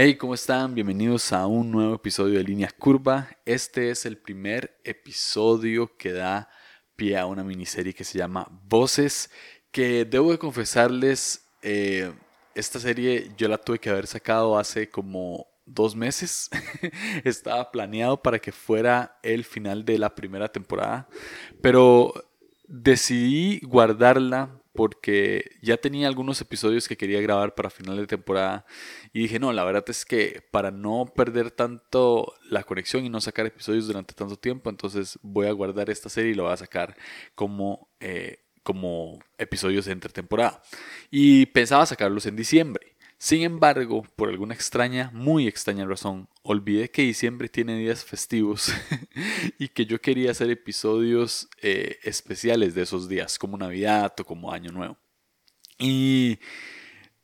Hey, 0.00 0.14
¿cómo 0.14 0.34
están? 0.34 0.76
Bienvenidos 0.76 1.32
a 1.32 1.48
un 1.48 1.72
nuevo 1.72 1.96
episodio 1.96 2.38
de 2.38 2.44
Línea 2.44 2.70
Curva. 2.70 3.30
Este 3.44 3.90
es 3.90 4.06
el 4.06 4.16
primer 4.16 4.78
episodio 4.84 5.96
que 5.96 6.12
da 6.12 6.48
pie 6.94 7.18
a 7.18 7.26
una 7.26 7.42
miniserie 7.42 7.92
que 7.92 8.04
se 8.04 8.16
llama 8.16 8.46
Voces, 8.68 9.28
que 9.72 10.04
debo 10.04 10.30
de 10.30 10.38
confesarles, 10.38 11.48
eh, 11.62 12.12
esta 12.54 12.78
serie 12.78 13.32
yo 13.36 13.48
la 13.48 13.58
tuve 13.58 13.80
que 13.80 13.90
haber 13.90 14.06
sacado 14.06 14.56
hace 14.56 14.88
como 14.88 15.48
dos 15.66 15.96
meses. 15.96 16.48
Estaba 17.24 17.68
planeado 17.72 18.22
para 18.22 18.38
que 18.38 18.52
fuera 18.52 19.18
el 19.24 19.42
final 19.42 19.84
de 19.84 19.98
la 19.98 20.14
primera 20.14 20.46
temporada, 20.46 21.08
pero 21.60 22.14
decidí 22.68 23.58
guardarla 23.64 24.57
porque 24.78 25.56
ya 25.60 25.76
tenía 25.76 26.06
algunos 26.06 26.40
episodios 26.40 26.86
que 26.86 26.96
quería 26.96 27.20
grabar 27.20 27.56
para 27.56 27.68
final 27.68 27.96
de 27.96 28.06
temporada 28.06 28.64
y 29.12 29.18
dije, 29.22 29.40
no, 29.40 29.52
la 29.52 29.64
verdad 29.64 29.82
es 29.88 30.04
que 30.04 30.40
para 30.52 30.70
no 30.70 31.12
perder 31.16 31.50
tanto 31.50 32.32
la 32.48 32.62
conexión 32.62 33.04
y 33.04 33.08
no 33.08 33.20
sacar 33.20 33.44
episodios 33.44 33.88
durante 33.88 34.14
tanto 34.14 34.36
tiempo, 34.36 34.70
entonces 34.70 35.18
voy 35.20 35.48
a 35.48 35.50
guardar 35.50 35.90
esta 35.90 36.08
serie 36.08 36.30
y 36.30 36.34
lo 36.34 36.44
voy 36.44 36.52
a 36.52 36.58
sacar 36.58 36.96
como, 37.34 37.88
eh, 37.98 38.44
como 38.62 39.18
episodios 39.36 39.88
entre 39.88 40.12
temporada. 40.12 40.62
Y 41.10 41.46
pensaba 41.46 41.84
sacarlos 41.84 42.26
en 42.26 42.36
diciembre. 42.36 42.94
Sin 43.20 43.42
embargo, 43.42 44.04
por 44.14 44.28
alguna 44.28 44.54
extraña, 44.54 45.10
muy 45.12 45.48
extraña 45.48 45.84
razón, 45.84 46.28
olvidé 46.42 46.88
que 46.90 47.02
diciembre 47.02 47.48
tiene 47.48 47.76
días 47.76 48.04
festivos 48.04 48.72
y 49.58 49.68
que 49.68 49.86
yo 49.86 50.00
quería 50.00 50.30
hacer 50.30 50.50
episodios 50.50 51.48
eh, 51.60 51.98
especiales 52.04 52.76
de 52.76 52.82
esos 52.82 53.08
días, 53.08 53.36
como 53.36 53.58
Navidad 53.58 54.14
o 54.20 54.24
como 54.24 54.52
Año 54.52 54.70
Nuevo. 54.70 54.96
Y 55.80 56.38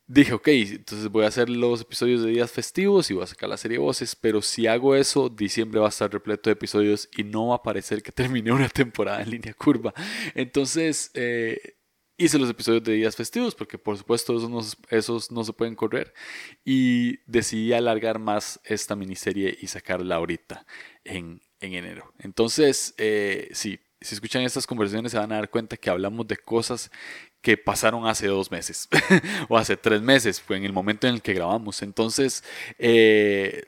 dije, 0.09 0.33
ok, 0.33 0.49
entonces 0.49 1.09
voy 1.09 1.25
a 1.25 1.29
hacer 1.29 1.49
los 1.49 1.83
episodios 1.83 2.23
de 2.23 2.31
días 2.31 2.51
festivos 2.51 3.09
y 3.11 3.15
voy 3.15 3.23
a 3.23 3.29
sacar 3.29 3.49
la 3.49 3.57
serie 3.57 3.79
de 3.79 3.85
voces, 3.85 4.17
pero 4.17 4.43
si 4.43 4.67
hago 4.67 4.97
eso, 4.97 5.29
diciembre 5.29 5.79
va 5.79 5.87
a 5.87 5.91
estar 5.91 6.13
repleto 6.13 6.51
de 6.51 6.55
episodios 6.55 7.09
y 7.17 7.23
no 7.23 7.49
va 7.49 7.57
a 7.57 7.63
parecer 7.63 8.03
que 8.03 8.11
terminé 8.13 8.51
una 8.53 8.69
temporada 8.69 9.23
en 9.23 9.31
línea 9.31 9.55
curva. 9.55 9.95
Entonces, 10.35 11.13
eh, 11.15 11.77
hice 12.17 12.39
los 12.39 12.49
episodios 12.49 12.85
de 12.85 12.93
días 12.93 13.17
festivos 13.17 13.55
porque 13.55 13.79
por 13.79 13.97
supuesto 13.97 14.37
esos 14.37 14.51
no, 14.51 14.61
esos 14.91 15.31
no 15.31 15.45
se 15.45 15.53
pueden 15.53 15.75
correr 15.75 16.15
y 16.65 17.19
decidí 17.31 17.73
alargar 17.73 18.19
más 18.19 18.61
esta 18.65 18.97
miniserie 18.97 19.57
y 19.61 19.67
sacarla 19.67 20.17
ahorita 20.17 20.67
en, 21.05 21.43
en 21.61 21.75
enero. 21.75 22.13
Entonces, 22.19 22.95
eh, 22.99 23.49
sí, 23.53 23.81
si 24.01 24.15
escuchan 24.15 24.43
estas 24.43 24.67
conversaciones 24.67 25.13
se 25.13 25.19
van 25.19 25.33
a 25.33 25.37
dar 25.37 25.51
cuenta 25.51 25.77
que 25.77 25.91
hablamos 25.91 26.29
de 26.29 26.37
cosas 26.37 26.91
que 27.41 27.57
pasaron 27.57 28.07
hace 28.07 28.27
dos 28.27 28.51
meses 28.51 28.89
o 29.49 29.57
hace 29.57 29.77
tres 29.77 30.03
meses, 30.03 30.41
fue 30.41 30.57
en 30.57 30.65
el 30.65 30.73
momento 30.73 31.07
en 31.07 31.15
el 31.15 31.23
que 31.23 31.35
grabamos. 31.35 31.83
Entonces, 31.83 32.45
eh, 32.79 33.65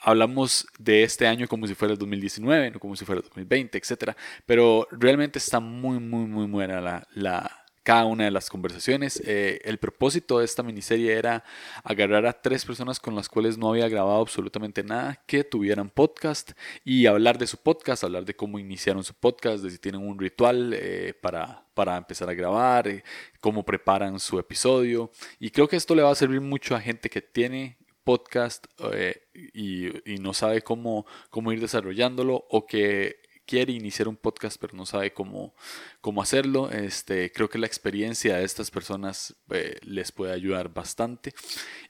hablamos 0.00 0.66
de 0.78 1.02
este 1.02 1.26
año 1.26 1.48
como 1.48 1.66
si 1.66 1.74
fuera 1.74 1.92
el 1.92 1.98
2019, 1.98 2.70
no 2.70 2.80
como 2.80 2.96
si 2.96 3.04
fuera 3.04 3.20
el 3.20 3.24
2020, 3.24 3.78
etc. 3.78 4.16
Pero 4.46 4.86
realmente 4.92 5.38
está 5.38 5.60
muy, 5.60 5.98
muy, 5.98 6.26
muy 6.26 6.46
buena 6.46 6.80
la, 6.80 7.06
la 7.12 7.65
cada 7.86 8.04
una 8.04 8.24
de 8.24 8.32
las 8.32 8.50
conversaciones. 8.50 9.22
Eh, 9.24 9.60
el 9.62 9.78
propósito 9.78 10.40
de 10.40 10.44
esta 10.44 10.64
miniserie 10.64 11.12
era 11.12 11.44
agarrar 11.84 12.26
a 12.26 12.32
tres 12.32 12.64
personas 12.64 12.98
con 12.98 13.14
las 13.14 13.28
cuales 13.28 13.58
no 13.58 13.68
había 13.68 13.88
grabado 13.88 14.20
absolutamente 14.22 14.82
nada, 14.82 15.22
que 15.24 15.44
tuvieran 15.44 15.90
podcast 15.90 16.50
y 16.84 17.06
hablar 17.06 17.38
de 17.38 17.46
su 17.46 17.58
podcast, 17.58 18.02
hablar 18.02 18.24
de 18.24 18.34
cómo 18.34 18.58
iniciaron 18.58 19.04
su 19.04 19.14
podcast, 19.14 19.62
de 19.62 19.70
si 19.70 19.78
tienen 19.78 20.00
un 20.00 20.18
ritual 20.18 20.74
eh, 20.74 21.14
para, 21.22 21.64
para 21.74 21.96
empezar 21.96 22.28
a 22.28 22.34
grabar, 22.34 22.88
eh, 22.88 23.04
cómo 23.40 23.64
preparan 23.64 24.18
su 24.18 24.40
episodio. 24.40 25.12
Y 25.38 25.50
creo 25.50 25.68
que 25.68 25.76
esto 25.76 25.94
le 25.94 26.02
va 26.02 26.10
a 26.10 26.16
servir 26.16 26.40
mucho 26.40 26.74
a 26.74 26.80
gente 26.80 27.08
que 27.08 27.22
tiene 27.22 27.78
podcast 28.02 28.66
y, 29.32 30.12
y, 30.12 30.18
no 30.18 30.34
sabe 30.34 30.62
cómo, 30.62 31.06
cómo 31.30 31.52
ir 31.52 31.60
desarrollándolo 31.60 32.46
o 32.50 32.66
que 32.66 33.25
quiere 33.46 33.72
iniciar 33.72 34.08
un 34.08 34.16
podcast 34.16 34.60
pero 34.60 34.74
no 34.76 34.84
sabe 34.84 35.12
cómo, 35.12 35.54
cómo 36.00 36.22
hacerlo. 36.22 36.70
Este, 36.70 37.32
creo 37.32 37.48
que 37.48 37.58
la 37.58 37.66
experiencia 37.66 38.36
de 38.36 38.44
estas 38.44 38.70
personas 38.70 39.36
eh, 39.50 39.78
les 39.82 40.12
puede 40.12 40.32
ayudar 40.32 40.72
bastante. 40.72 41.32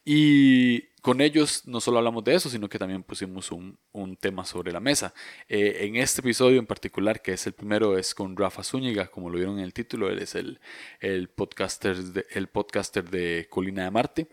Y 0.04 0.82
con 1.00 1.20
ellos 1.20 1.62
no 1.66 1.80
solo 1.80 1.98
hablamos 1.98 2.25
de 2.25 2.34
eso, 2.34 2.50
sino 2.50 2.69
que 2.69 2.78
también 2.78 3.03
pusimos 3.03 3.50
un, 3.53 3.78
un 3.92 4.16
tema 4.16 4.44
sobre 4.44 4.72
la 4.72 4.80
mesa. 4.80 5.14
Eh, 5.48 5.78
en 5.80 5.97
este 5.97 6.20
episodio 6.20 6.58
en 6.58 6.66
particular, 6.66 7.22
que 7.22 7.32
es 7.32 7.47
el 7.47 7.53
primero, 7.53 7.97
es 7.97 8.14
con 8.14 8.36
Rafa 8.36 8.62
Zúñiga, 8.62 9.06
como 9.09 9.30
lo 9.30 9.36
vieron 9.36 9.59
en 9.59 9.64
el 9.64 9.72
título, 9.72 10.10
él 10.10 10.19
es 10.19 10.34
el, 10.34 10.60
el, 11.00 11.28
podcaster, 11.28 11.97
de, 11.97 12.26
el 12.30 12.48
podcaster 12.48 13.09
de 13.09 13.47
Colina 13.50 13.84
de 13.84 13.91
Marte. 13.91 14.28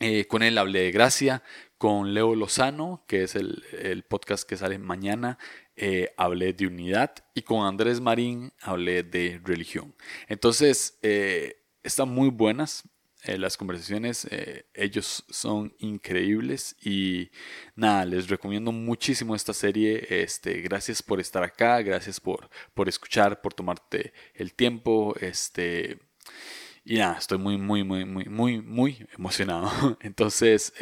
Eh, 0.00 0.26
con 0.26 0.42
él 0.42 0.58
hablé 0.58 0.80
de 0.80 0.90
Gracia, 0.90 1.42
con 1.78 2.14
Leo 2.14 2.34
Lozano, 2.34 3.04
que 3.06 3.22
es 3.22 3.36
el, 3.36 3.62
el 3.80 4.02
podcast 4.02 4.48
que 4.48 4.56
sale 4.56 4.76
mañana, 4.78 5.38
eh, 5.76 6.12
hablé 6.16 6.52
de 6.52 6.66
unidad 6.66 7.14
y 7.34 7.42
con 7.42 7.66
Andrés 7.66 8.00
Marín 8.00 8.52
hablé 8.60 9.02
de 9.02 9.40
religión. 9.42 9.94
Entonces, 10.28 10.98
eh, 11.02 11.62
están 11.82 12.08
muy 12.08 12.30
buenas 12.30 12.84
eh, 13.24 13.38
las 13.38 13.56
conversaciones, 13.56 14.28
ellos 14.74 15.24
son 15.30 15.74
increíbles 15.78 16.76
y 16.82 17.30
nada, 17.74 18.04
les 18.04 18.28
recomiendo 18.28 18.70
muchísimo 18.70 19.34
esta 19.34 19.54
serie. 19.54 20.06
Este, 20.22 20.60
gracias 20.60 21.02
por 21.02 21.20
estar 21.20 21.42
acá, 21.42 21.80
gracias 21.80 22.20
por, 22.20 22.50
por 22.74 22.88
escuchar, 22.88 23.40
por 23.40 23.54
tomarte 23.54 24.12
el 24.34 24.52
tiempo. 24.52 25.14
Este, 25.20 25.98
y 26.86 26.98
nada, 26.98 27.16
estoy 27.18 27.38
muy, 27.38 27.56
muy, 27.56 27.82
muy, 27.82 28.04
muy, 28.04 28.28
muy, 28.28 28.60
muy 28.60 29.06
emocionado. 29.16 29.96
Entonces, 30.00 30.72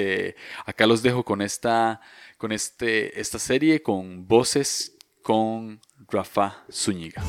acá 0.66 0.86
los 0.86 1.02
dejo 1.02 1.24
con 1.24 1.40
esta 1.40 2.00
con 2.38 2.50
este, 2.50 3.20
esta 3.20 3.38
serie 3.38 3.82
con 3.82 4.26
voces 4.26 4.96
con 5.22 5.80
Rafa 6.08 6.64
Zúñiga. 6.72 7.22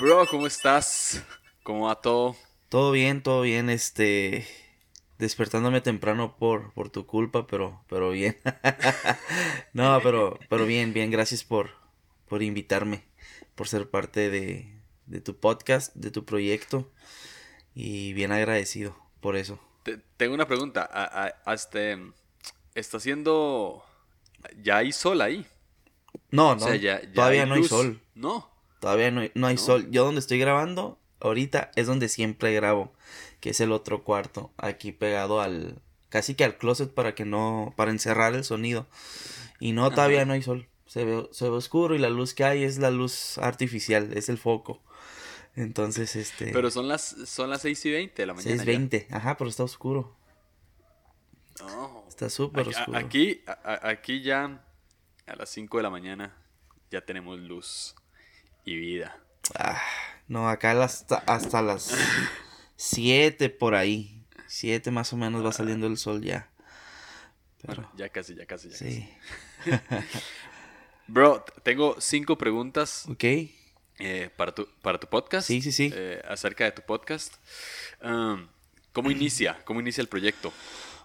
Bro, 0.00 0.26
¿cómo 0.28 0.48
estás? 0.48 1.22
¿Cómo 1.62 1.86
va 1.86 2.00
todo? 2.00 2.34
Todo 2.68 2.90
bien, 2.90 3.22
todo 3.22 3.42
bien, 3.42 3.70
este 3.70 4.46
despertándome 5.18 5.80
temprano 5.80 6.36
por, 6.36 6.72
por 6.74 6.90
tu 6.90 7.06
culpa, 7.06 7.46
pero, 7.46 7.84
pero 7.88 8.10
bien. 8.10 8.36
no, 9.72 10.00
pero, 10.02 10.38
pero 10.48 10.66
bien, 10.66 10.92
bien, 10.92 11.10
gracias 11.10 11.44
por, 11.44 11.85
por 12.28 12.42
invitarme, 12.42 13.04
por 13.54 13.68
ser 13.68 13.88
parte 13.88 14.30
de, 14.30 14.72
de 15.06 15.20
tu 15.20 15.36
podcast, 15.36 15.94
de 15.94 16.10
tu 16.10 16.24
proyecto, 16.24 16.90
y 17.74 18.12
bien 18.12 18.32
agradecido 18.32 18.96
por 19.20 19.36
eso. 19.36 19.58
tengo 20.16 20.34
una 20.34 20.46
pregunta. 20.46 21.34
este, 21.46 21.98
¿Está 22.74 22.98
haciendo... 22.98 23.84
¿Ya 24.62 24.78
hay 24.78 24.92
sol 24.92 25.20
ahí? 25.20 25.46
No, 26.30 26.54
no. 26.54 26.66
todavía 27.14 27.46
no 27.46 27.54
hay 27.54 27.64
sol. 27.64 28.00
No. 28.14 28.50
Todavía 28.80 29.10
no, 29.10 29.46
hay 29.46 29.58
sol. 29.58 29.90
Yo 29.90 30.04
donde 30.04 30.20
estoy 30.20 30.38
grabando 30.38 30.98
ahorita 31.20 31.70
es 31.76 31.86
donde 31.86 32.08
siempre 32.08 32.54
grabo, 32.54 32.92
que 33.40 33.50
es 33.50 33.60
el 33.60 33.72
otro 33.72 34.04
cuarto, 34.04 34.52
aquí 34.58 34.92
pegado 34.92 35.40
al 35.40 35.80
casi 36.08 36.34
que 36.34 36.44
al 36.44 36.56
closet 36.56 36.92
para 36.92 37.14
que 37.14 37.24
no 37.24 37.74
para 37.76 37.90
encerrar 37.90 38.34
el 38.34 38.44
sonido. 38.44 38.86
Y 39.58 39.72
no 39.72 39.90
todavía 39.90 40.24
no 40.24 40.34
hay 40.34 40.42
sol. 40.42 40.68
Se 40.86 41.04
ve, 41.04 41.28
se 41.32 41.48
ve 41.48 41.56
oscuro 41.56 41.94
y 41.94 41.98
la 41.98 42.10
luz 42.10 42.32
que 42.32 42.44
hay 42.44 42.62
es 42.62 42.78
la 42.78 42.90
luz 42.90 43.38
artificial, 43.38 44.12
es 44.12 44.28
el 44.28 44.38
foco. 44.38 44.82
Entonces, 45.56 46.16
este. 46.16 46.52
Pero 46.52 46.70
son 46.70 46.86
las, 46.86 47.02
son 47.02 47.50
las 47.50 47.62
6 47.62 47.86
y 47.86 47.90
20 47.90 48.22
de 48.22 48.26
la 48.26 48.34
mañana. 48.34 48.56
6 48.56 48.62
y 48.62 48.66
20, 48.66 49.08
ajá, 49.10 49.36
pero 49.36 49.48
está 49.48 49.64
oscuro. 49.64 50.16
Oh. 51.62 52.04
Está 52.08 52.28
súper 52.28 52.68
oscuro. 52.68 52.98
Aquí, 52.98 53.42
aquí 53.64 54.22
ya 54.22 54.62
a 55.26 55.36
las 55.36 55.48
5 55.50 55.78
de 55.78 55.82
la 55.82 55.90
mañana 55.90 56.36
ya 56.90 57.00
tenemos 57.00 57.38
luz 57.38 57.94
y 58.64 58.76
vida. 58.76 59.18
Ah, 59.54 59.80
no, 60.28 60.48
acá 60.48 60.82
hasta, 60.82 61.16
hasta 61.26 61.62
las 61.62 61.94
7 62.76 63.48
por 63.48 63.74
ahí. 63.74 64.22
7 64.48 64.90
más 64.90 65.12
o 65.12 65.16
menos 65.16 65.44
va 65.44 65.52
saliendo 65.52 65.86
el 65.86 65.96
sol 65.96 66.22
ya. 66.22 66.50
Pero... 67.66 67.90
ya 67.96 68.08
casi, 68.10 68.34
ya 68.34 68.46
casi, 68.46 68.68
ya 68.68 68.76
sí. 68.76 69.10
Bro, 71.08 71.44
tengo 71.62 71.96
5 71.98 72.36
preguntas. 72.36 73.06
Ok. 73.08 73.24
Eh, 73.98 74.30
para, 74.36 74.54
tu, 74.54 74.66
para 74.82 74.98
tu 74.98 75.06
podcast. 75.06 75.46
Sí, 75.46 75.62
sí, 75.62 75.72
sí. 75.72 75.90
Eh, 75.94 76.20
acerca 76.28 76.64
de 76.64 76.72
tu 76.72 76.82
podcast. 76.82 77.34
Um, 78.02 78.48
¿Cómo 78.92 79.10
inicia? 79.10 79.58
¿Cómo 79.64 79.80
inicia 79.80 80.02
el 80.02 80.08
proyecto? 80.08 80.52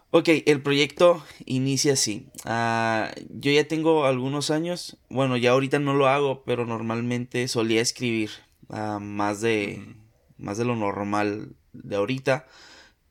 Ok, 0.10 0.28
el 0.46 0.62
proyecto 0.62 1.24
inicia 1.46 1.94
así. 1.94 2.28
Uh, 2.46 3.08
yo 3.30 3.52
ya 3.52 3.68
tengo 3.68 4.06
algunos 4.06 4.52
años. 4.52 4.98
Bueno, 5.10 5.38
ya 5.38 5.52
ahorita 5.52 5.80
no 5.80 5.94
lo 5.94 6.08
hago, 6.08 6.44
pero 6.44 6.66
normalmente 6.66 7.48
solía 7.48 7.82
escribir 7.82 8.32
uh, 8.70 9.00
más 9.00 9.40
de 9.40 9.96
más 10.38 10.58
de 10.58 10.66
lo 10.66 10.76
normal 10.76 11.56
de 11.74 11.96
ahorita. 11.96 12.48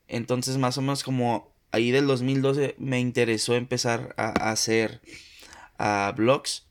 Entonces, 0.08 0.58
más 0.58 0.76
o 0.76 0.82
menos 0.82 1.04
como 1.04 1.54
ahí 1.72 1.90
del 1.90 2.06
2012 2.06 2.74
me 2.78 3.00
interesó 3.00 3.54
empezar 3.54 4.12
a, 4.18 4.50
hacer 4.50 5.00
uh, 5.78 6.12
blogs 6.14 6.69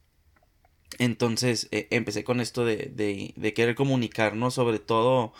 Entonces 0.98 1.68
eh, 1.72 1.88
empecé 1.92 2.24
con 2.24 2.42
esto 2.42 2.66
de, 2.66 2.92
de, 2.94 3.34
de, 3.36 3.54
querer 3.54 3.76
comunicar, 3.76 4.36
¿no? 4.36 4.52
Sobre 4.52 4.80
todo 4.80 5.34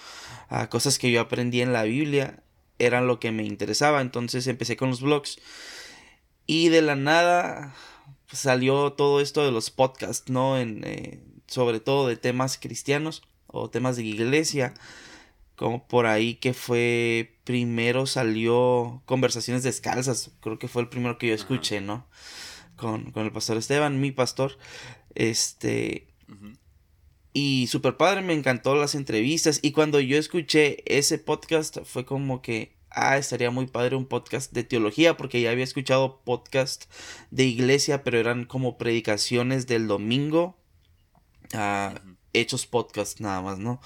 a 0.48 0.70
cosas 0.70 1.00
que 1.00 1.12
yo 1.12 1.22
aprendí 1.22 1.62
en 1.62 1.74
la 1.74 1.84
Biblia, 1.84 2.44
eran 2.78 3.08
lo 3.08 3.20
que 3.20 3.32
me 3.32 3.44
interesaba. 3.44 4.02
Entonces 4.02 4.48
empecé 4.48 4.78
con 4.78 4.90
los 4.90 5.02
blogs. 5.02 5.40
Y 6.48 6.70
de 6.70 6.82
la 6.82 6.96
nada 6.96 7.76
salió 8.32 8.94
todo 8.94 9.22
esto 9.22 9.44
de 9.44 9.52
los 9.52 9.70
podcasts, 9.70 10.30
¿no? 10.30 10.58
En, 10.58 10.84
eh, 10.84 11.20
sobre 11.48 11.80
todo 11.80 12.08
de 12.08 12.16
temas 12.16 12.58
cristianos 12.58 13.24
o 13.48 13.70
temas 13.70 13.98
de 13.98 14.04
iglesia. 14.04 14.74
Como 15.56 15.86
por 15.88 16.06
ahí 16.06 16.36
que 16.36 16.54
fue 16.54 17.36
primero 17.44 18.06
salió 18.06 19.02
Conversaciones 19.06 19.64
Descalzas. 19.64 20.32
Creo 20.40 20.58
que 20.58 20.70
fue 20.70 20.82
el 20.82 20.90
primero 20.90 21.18
que 21.18 21.28
yo 21.28 21.34
escuché, 21.34 21.82
¿no? 21.82 22.08
Con, 22.78 23.12
con 23.12 23.26
el 23.26 23.32
pastor 23.32 23.58
Esteban, 23.58 24.00
mi 24.00 24.12
pastor. 24.12 24.58
Este. 25.20 26.08
Y 27.34 27.68
super 27.68 27.98
padre, 27.98 28.22
me 28.22 28.34
encantó 28.34 28.74
las 28.76 28.96
entrevistas. 28.96 29.60
Y 29.62 29.74
cuando 29.74 30.00
yo 30.00 30.18
escuché 30.18 30.82
ese 30.86 31.20
podcast, 31.20 31.80
fue 31.84 32.06
como 32.06 32.42
que, 32.42 32.78
ah, 32.90 33.18
estaría 33.18 33.52
muy 33.52 33.68
padre 33.68 33.98
un 33.98 34.06
podcast 34.06 34.54
de 34.54 34.64
teología, 34.64 35.18
porque 35.18 35.42
ya 35.42 35.52
había 35.52 35.66
escuchado 35.66 36.22
podcast 36.24 36.86
de 37.32 37.44
iglesia, 37.44 38.02
pero 38.04 38.18
eran 38.18 38.46
como 38.46 38.78
predicaciones 38.78 39.68
del 39.68 39.88
domingo. 39.88 40.58
Ah, 41.54 42.02
hechos 42.32 42.66
podcast 42.66 43.20
nada 43.20 43.42
más, 43.42 43.60
¿no? 43.60 43.82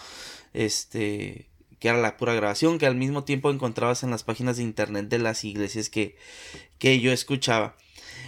Este 0.54 1.50
que 1.80 1.90
era 1.90 1.98
la 1.98 2.16
pura 2.16 2.34
grabación, 2.34 2.78
que 2.78 2.86
al 2.86 2.96
mismo 2.96 3.26
tiempo 3.26 3.52
encontrabas 3.52 4.04
en 4.04 4.12
las 4.12 4.24
páginas 4.24 4.56
de 4.56 4.64
internet 4.64 5.10
de 5.10 5.20
las 5.20 5.44
iglesias 5.44 5.90
que, 5.90 6.16
que 6.78 7.02
yo 7.02 7.12
escuchaba. 7.12 7.76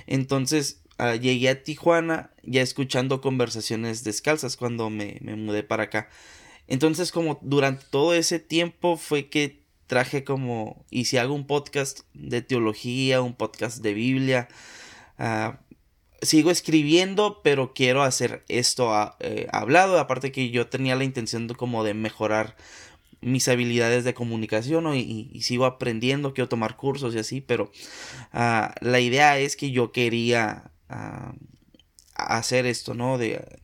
Entonces, 0.07 0.81
Ah, 0.97 1.15
llegué 1.15 1.49
a 1.49 1.61
Tijuana 1.61 2.31
ya 2.43 2.61
escuchando 2.61 3.19
conversaciones 3.19 4.05
descalzas 4.05 4.55
cuando 4.55 4.89
me, 4.89 5.17
me, 5.21 5.35
mudé 5.35 5.63
para 5.63 5.83
acá. 5.83 6.09
Entonces 6.67 7.11
como 7.11 7.37
durante 7.41 7.85
todo 7.89 8.13
ese 8.13 8.39
tiempo 8.39 8.95
fue 8.95 9.29
que 9.29 9.65
traje 9.87 10.23
como, 10.23 10.85
y 10.89 11.05
si 11.05 11.17
hago 11.17 11.33
un 11.33 11.47
podcast 11.47 12.01
de 12.13 12.41
teología, 12.41 13.21
un 13.21 13.35
podcast 13.35 13.79
de 13.79 13.93
Biblia, 13.93 14.47
uh, 15.19 15.53
sigo 16.21 16.49
escribiendo, 16.49 17.41
pero 17.43 17.73
quiero 17.73 18.01
hacer 18.01 18.45
esto 18.47 18.89
uh, 18.89 19.11
eh, 19.19 19.47
hablado, 19.51 19.99
aparte 19.99 20.31
que 20.31 20.49
yo 20.49 20.67
tenía 20.67 20.95
la 20.95 21.03
intención 21.03 21.47
de 21.47 21.55
como 21.55 21.83
de 21.83 21.93
mejorar 21.93 22.55
mis 23.21 23.47
habilidades 23.47 24.03
de 24.05 24.13
comunicación 24.13 24.95
y, 24.95 25.29
y, 25.31 25.41
sigo 25.41 25.65
aprendiendo, 25.65 26.33
quiero 26.33 26.47
tomar 26.47 26.75
cursos 26.77 27.15
y 27.15 27.19
así, 27.19 27.41
pero 27.41 27.71
la 28.31 28.99
idea 28.99 29.39
es 29.39 29.55
que 29.55 29.71
yo 29.71 29.91
quería 29.91 30.71
a, 30.89 31.33
hacer 32.15 32.65
esto, 32.65 32.93
¿no? 32.93 33.17
De 33.17 33.59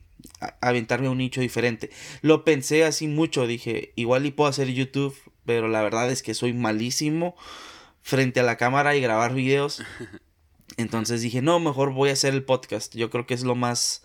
aventarme 0.60 1.06
a 1.06 1.10
un 1.10 1.18
nicho 1.18 1.40
diferente. 1.40 1.90
Lo 2.20 2.44
pensé 2.44 2.84
así 2.84 3.08
mucho, 3.08 3.46
dije, 3.46 3.92
igual 3.96 4.26
y 4.26 4.30
puedo 4.30 4.50
hacer 4.50 4.68
YouTube, 4.68 5.16
pero 5.46 5.68
la 5.68 5.82
verdad 5.82 6.10
es 6.10 6.22
que 6.22 6.34
soy 6.34 6.52
malísimo 6.52 7.34
frente 8.02 8.40
a 8.40 8.44
la 8.44 8.56
cámara 8.56 8.94
y 8.96 9.00
grabar 9.00 9.34
videos. 9.34 9.82
Entonces 10.76 11.22
dije, 11.22 11.42
no, 11.42 11.60
mejor 11.60 11.92
voy 11.92 12.10
a 12.10 12.14
hacer 12.14 12.34
el 12.34 12.44
podcast. 12.44 12.94
Yo 12.94 13.10
creo 13.10 13.26
que 13.26 13.34
es 13.34 13.42
lo 13.42 13.54
más, 13.54 14.02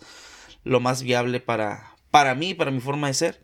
lo 0.64 0.80
más 0.80 1.02
viable 1.02 1.40
para, 1.40 1.96
para 2.10 2.34
mí, 2.34 2.54
para 2.54 2.70
mi 2.70 2.80
forma 2.80 3.08
de 3.08 3.14
ser. 3.14 3.42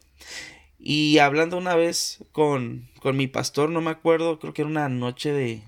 Y 0.78 1.18
hablando 1.18 1.56
una 1.56 1.74
vez 1.74 2.24
con, 2.32 2.90
con 3.00 3.16
mi 3.16 3.26
pastor, 3.26 3.70
no 3.70 3.80
me 3.80 3.90
acuerdo, 3.90 4.38
creo 4.38 4.52
que 4.52 4.62
era 4.62 4.70
una 4.70 4.88
noche 4.90 5.32
de, 5.32 5.62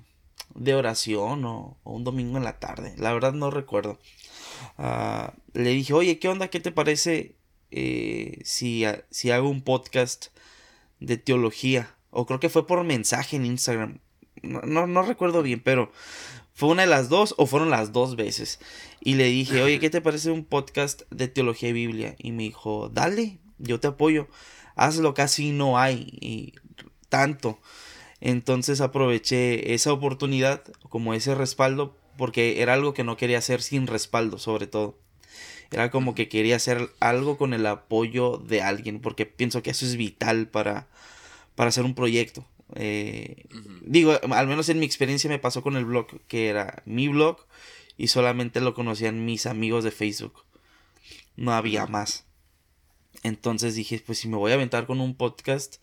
de 0.56 0.74
oración 0.74 1.44
o, 1.44 1.78
un 1.84 2.04
domingo 2.04 2.38
en 2.38 2.44
la 2.44 2.58
tarde. 2.58 2.94
La 2.98 3.12
verdad 3.12 3.32
no 3.32 3.50
recuerdo. 3.50 3.98
Ah, 4.78 5.34
le 5.52 5.70
dije, 5.70 5.92
oye, 5.92 6.18
¿qué 6.18 6.28
onda? 6.28 6.48
¿Qué 6.48 6.60
te 6.60 6.72
parece 6.72 7.36
eh, 7.70 8.40
si, 8.44 8.84
hago 8.84 9.48
un 9.48 9.62
podcast 9.62 10.26
de 11.00 11.16
teología? 11.18 11.94
O 12.10 12.26
creo 12.26 12.40
que 12.40 12.48
fue 12.48 12.66
por 12.66 12.82
mensaje 12.84 13.36
en 13.36 13.46
Instagram. 13.46 14.00
No, 14.42 14.86
no, 14.86 15.02
recuerdo 15.02 15.42
bien, 15.42 15.60
pero 15.60 15.90
fue 16.54 16.70
una 16.70 16.82
de 16.82 16.88
las 16.88 17.08
dos 17.08 17.34
o 17.36 17.46
fueron 17.46 17.70
las 17.70 17.92
dos 17.92 18.16
veces. 18.16 18.58
Y 19.00 19.14
le 19.14 19.24
dije, 19.24 19.62
oye, 19.62 19.78
¿qué 19.78 19.90
te 19.90 20.00
parece 20.00 20.30
un 20.30 20.44
podcast 20.44 21.02
de 21.10 21.28
teología 21.28 21.70
y 21.70 21.74
Biblia? 21.74 22.14
Y 22.18 22.32
me 22.32 22.44
dijo, 22.44 22.88
dale, 22.88 23.38
yo 23.58 23.80
te 23.80 23.88
apoyo. 23.88 24.28
Hazlo, 24.74 25.14
casi 25.14 25.50
no 25.50 25.78
hay 25.78 26.18
y 26.20 26.54
tanto. 27.08 27.58
Entonces 28.26 28.80
aproveché 28.80 29.72
esa 29.72 29.92
oportunidad 29.92 30.64
como 30.88 31.14
ese 31.14 31.36
respaldo 31.36 31.96
porque 32.18 32.60
era 32.60 32.74
algo 32.74 32.92
que 32.92 33.04
no 33.04 33.16
quería 33.16 33.38
hacer 33.38 33.62
sin 33.62 33.86
respaldo 33.86 34.38
sobre 34.38 34.66
todo. 34.66 34.98
Era 35.70 35.92
como 35.92 36.16
que 36.16 36.28
quería 36.28 36.56
hacer 36.56 36.90
algo 36.98 37.38
con 37.38 37.54
el 37.54 37.64
apoyo 37.66 38.38
de 38.38 38.62
alguien 38.62 38.98
porque 38.98 39.26
pienso 39.26 39.62
que 39.62 39.70
eso 39.70 39.86
es 39.86 39.96
vital 39.96 40.48
para, 40.48 40.88
para 41.54 41.68
hacer 41.68 41.84
un 41.84 41.94
proyecto. 41.94 42.44
Eh, 42.74 43.44
digo, 43.82 44.18
al 44.32 44.48
menos 44.48 44.68
en 44.70 44.80
mi 44.80 44.86
experiencia 44.86 45.30
me 45.30 45.38
pasó 45.38 45.62
con 45.62 45.76
el 45.76 45.84
blog, 45.84 46.08
que 46.26 46.48
era 46.48 46.82
mi 46.84 47.06
blog 47.06 47.46
y 47.96 48.08
solamente 48.08 48.60
lo 48.60 48.74
conocían 48.74 49.24
mis 49.24 49.46
amigos 49.46 49.84
de 49.84 49.92
Facebook. 49.92 50.42
No 51.36 51.52
había 51.52 51.86
más. 51.86 52.24
Entonces 53.22 53.76
dije, 53.76 54.02
pues 54.04 54.18
si 54.18 54.26
me 54.26 54.36
voy 54.36 54.50
a 54.50 54.54
aventar 54.56 54.84
con 54.88 55.00
un 55.00 55.14
podcast, 55.14 55.76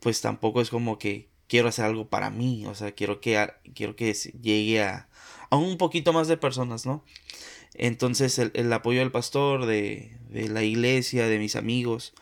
pues 0.00 0.20
tampoco 0.20 0.60
es 0.60 0.70
como 0.70 0.98
que 0.98 1.35
quiero 1.48 1.68
hacer 1.68 1.84
algo 1.84 2.08
para 2.08 2.30
mí, 2.30 2.66
o 2.66 2.74
sea, 2.74 2.92
quiero 2.92 3.20
que, 3.20 3.50
quiero 3.74 3.96
que 3.96 4.12
llegue 4.12 4.82
a, 4.82 5.08
a 5.50 5.56
un 5.56 5.78
poquito 5.78 6.12
más 6.12 6.28
de 6.28 6.36
personas, 6.36 6.86
¿no? 6.86 7.04
Entonces 7.74 8.38
el, 8.38 8.72
apoyo 8.72 9.00
del 9.00 9.12
pastor, 9.12 9.66
de, 9.66 10.16
de, 10.30 10.48
la 10.48 10.62
iglesia, 10.62 11.26
de 11.26 11.38
mis 11.38 11.56
amigos, 11.56 12.14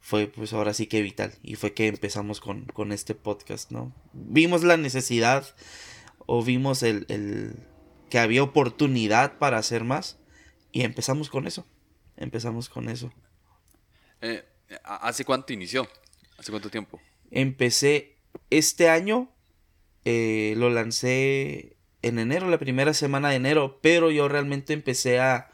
fue 0.00 0.26
pues 0.26 0.52
ahora 0.52 0.74
sí 0.74 0.86
que 0.86 1.02
vital. 1.02 1.34
Y 1.42 1.54
fue 1.54 1.72
que 1.72 1.86
empezamos 1.86 2.40
con, 2.40 2.64
con 2.66 2.92
este 2.92 3.14
podcast, 3.14 3.70
¿no? 3.70 3.94
Vimos 4.12 4.64
la 4.64 4.76
necesidad 4.76 5.54
o 6.26 6.42
vimos 6.42 6.82
el, 6.82 7.06
el, 7.08 7.54
que 8.10 8.18
había 8.18 8.42
oportunidad 8.42 9.38
para 9.38 9.58
hacer 9.58 9.84
más 9.84 10.18
y 10.72 10.82
empezamos 10.82 11.30
con 11.30 11.46
eso. 11.46 11.64
Empezamos 12.16 12.68
con 12.68 12.88
eso. 12.88 13.12
Eh, 14.20 14.44
¿Hace 14.82 15.24
cuánto 15.24 15.52
inició? 15.52 15.88
¿Hace 16.38 16.50
cuánto 16.50 16.70
tiempo? 16.70 17.00
Empecé 17.30 18.17
este 18.50 18.88
año, 18.88 19.30
eh, 20.04 20.54
lo 20.56 20.70
lancé 20.70 21.76
en 22.02 22.18
enero, 22.18 22.48
la 22.48 22.58
primera 22.58 22.94
semana 22.94 23.30
de 23.30 23.36
enero, 23.36 23.80
pero 23.82 24.10
yo 24.10 24.28
realmente 24.28 24.72
empecé 24.72 25.20
a, 25.20 25.50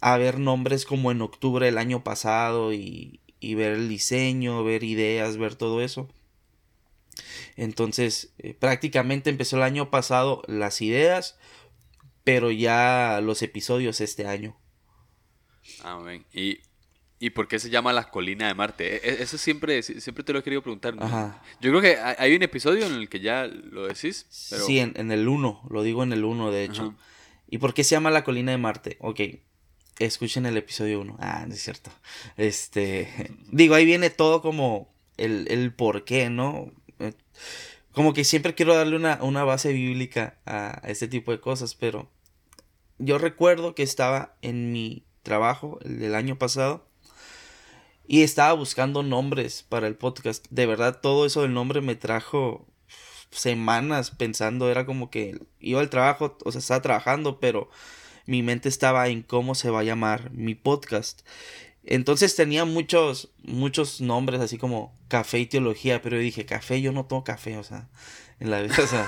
a 0.00 0.16
ver 0.18 0.38
nombres 0.38 0.84
como 0.84 1.10
en 1.10 1.22
octubre 1.22 1.66
del 1.66 1.78
año 1.78 2.04
pasado 2.04 2.72
y, 2.72 3.20
y 3.40 3.54
ver 3.54 3.72
el 3.72 3.88
diseño, 3.88 4.64
ver 4.64 4.84
ideas, 4.84 5.36
ver 5.36 5.54
todo 5.54 5.82
eso. 5.82 6.08
Entonces, 7.56 8.32
eh, 8.38 8.54
prácticamente 8.54 9.30
empezó 9.30 9.56
el 9.56 9.62
año 9.62 9.90
pasado 9.90 10.42
las 10.46 10.80
ideas, 10.80 11.38
pero 12.24 12.50
ya 12.50 13.20
los 13.22 13.42
episodios 13.42 14.00
este 14.00 14.26
año. 14.26 14.56
Ah, 15.82 16.00
Y 16.32 16.60
¿Y 17.20 17.30
por 17.30 17.48
qué 17.48 17.58
se 17.58 17.70
llama 17.70 17.92
La 17.92 18.10
Colina 18.10 18.46
de 18.46 18.54
Marte? 18.54 18.96
E, 18.96 19.10
e, 19.10 19.22
eso 19.22 19.38
siempre, 19.38 19.82
siempre 19.82 20.22
te 20.22 20.32
lo 20.32 20.38
he 20.38 20.42
querido 20.42 20.62
preguntar. 20.62 20.94
Yo 21.60 21.70
creo 21.70 21.80
que 21.80 21.96
hay 21.96 22.34
un 22.34 22.42
episodio 22.42 22.86
en 22.86 22.94
el 22.94 23.08
que 23.08 23.20
ya 23.20 23.46
lo 23.46 23.86
decís. 23.86 24.26
Sí, 24.30 24.78
en, 24.78 25.10
el 25.10 25.28
1, 25.28 25.62
lo 25.68 25.82
digo 25.82 26.02
en 26.02 26.12
el 26.12 26.24
1 26.24 26.50
de 26.52 26.64
hecho. 26.64 26.94
¿Y 27.50 27.58
por 27.58 27.74
qué 27.74 27.82
se 27.82 27.90
llama 27.90 28.10
La 28.10 28.24
Colina 28.24 28.52
de 28.52 28.58
Marte? 28.58 28.98
Ok, 29.00 29.20
escuchen 29.98 30.46
el 30.46 30.56
episodio 30.56 31.00
1. 31.00 31.16
Ah, 31.18 31.44
no 31.48 31.54
es 31.54 31.62
cierto. 31.62 31.90
Este, 32.36 33.08
digo, 33.50 33.74
ahí 33.74 33.84
viene 33.84 34.10
todo 34.10 34.40
como 34.40 34.94
el, 35.16 35.46
el 35.50 35.72
por 35.72 36.04
qué, 36.04 36.30
¿no? 36.30 36.70
Eh, 37.00 37.14
como 37.92 38.12
que 38.12 38.22
siempre 38.22 38.54
quiero 38.54 38.76
darle 38.76 38.94
una, 38.94 39.18
una 39.22 39.42
base 39.42 39.72
bíblica 39.72 40.38
a 40.46 40.82
este 40.84 41.08
tipo 41.08 41.32
de 41.32 41.40
cosas, 41.40 41.74
pero 41.74 42.08
yo 42.98 43.18
recuerdo 43.18 43.74
que 43.74 43.82
estaba 43.82 44.36
en 44.40 44.70
mi 44.70 45.04
trabajo 45.24 45.80
el 45.82 45.98
del 45.98 46.14
año 46.14 46.38
pasado 46.38 46.87
y 48.08 48.22
estaba 48.22 48.54
buscando 48.54 49.02
nombres 49.02 49.64
para 49.68 49.86
el 49.86 49.94
podcast. 49.94 50.46
De 50.48 50.64
verdad, 50.64 51.00
todo 51.02 51.26
eso 51.26 51.42
del 51.42 51.52
nombre 51.52 51.82
me 51.82 51.94
trajo 51.94 52.66
semanas 53.30 54.10
pensando. 54.10 54.70
Era 54.70 54.86
como 54.86 55.10
que 55.10 55.38
iba 55.60 55.80
al 55.80 55.90
trabajo, 55.90 56.38
o 56.42 56.50
sea, 56.50 56.58
estaba 56.60 56.80
trabajando, 56.80 57.38
pero 57.38 57.68
mi 58.24 58.42
mente 58.42 58.70
estaba 58.70 59.08
en 59.08 59.22
cómo 59.22 59.54
se 59.54 59.68
va 59.68 59.80
a 59.80 59.84
llamar 59.84 60.30
mi 60.32 60.54
podcast. 60.54 61.20
Entonces 61.84 62.34
tenía 62.34 62.64
muchos, 62.64 63.30
muchos 63.42 64.00
nombres, 64.00 64.40
así 64.40 64.56
como 64.56 64.98
café 65.08 65.40
y 65.40 65.46
teología, 65.46 66.00
pero 66.00 66.16
yo 66.16 66.22
dije, 66.22 66.46
café, 66.46 66.80
yo 66.80 66.92
no 66.92 67.04
tomo 67.04 67.24
café, 67.24 67.58
o 67.58 67.62
sea, 67.62 67.88
en 68.40 68.50
la 68.50 68.62
vida, 68.62 68.74
o 68.82 68.86
sea, 68.86 69.06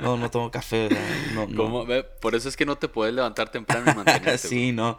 no, 0.00 0.16
no 0.16 0.30
tomo 0.30 0.50
café. 0.50 0.88
no, 1.34 1.46
no. 1.46 1.86
Por 2.20 2.34
eso 2.34 2.48
es 2.48 2.56
que 2.56 2.66
no 2.66 2.76
te 2.76 2.88
puedes 2.88 3.14
levantar 3.14 3.50
temprano 3.50 3.90
y 3.90 3.94
mantenerte. 3.94 4.38
sí, 4.48 4.72
no. 4.72 4.98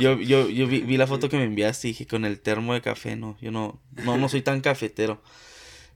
Yo, 0.00 0.18
yo, 0.20 0.48
yo 0.48 0.66
vi, 0.66 0.96
la 0.96 1.06
foto 1.06 1.28
que 1.28 1.36
me 1.36 1.44
enviaste 1.44 1.88
y 1.88 1.90
dije, 1.92 2.06
con 2.06 2.24
el 2.24 2.40
termo 2.40 2.74
de 2.74 2.80
café, 2.80 3.16
no. 3.16 3.36
Yo 3.40 3.50
no, 3.50 3.80
no, 4.04 4.16
no 4.16 4.28
soy 4.28 4.42
tan 4.42 4.60
cafetero. 4.60 5.22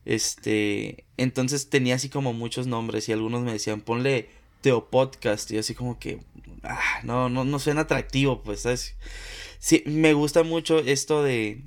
Este, 0.04 1.04
entonces 1.16 1.68
tenía 1.68 1.96
así 1.96 2.08
como 2.08 2.32
muchos 2.32 2.66
nombres 2.66 3.08
y 3.08 3.12
algunos 3.12 3.42
me 3.42 3.52
decían, 3.52 3.80
ponle 3.80 4.30
Teopodcast. 4.60 5.50
Y 5.50 5.58
así 5.58 5.74
como 5.74 5.98
que, 5.98 6.20
ah, 6.62 7.00
no, 7.04 7.28
no, 7.28 7.44
no 7.44 7.58
suena 7.58 7.82
atractivo, 7.82 8.42
pues, 8.42 8.62
¿sabes? 8.62 8.96
Sí, 9.58 9.82
me 9.86 10.14
gusta 10.14 10.42
mucho 10.42 10.78
esto 10.78 11.22
de, 11.22 11.62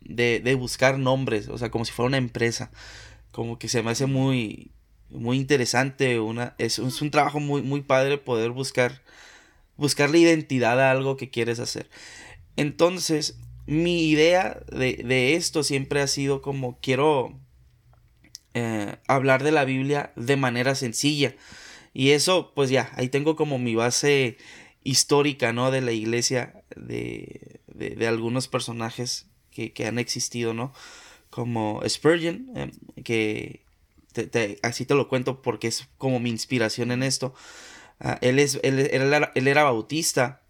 de, 0.00 0.40
de 0.40 0.54
buscar 0.54 0.98
nombres, 0.98 1.48
o 1.48 1.58
sea, 1.58 1.70
como 1.70 1.84
si 1.84 1.92
fuera 1.92 2.08
una 2.08 2.18
empresa. 2.18 2.70
Como 3.32 3.58
que 3.58 3.68
se 3.68 3.82
me 3.82 3.90
hace 3.90 4.06
muy, 4.06 4.72
muy 5.12 5.38
interesante, 5.38 6.20
una, 6.20 6.54
es, 6.58 6.78
es 6.78 7.02
un 7.02 7.10
trabajo 7.10 7.40
muy, 7.40 7.62
muy 7.62 7.82
padre 7.82 8.18
poder 8.18 8.50
buscar, 8.50 9.02
buscar 9.76 10.10
la 10.10 10.18
identidad 10.18 10.80
a 10.80 10.90
algo 10.90 11.16
que 11.16 11.30
quieres 11.30 11.58
hacer. 11.58 11.88
Entonces, 12.56 13.38
mi 13.66 14.08
idea 14.08 14.60
de, 14.70 14.96
de 14.96 15.34
esto 15.34 15.62
siempre 15.62 16.00
ha 16.00 16.06
sido 16.06 16.42
como 16.42 16.78
quiero 16.80 17.38
eh, 18.54 18.96
hablar 19.08 19.42
de 19.42 19.52
la 19.52 19.64
Biblia 19.64 20.12
de 20.16 20.36
manera 20.36 20.74
sencilla. 20.74 21.34
Y 21.94 22.10
eso, 22.10 22.52
pues 22.54 22.70
ya, 22.70 22.90
ahí 22.96 23.08
tengo 23.08 23.36
como 23.36 23.58
mi 23.58 23.74
base 23.74 24.36
histórica, 24.84 25.52
¿no? 25.52 25.70
De 25.70 25.80
la 25.80 25.92
iglesia, 25.92 26.62
de, 26.76 27.60
de, 27.66 27.90
de 27.90 28.06
algunos 28.06 28.48
personajes 28.48 29.26
que, 29.50 29.72
que, 29.72 29.86
han 29.86 29.98
existido, 29.98 30.54
¿no? 30.54 30.72
Como 31.30 31.82
Spurgeon, 31.86 32.50
eh, 32.56 32.70
que 33.04 33.62
te, 34.12 34.26
te, 34.26 34.58
así 34.62 34.86
te 34.86 34.94
lo 34.94 35.08
cuento 35.08 35.42
porque 35.42 35.68
es 35.68 35.88
como 35.98 36.20
mi 36.20 36.30
inspiración 36.30 36.92
en 36.92 37.02
esto. 37.02 37.34
Uh, 38.00 38.14
él, 38.20 38.38
es, 38.38 38.58
él, 38.62 38.78
él, 38.78 39.12
era, 39.12 39.32
él, 39.34 39.48
era, 39.48 39.64
bautista 39.64 40.42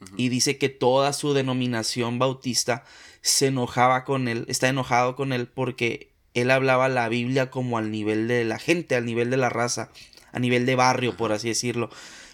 uh 0.00 0.04
-huh. 0.04 0.14
y 0.16 0.28
dice 0.28 0.58
que 0.58 0.68
toda 0.68 1.12
su 1.12 1.34
denominación 1.34 2.18
bautista 2.18 2.84
se 3.20 3.48
enojaba 3.48 4.04
con 4.04 4.28
él, 4.28 4.44
está 4.48 4.68
enojado 4.68 5.16
con 5.16 5.32
él 5.32 5.48
porque 5.48 6.12
él 6.34 6.50
hablaba 6.50 6.88
la 6.88 7.08
Biblia 7.08 7.50
como 7.50 7.78
al 7.78 7.90
nivel 7.90 8.28
de 8.28 8.44
la 8.44 8.58
gente, 8.58 8.96
al 8.96 9.04
nivel 9.04 9.30
de 9.30 9.36
la 9.36 9.48
raza, 9.48 9.90
a 10.32 10.38
nivel 10.38 10.66
de 10.66 10.76
barrio, 10.76 11.16
por 11.16 11.32
así 11.32 11.48
decirlo. 11.48 11.90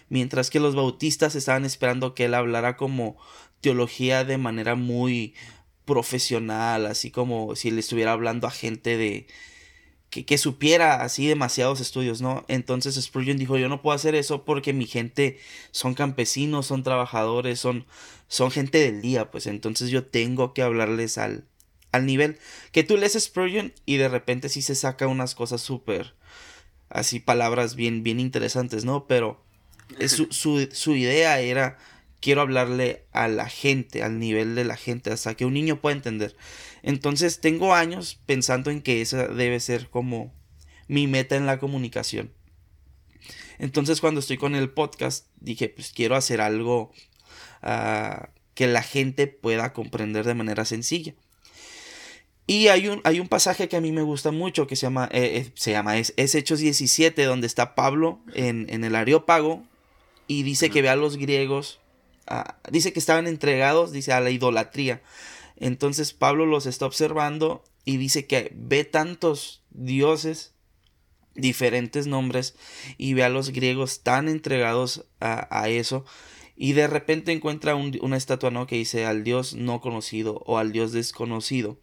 Mientras 0.09 0.49
que 0.49 0.59
los 0.59 0.75
bautistas 0.75 1.35
estaban 1.35 1.65
esperando 1.65 2.15
que 2.15 2.25
él 2.25 2.33
hablara 2.33 2.77
como 2.77 3.17
teología 3.61 4.23
de 4.23 4.37
manera 4.37 4.75
muy 4.75 5.35
profesional, 5.85 6.85
así 6.85 7.11
como 7.11 7.55
si 7.55 7.71
le 7.71 7.81
estuviera 7.81 8.13
hablando 8.13 8.47
a 8.47 8.51
gente 8.51 8.97
de, 8.97 9.27
que, 10.09 10.25
que, 10.25 10.37
supiera 10.37 11.03
así 11.03 11.27
demasiados 11.27 11.81
estudios, 11.81 12.21
¿no? 12.21 12.45
Entonces 12.47 12.95
Spurgeon 12.95 13.37
dijo, 13.37 13.57
yo 13.57 13.69
no 13.69 13.81
puedo 13.81 13.95
hacer 13.95 14.15
eso 14.15 14.43
porque 14.45 14.73
mi 14.73 14.85
gente 14.85 15.39
son 15.71 15.93
campesinos, 15.93 16.67
son 16.67 16.83
trabajadores, 16.83 17.59
son, 17.59 17.85
son 18.27 18.51
gente 18.51 18.79
del 18.79 19.01
día, 19.01 19.31
pues 19.31 19.47
entonces 19.47 19.89
yo 19.89 20.05
tengo 20.05 20.53
que 20.53 20.61
hablarles 20.61 21.17
al, 21.17 21.45
al 21.91 22.05
nivel 22.05 22.37
que 22.71 22.83
tú 22.83 22.97
lees 22.97 23.13
Spurgeon 23.19 23.73
y 23.85 23.97
de 23.97 24.09
repente 24.09 24.49
sí 24.49 24.61
se 24.61 24.75
saca 24.75 25.07
unas 25.07 25.35
cosas 25.35 25.61
súper, 25.61 26.15
así 26.89 27.19
palabras 27.19 27.75
bien, 27.75 28.03
bien 28.03 28.19
interesantes, 28.19 28.85
¿no? 28.85 29.05
Pero 29.07 29.43
su, 30.07 30.27
su, 30.31 30.67
su 30.71 30.95
idea 30.95 31.39
era 31.39 31.77
quiero 32.19 32.41
hablarle 32.41 33.05
a 33.11 33.27
la 33.27 33.49
gente, 33.49 34.03
al 34.03 34.19
nivel 34.19 34.55
de 34.55 34.65
la 34.65 34.77
gente, 34.77 35.11
hasta 35.11 35.35
que 35.35 35.45
un 35.45 35.53
niño 35.53 35.81
pueda 35.81 35.95
entender. 35.95 36.35
Entonces 36.83 37.39
tengo 37.39 37.73
años 37.73 38.19
pensando 38.25 38.71
en 38.71 38.81
que 38.81 39.01
esa 39.01 39.27
debe 39.27 39.59
ser 39.59 39.89
como 39.89 40.33
mi 40.87 41.07
meta 41.07 41.35
en 41.35 41.45
la 41.45 41.59
comunicación. 41.59 42.31
Entonces 43.57 44.01
cuando 44.01 44.19
estoy 44.19 44.37
con 44.37 44.55
el 44.55 44.69
podcast 44.69 45.27
dije, 45.39 45.69
pues 45.69 45.91
quiero 45.91 46.15
hacer 46.15 46.41
algo 46.41 46.91
uh, 47.63 48.25
que 48.53 48.67
la 48.67 48.81
gente 48.81 49.27
pueda 49.27 49.73
comprender 49.73 50.25
de 50.25 50.33
manera 50.33 50.65
sencilla. 50.65 51.13
Y 52.47 52.69
hay 52.69 52.87
un, 52.87 52.99
hay 53.03 53.19
un 53.19 53.27
pasaje 53.27 53.69
que 53.69 53.77
a 53.77 53.81
mí 53.81 53.91
me 53.91 54.01
gusta 54.01 54.31
mucho 54.31 54.65
que 54.65 54.75
se 54.75 54.87
llama, 54.87 55.07
eh, 55.11 55.51
se 55.53 55.71
llama 55.71 55.99
es, 55.99 56.13
es, 56.17 56.33
Hechos 56.33 56.59
17, 56.59 57.23
donde 57.25 57.45
está 57.45 57.75
Pablo 57.75 58.21
en, 58.33 58.65
en 58.69 58.83
el 58.83 58.95
Areópago 58.95 59.63
y 60.25 60.41
dice 60.41 60.71
que 60.71 60.81
ve 60.81 60.89
a 60.89 60.95
los 60.95 61.17
griegos 61.17 61.79
Dice 62.71 62.93
que 62.93 62.99
estaban 62.99 63.27
entregados, 63.27 63.91
dice, 63.91 64.13
a 64.13 64.19
la 64.19 64.29
idolatría. 64.29 65.01
Entonces 65.57 66.13
Pablo 66.13 66.45
los 66.45 66.65
está 66.65 66.85
observando 66.85 67.63
y 67.85 67.97
dice 67.97 68.27
que 68.27 68.51
ve 68.55 68.85
tantos 68.85 69.63
dioses, 69.71 70.53
diferentes 71.35 72.07
nombres, 72.07 72.55
y 72.97 73.13
ve 73.13 73.23
a 73.23 73.29
los 73.29 73.49
griegos 73.49 74.01
tan 74.01 74.29
entregados 74.29 75.05
a, 75.19 75.47
a 75.49 75.69
eso. 75.69 76.05
Y 76.55 76.73
de 76.73 76.87
repente 76.87 77.31
encuentra 77.31 77.75
un, 77.75 77.97
una 78.01 78.17
estatua 78.17 78.51
¿no? 78.51 78.67
que 78.67 78.75
dice 78.75 79.05
al 79.05 79.23
Dios 79.23 79.53
no 79.55 79.79
conocido 79.81 80.43
o 80.45 80.57
al 80.57 80.71
Dios 80.71 80.91
desconocido. 80.91 81.79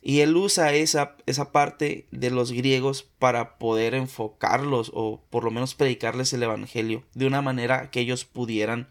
Y 0.00 0.20
él 0.20 0.36
usa 0.36 0.72
esa, 0.74 1.16
esa 1.26 1.52
parte 1.52 2.06
de 2.10 2.30
los 2.30 2.52
griegos 2.52 3.02
para 3.02 3.58
poder 3.58 3.94
enfocarlos 3.94 4.90
o 4.94 5.22
por 5.28 5.44
lo 5.44 5.50
menos 5.50 5.74
predicarles 5.74 6.32
el 6.32 6.42
Evangelio 6.42 7.04
de 7.14 7.26
una 7.26 7.42
manera 7.42 7.90
que 7.90 8.00
ellos 8.00 8.24
pudieran 8.24 8.88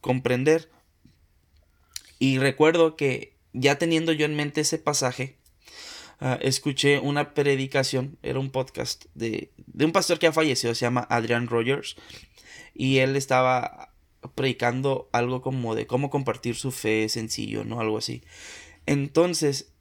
comprender. 0.00 0.70
Y 2.18 2.38
recuerdo 2.38 2.96
que 2.96 3.36
ya 3.52 3.78
teniendo 3.78 4.12
yo 4.12 4.26
en 4.26 4.36
mente 4.36 4.60
ese 4.60 4.78
pasaje, 4.78 5.36
uh, 6.20 6.36
escuché 6.40 6.98
una 6.98 7.34
predicación, 7.34 8.18
era 8.22 8.38
un 8.38 8.50
podcast 8.50 9.06
de, 9.14 9.52
de, 9.56 9.84
un 9.84 9.92
pastor 9.92 10.18
que 10.18 10.26
ha 10.26 10.32
fallecido, 10.32 10.74
se 10.74 10.84
llama 10.84 11.06
Adrian 11.10 11.48
Rogers, 11.48 11.96
y 12.74 12.98
él 12.98 13.16
estaba 13.16 13.92
predicando 14.34 15.08
algo 15.12 15.40
como 15.40 15.74
de 15.74 15.86
cómo 15.86 16.10
compartir 16.10 16.56
su 16.56 16.70
fe 16.70 17.08
sencillo, 17.08 17.64
¿no? 17.64 17.80
Algo 17.80 17.98
así. 17.98 18.22
Entonces, 18.86 19.72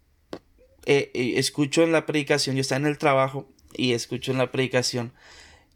eh, 0.85 1.11
eh, 1.13 1.33
escucho 1.37 1.83
en 1.83 1.91
la 1.91 2.05
predicación, 2.05 2.55
yo 2.55 2.61
estaba 2.61 2.79
en 2.79 2.87
el 2.87 2.97
trabajo 2.97 3.47
y 3.73 3.93
escucho 3.93 4.31
en 4.31 4.37
la 4.37 4.51
predicación 4.51 5.13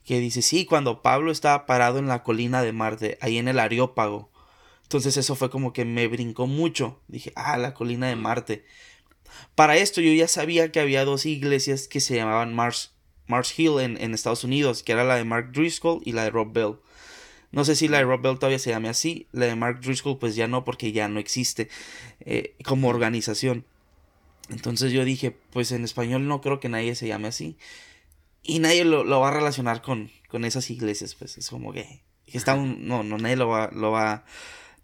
que 0.06 0.20
dice, 0.20 0.42
sí, 0.42 0.66
cuando 0.66 1.02
Pablo 1.02 1.32
estaba 1.32 1.66
parado 1.66 2.00
en 2.00 2.08
la 2.08 2.24
colina 2.24 2.62
de 2.62 2.74
Marte, 2.74 3.18
ahí 3.22 3.38
en 3.38 3.48
el 3.48 3.60
Areópago, 3.60 4.32
entonces 4.94 5.18
eso 5.18 5.34
fue 5.34 5.50
como 5.50 5.74
que 5.74 5.86
me 5.86 6.08
brincó 6.08 6.46
mucho. 6.46 7.02
Dije, 7.08 7.34
ah, 7.36 7.58
la 7.58 7.74
colina 7.74 8.10
de 8.10 8.16
Marte. 8.16 8.64
Para 9.56 9.76
esto 9.76 10.02
yo 10.02 10.14
ya 10.14 10.28
sabía 10.28 10.72
que 10.72 10.80
había 10.80 11.04
dos 11.04 11.26
iglesias 11.26 11.88
que 11.88 12.00
se 12.00 12.16
llamaban 12.16 12.54
Mars, 12.54 12.94
Mars 13.26 13.58
Hill 13.58 13.80
en, 13.80 14.00
en, 14.00 14.14
Estados 14.14 14.44
Unidos, 14.44 14.84
que 14.84 14.92
era 14.92 15.04
la 15.04 15.16
de 15.16 15.24
Mark 15.24 15.52
Driscoll 15.52 16.04
y 16.06 16.12
la 16.12 16.26
de 16.26 16.30
Rob 16.30 16.54
Bell. 16.54 16.76
No 17.52 17.66
sé 17.66 17.76
si 17.76 17.88
la 17.88 17.98
de 17.98 18.04
Rob 18.04 18.22
Bell 18.22 18.38
todavía 18.38 18.60
se 18.60 18.70
llame 18.70 18.88
así, 18.88 19.26
la 19.32 19.48
de 19.48 19.56
Mark 19.56 19.82
Driscoll 19.82 20.20
pues 20.20 20.36
ya 20.36 20.48
no 20.48 20.64
porque 20.64 20.92
ya 20.92 21.08
no 21.08 21.20
existe 21.20 21.70
eh, 22.20 22.56
como 22.64 22.88
organización. 22.88 23.66
Entonces 24.50 24.92
yo 24.92 25.04
dije, 25.06 25.32
pues 25.32 25.72
en 25.72 25.84
español 25.84 26.28
no 26.28 26.40
creo 26.40 26.60
que 26.60 26.70
nadie 26.70 26.94
se 26.94 27.08
llame 27.08 27.30
así. 27.30 27.58
Y 28.44 28.60
nadie 28.60 28.86
lo, 28.86 29.04
lo 29.04 29.22
va 29.22 29.30
a 29.30 29.34
relacionar 29.34 29.82
con, 29.82 30.12
con 30.30 30.46
esas 30.46 30.70
iglesias, 30.70 31.16
pues 31.16 31.40
es 31.40 31.50
como 31.50 31.74
que, 31.74 32.04
que 32.28 32.38
está 32.38 32.54
un... 32.54 32.88
No, 32.88 33.02
no, 33.02 33.18
nadie 33.18 33.38
lo 33.38 33.48
va, 33.48 33.72
lo 33.74 33.90
va 33.90 34.24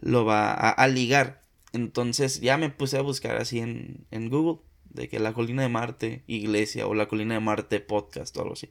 lo 0.01 0.25
va 0.25 0.51
a, 0.51 0.87
ligar. 0.87 1.43
Entonces 1.73 2.41
ya 2.41 2.57
me 2.57 2.69
puse 2.69 2.97
a 2.97 3.01
buscar 3.01 3.37
así 3.37 3.59
en, 3.59 4.05
en, 4.11 4.29
Google 4.29 4.61
de 4.85 5.07
que 5.07 5.19
la 5.19 5.33
colina 5.33 5.61
de 5.61 5.69
Marte 5.69 6.23
iglesia 6.27 6.87
o 6.87 6.95
la 6.95 7.07
colina 7.07 7.35
de 7.35 7.39
Marte 7.39 7.79
podcast 7.79 8.35
o 8.37 8.41
algo 8.41 8.53
así. 8.53 8.69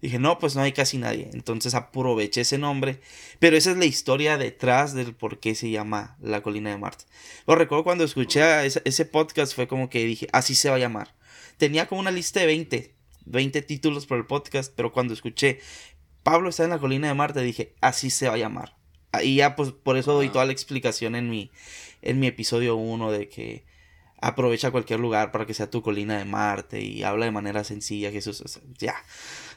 Dije, 0.00 0.18
no, 0.18 0.38
pues 0.38 0.56
no 0.56 0.62
hay 0.62 0.72
casi 0.72 0.96
nadie. 0.96 1.28
Entonces 1.34 1.74
aproveché 1.74 2.40
ese 2.40 2.56
nombre. 2.56 3.00
Pero 3.38 3.56
esa 3.56 3.72
es 3.72 3.76
la 3.76 3.84
historia 3.84 4.38
detrás 4.38 4.94
del 4.94 5.14
por 5.14 5.40
qué 5.40 5.54
se 5.54 5.70
llama 5.70 6.16
la 6.20 6.42
colina 6.42 6.70
de 6.70 6.78
Marte. 6.78 7.04
Lo 7.46 7.54
recuerdo 7.54 7.84
cuando 7.84 8.04
escuché 8.04 8.64
ese, 8.64 8.80
ese 8.84 9.04
podcast 9.04 9.54
fue 9.54 9.68
como 9.68 9.90
que 9.90 10.04
dije, 10.04 10.28
así 10.32 10.54
se 10.54 10.70
va 10.70 10.76
a 10.76 10.78
llamar. 10.80 11.14
Tenía 11.58 11.86
como 11.86 12.00
una 12.00 12.10
lista 12.10 12.40
de 12.40 12.46
20, 12.46 12.94
20 13.26 13.62
títulos 13.62 14.06
por 14.06 14.16
el 14.16 14.26
podcast, 14.26 14.72
pero 14.74 14.92
cuando 14.92 15.12
escuché 15.12 15.60
Pablo 16.22 16.50
está 16.50 16.64
en 16.64 16.70
la 16.70 16.78
colina 16.78 17.08
de 17.08 17.14
Marte 17.14 17.40
dije, 17.40 17.74
así 17.80 18.10
se 18.10 18.28
va 18.28 18.34
a 18.34 18.38
llamar. 18.38 18.76
Y 19.22 19.36
ya 19.36 19.56
pues 19.56 19.72
por 19.72 19.96
eso 19.96 20.12
doy 20.12 20.28
toda 20.28 20.44
la 20.44 20.52
explicación 20.52 21.14
en 21.14 21.30
mi, 21.30 21.50
en 22.02 22.20
mi 22.20 22.28
episodio 22.28 22.76
1 22.76 23.10
de 23.10 23.28
que 23.28 23.64
aprovecha 24.20 24.70
cualquier 24.70 25.00
lugar 25.00 25.32
para 25.32 25.46
que 25.46 25.54
sea 25.54 25.70
tu 25.70 25.82
colina 25.82 26.18
de 26.18 26.24
Marte 26.24 26.82
y 26.82 27.02
habla 27.02 27.24
de 27.24 27.32
manera 27.32 27.64
sencilla, 27.64 28.10
Jesús. 28.10 28.60
Ya, 28.78 28.94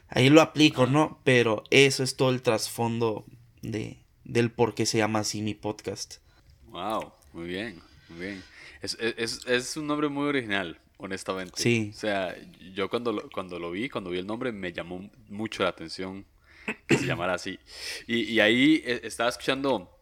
ahí 0.10 0.30
lo 0.30 0.42
aplico, 0.42 0.88
¿no? 0.88 1.20
Pero 1.24 1.64
eso 1.70 2.04
es 2.04 2.16
todo 2.16 2.32
el 2.32 2.42
trasfondo 2.42 3.26
de, 3.62 3.98
del 4.24 4.52
por 4.52 4.74
qué 4.74 4.86
se 4.86 4.98
llama 4.98 5.20
así 5.20 5.42
mi 5.42 5.54
podcast. 5.54 6.18
Wow, 6.68 7.14
muy 7.34 7.48
bien, 7.48 7.82
muy 8.10 8.20
bien. 8.20 8.44
Es, 8.82 8.98
es, 9.00 9.46
es 9.46 9.78
un 9.78 9.88
nombre 9.88 10.10
muy 10.10 10.28
original, 10.28 10.80
honestamente. 10.98 11.54
Sí. 11.56 11.92
O 11.94 11.98
sea, 11.98 12.36
yo 12.74 12.90
cuando 12.90 13.12
lo, 13.12 13.30
cuando 13.30 13.60
lo 13.60 13.72
vi, 13.72 13.90
cuando 13.90 14.10
vi 14.10 14.20
el 14.20 14.28
nombre, 14.28 14.52
me 14.52 14.74
llamó 14.74 15.10
mucho 15.30 15.64
la 15.64 15.70
atención 15.70 16.26
que 16.88 16.98
se 16.98 17.06
llamara 17.06 17.34
así. 17.34 17.60
Y, 18.08 18.24
y 18.24 18.40
ahí 18.40 18.82
eh, 18.86 19.02
estaba 19.04 19.30
escuchando 19.30 19.94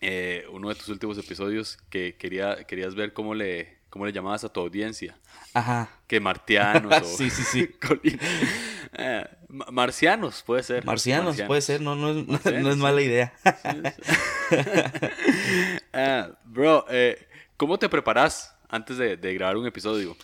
eh, 0.00 0.44
uno 0.52 0.68
de 0.68 0.76
tus 0.76 0.88
últimos 0.88 1.18
episodios 1.18 1.78
que 1.90 2.16
quería, 2.16 2.64
querías 2.64 2.94
ver 2.94 3.12
cómo 3.12 3.34
le, 3.34 3.78
cómo 3.90 4.06
le 4.06 4.12
llamabas 4.12 4.44
a 4.44 4.52
tu 4.52 4.60
audiencia. 4.60 5.18
Ajá. 5.54 5.90
Que 6.06 6.20
martianos 6.20 6.92
o... 7.02 7.04
sí, 7.04 7.30
sí, 7.30 7.42
sí. 7.42 7.68
eh, 8.92 9.26
marcianos, 9.48 10.42
puede 10.42 10.62
ser. 10.62 10.84
Marcianos, 10.84 11.26
marcianos. 11.26 11.48
puede 11.48 11.62
ser, 11.62 11.80
no, 11.80 11.96
no, 11.96 12.14
no, 12.14 12.24
no 12.24 12.70
es 12.70 12.76
mala 12.76 13.02
idea. 13.02 13.32
uh, 15.92 16.34
bro, 16.44 16.84
eh, 16.90 17.26
¿cómo 17.56 17.78
te 17.78 17.88
preparas 17.88 18.54
antes 18.68 18.98
de, 18.98 19.16
de, 19.16 19.34
grabar 19.34 19.56
un 19.56 19.66
episodio? 19.66 20.16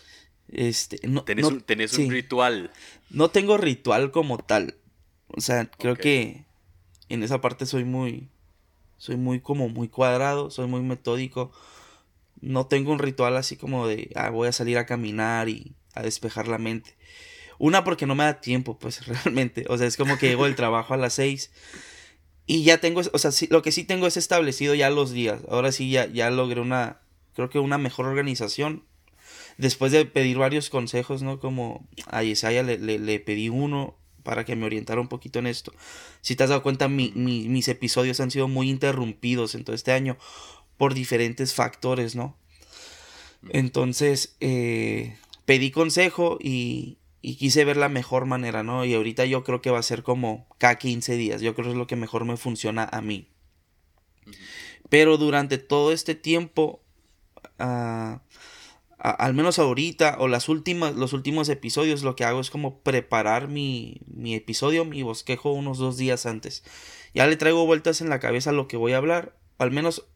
Este, 0.47 1.05
no, 1.07 1.23
¿Tenés, 1.23 1.45
un, 1.45 1.61
tenés 1.61 1.91
sí. 1.91 2.05
un 2.05 2.11
ritual? 2.11 2.71
No 3.09 3.29
tengo 3.29 3.57
ritual 3.57 4.11
como 4.11 4.37
tal 4.37 4.75
O 5.35 5.41
sea, 5.41 5.65
creo 5.65 5.95
que 5.95 6.45
en 7.09 7.23
esa 7.23 7.41
parte 7.41 7.65
soy 7.65 7.83
muy, 7.83 8.29
soy 8.97 9.17
muy 9.17 9.39
como 9.39 9.69
muy 9.69 9.87
cuadrado, 9.87 10.49
soy 10.49 10.67
muy 10.67 10.81
metódico. 10.81 11.51
No 12.41 12.67
tengo 12.67 12.91
un 12.91 12.99
ritual 12.99 13.35
así 13.37 13.57
como 13.57 13.87
de, 13.87 14.11
ah, 14.15 14.29
voy 14.29 14.47
a 14.47 14.51
salir 14.51 14.77
a 14.77 14.85
caminar 14.85 15.49
y 15.49 15.75
a 15.93 16.01
despejar 16.01 16.47
la 16.47 16.57
mente. 16.57 16.95
Una 17.57 17.83
porque 17.83 18.05
no 18.05 18.15
me 18.15 18.23
da 18.23 18.41
tiempo, 18.41 18.77
pues 18.77 19.05
realmente. 19.23 19.65
O 19.69 19.77
sea, 19.77 19.87
es 19.87 19.97
como 19.97 20.17
que 20.17 20.27
llego 20.27 20.45
del 20.45 20.55
trabajo 20.55 20.93
a 20.93 20.97
las 20.97 21.13
seis 21.13 21.51
y 22.47 22.63
ya 22.63 22.79
tengo, 22.79 23.01
o 23.11 23.17
sea, 23.17 23.31
lo 23.49 23.61
que 23.61 23.71
sí 23.71 23.83
tengo 23.83 24.05
es 24.07 24.17
establecido 24.17 24.75
ya 24.75 24.89
los 24.89 25.11
días. 25.11 25.41
Ahora 25.49 25.71
sí 25.71 25.89
ya, 25.89 26.05
ya 26.05 26.29
logré 26.29 26.61
una, 26.61 27.01
creo 27.33 27.49
que 27.49 27.59
una 27.59 27.77
mejor 27.77 28.05
organización. 28.05 28.83
Después 29.57 29.91
de 29.91 30.05
pedir 30.05 30.37
varios 30.37 30.69
consejos, 30.69 31.23
¿no? 31.23 31.39
Como 31.39 31.87
a 32.07 32.23
Yesaya 32.23 32.61
le, 32.61 32.77
le, 32.77 33.19
pedí 33.19 33.49
uno 33.49 33.95
para 34.25 34.43
que 34.43 34.57
me 34.57 34.65
orientara 34.65 34.99
un 34.99 35.07
poquito 35.07 35.39
en 35.39 35.47
esto. 35.47 35.71
Si 36.19 36.35
te 36.35 36.43
has 36.43 36.49
dado 36.49 36.63
cuenta, 36.63 36.89
mis 36.89 37.67
episodios 37.69 38.19
han 38.19 38.31
sido 38.31 38.49
muy 38.49 38.69
interrumpidos 38.69 39.55
en 39.55 39.63
todo 39.63 39.73
este 39.73 39.93
año 39.93 40.17
por 40.75 40.93
diferentes 40.93 41.53
factores, 41.53 42.15
¿no? 42.15 42.35
Entonces, 43.49 44.35
eh, 44.41 45.15
pedí 45.45 45.71
consejo 45.71 46.37
y, 46.41 46.97
y 47.21 47.35
quise 47.35 47.63
ver 47.63 47.77
la 47.77 47.87
mejor 47.87 48.25
manera, 48.25 48.63
¿no? 48.63 48.83
Y 48.83 48.95
ahorita 48.95 49.25
yo 49.25 49.43
creo 49.43 49.61
que 49.61 49.69
va 49.69 49.79
a 49.79 49.83
ser 49.83 50.03
como 50.03 50.47
cada 50.57 50.75
15 50.75 51.15
días. 51.15 51.41
Yo 51.41 51.53
creo 51.53 51.67
que 51.67 51.71
es 51.71 51.77
lo 51.77 51.87
que 51.87 51.95
mejor 51.95 52.25
me 52.25 52.35
funciona 52.35 52.89
a 52.91 53.01
mí. 53.01 53.29
Pero 54.89 55.17
durante 55.17 55.57
todo 55.57 55.91
este 55.91 56.15
tiempo, 56.15 56.81
al 59.11 59.33
menos 59.33 59.59
ahorita 59.59 60.17
o 60.19 60.27
las 60.27 60.49
últimas, 60.49 60.95
los 60.95 61.13
últimos 61.13 61.49
episodios, 61.49 62.03
lo 62.03 62.15
que 62.15 62.23
hago 62.23 62.39
es 62.39 62.49
como 62.49 62.79
preparar 62.79 63.47
mi, 63.47 64.01
mi 64.07 64.35
episodio, 64.35 64.85
mi 64.85 65.03
bosquejo 65.03 65.51
unos 65.51 65.77
dos 65.77 65.97
días 65.97 66.25
antes. 66.25 66.63
Ya 67.13 67.27
le 67.27 67.37
traigo 67.37 67.65
vueltas 67.65 68.01
en 68.01 68.09
la 68.09 68.19
cabeza 68.19 68.51
lo 68.51 68.67
que 68.67 68.77
voy 68.77 68.93
a 68.93 68.97
hablar. 68.97 69.37
Al 69.57 69.71
menos 69.71 70.07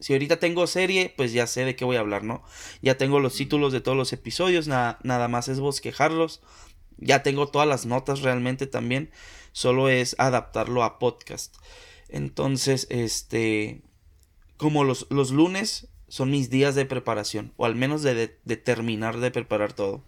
si 0.00 0.14
ahorita 0.14 0.38
tengo 0.38 0.66
serie, 0.66 1.12
pues 1.14 1.32
ya 1.32 1.46
sé 1.46 1.64
de 1.66 1.76
qué 1.76 1.84
voy 1.84 1.96
a 1.96 2.00
hablar, 2.00 2.24
¿no? 2.24 2.42
Ya 2.80 2.96
tengo 2.96 3.20
los 3.20 3.34
títulos 3.34 3.72
de 3.72 3.82
todos 3.82 3.98
los 3.98 4.12
episodios, 4.14 4.66
nada 4.66 5.28
más 5.28 5.48
es 5.48 5.60
bosquejarlos. 5.60 6.40
Ya 6.96 7.22
tengo 7.22 7.48
todas 7.48 7.68
las 7.68 7.84
notas 7.84 8.22
realmente 8.22 8.66
también. 8.66 9.10
Solo 9.52 9.90
es 9.90 10.16
adaptarlo 10.18 10.82
a 10.84 10.98
podcast. 10.98 11.56
Entonces, 12.08 12.86
este. 12.90 13.82
Como 14.56 14.84
los, 14.84 15.06
los 15.10 15.30
lunes 15.30 15.88
son 16.10 16.30
mis 16.30 16.50
días 16.50 16.74
de 16.74 16.84
preparación. 16.84 17.54
O 17.56 17.64
al 17.64 17.74
menos 17.74 18.02
de, 18.02 18.36
de, 18.44 18.56
terminar 18.56 19.18
de 19.18 19.30
preparar 19.30 19.72
todo. 19.72 20.04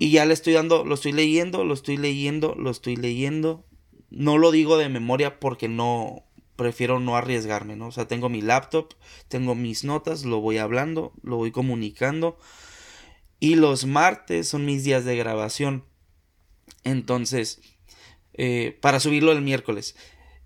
Y 0.00 0.10
ya 0.10 0.26
le 0.26 0.34
estoy 0.34 0.54
dando, 0.54 0.84
lo 0.84 0.96
estoy 0.96 1.12
leyendo, 1.12 1.64
lo 1.64 1.72
estoy 1.72 1.96
leyendo, 1.96 2.56
lo 2.58 2.70
estoy 2.70 2.96
leyendo. 2.96 3.64
No 4.10 4.38
lo 4.38 4.50
digo 4.50 4.76
de 4.78 4.88
memoria 4.88 5.38
porque 5.38 5.68
no, 5.68 6.24
prefiero 6.56 6.98
no 6.98 7.16
arriesgarme, 7.16 7.76
¿no? 7.76 7.88
O 7.88 7.92
sea, 7.92 8.08
tengo 8.08 8.28
mi 8.28 8.42
laptop, 8.42 8.94
tengo 9.28 9.54
mis 9.54 9.84
notas, 9.84 10.24
lo 10.24 10.40
voy 10.40 10.58
hablando, 10.58 11.12
lo 11.22 11.36
voy 11.36 11.52
comunicando. 11.52 12.38
Y 13.38 13.54
los 13.54 13.84
martes 13.84 14.48
son 14.48 14.64
mis 14.64 14.82
días 14.82 15.04
de 15.04 15.16
grabación. 15.16 15.84
Entonces, 16.82 17.60
eh, 18.34 18.76
para 18.80 18.98
subirlo 18.98 19.32
el 19.32 19.42
miércoles. 19.42 19.94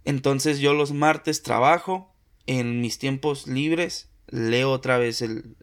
Entonces 0.04 0.58
yo 0.58 0.74
los 0.74 0.92
martes 0.92 1.42
trabajo 1.42 2.12
en 2.46 2.80
mis 2.80 2.98
tiempos 2.98 3.46
libres, 3.46 4.09
leo 4.30 4.70
otra 4.70 4.98
vez 4.98 5.22
el, 5.22 5.56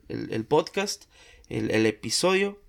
podcast, 0.47 1.05
el, 1.49 1.71
el 1.71 1.85
episodio, 1.85 2.59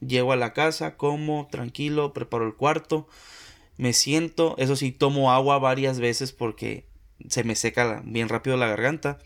llego 0.00 0.32
a 0.32 0.36
la 0.36 0.52
casa, 0.52 0.96
como 0.96 1.48
tranquilo, 1.50 2.12
preparo 2.12 2.46
el 2.46 2.54
cuarto, 2.54 3.08
me 3.76 3.92
siento, 3.92 4.54
eso 4.58 4.76
sí, 4.76 4.92
tomo 4.92 5.32
agua 5.32 5.58
varias 5.58 5.98
veces 5.98 6.32
porque 6.32 6.86
se 7.28 7.44
me 7.44 7.54
seca 7.54 8.02
bien 8.04 8.28
rápido 8.28 8.56
la 8.56 8.68
garganta. 8.68 9.18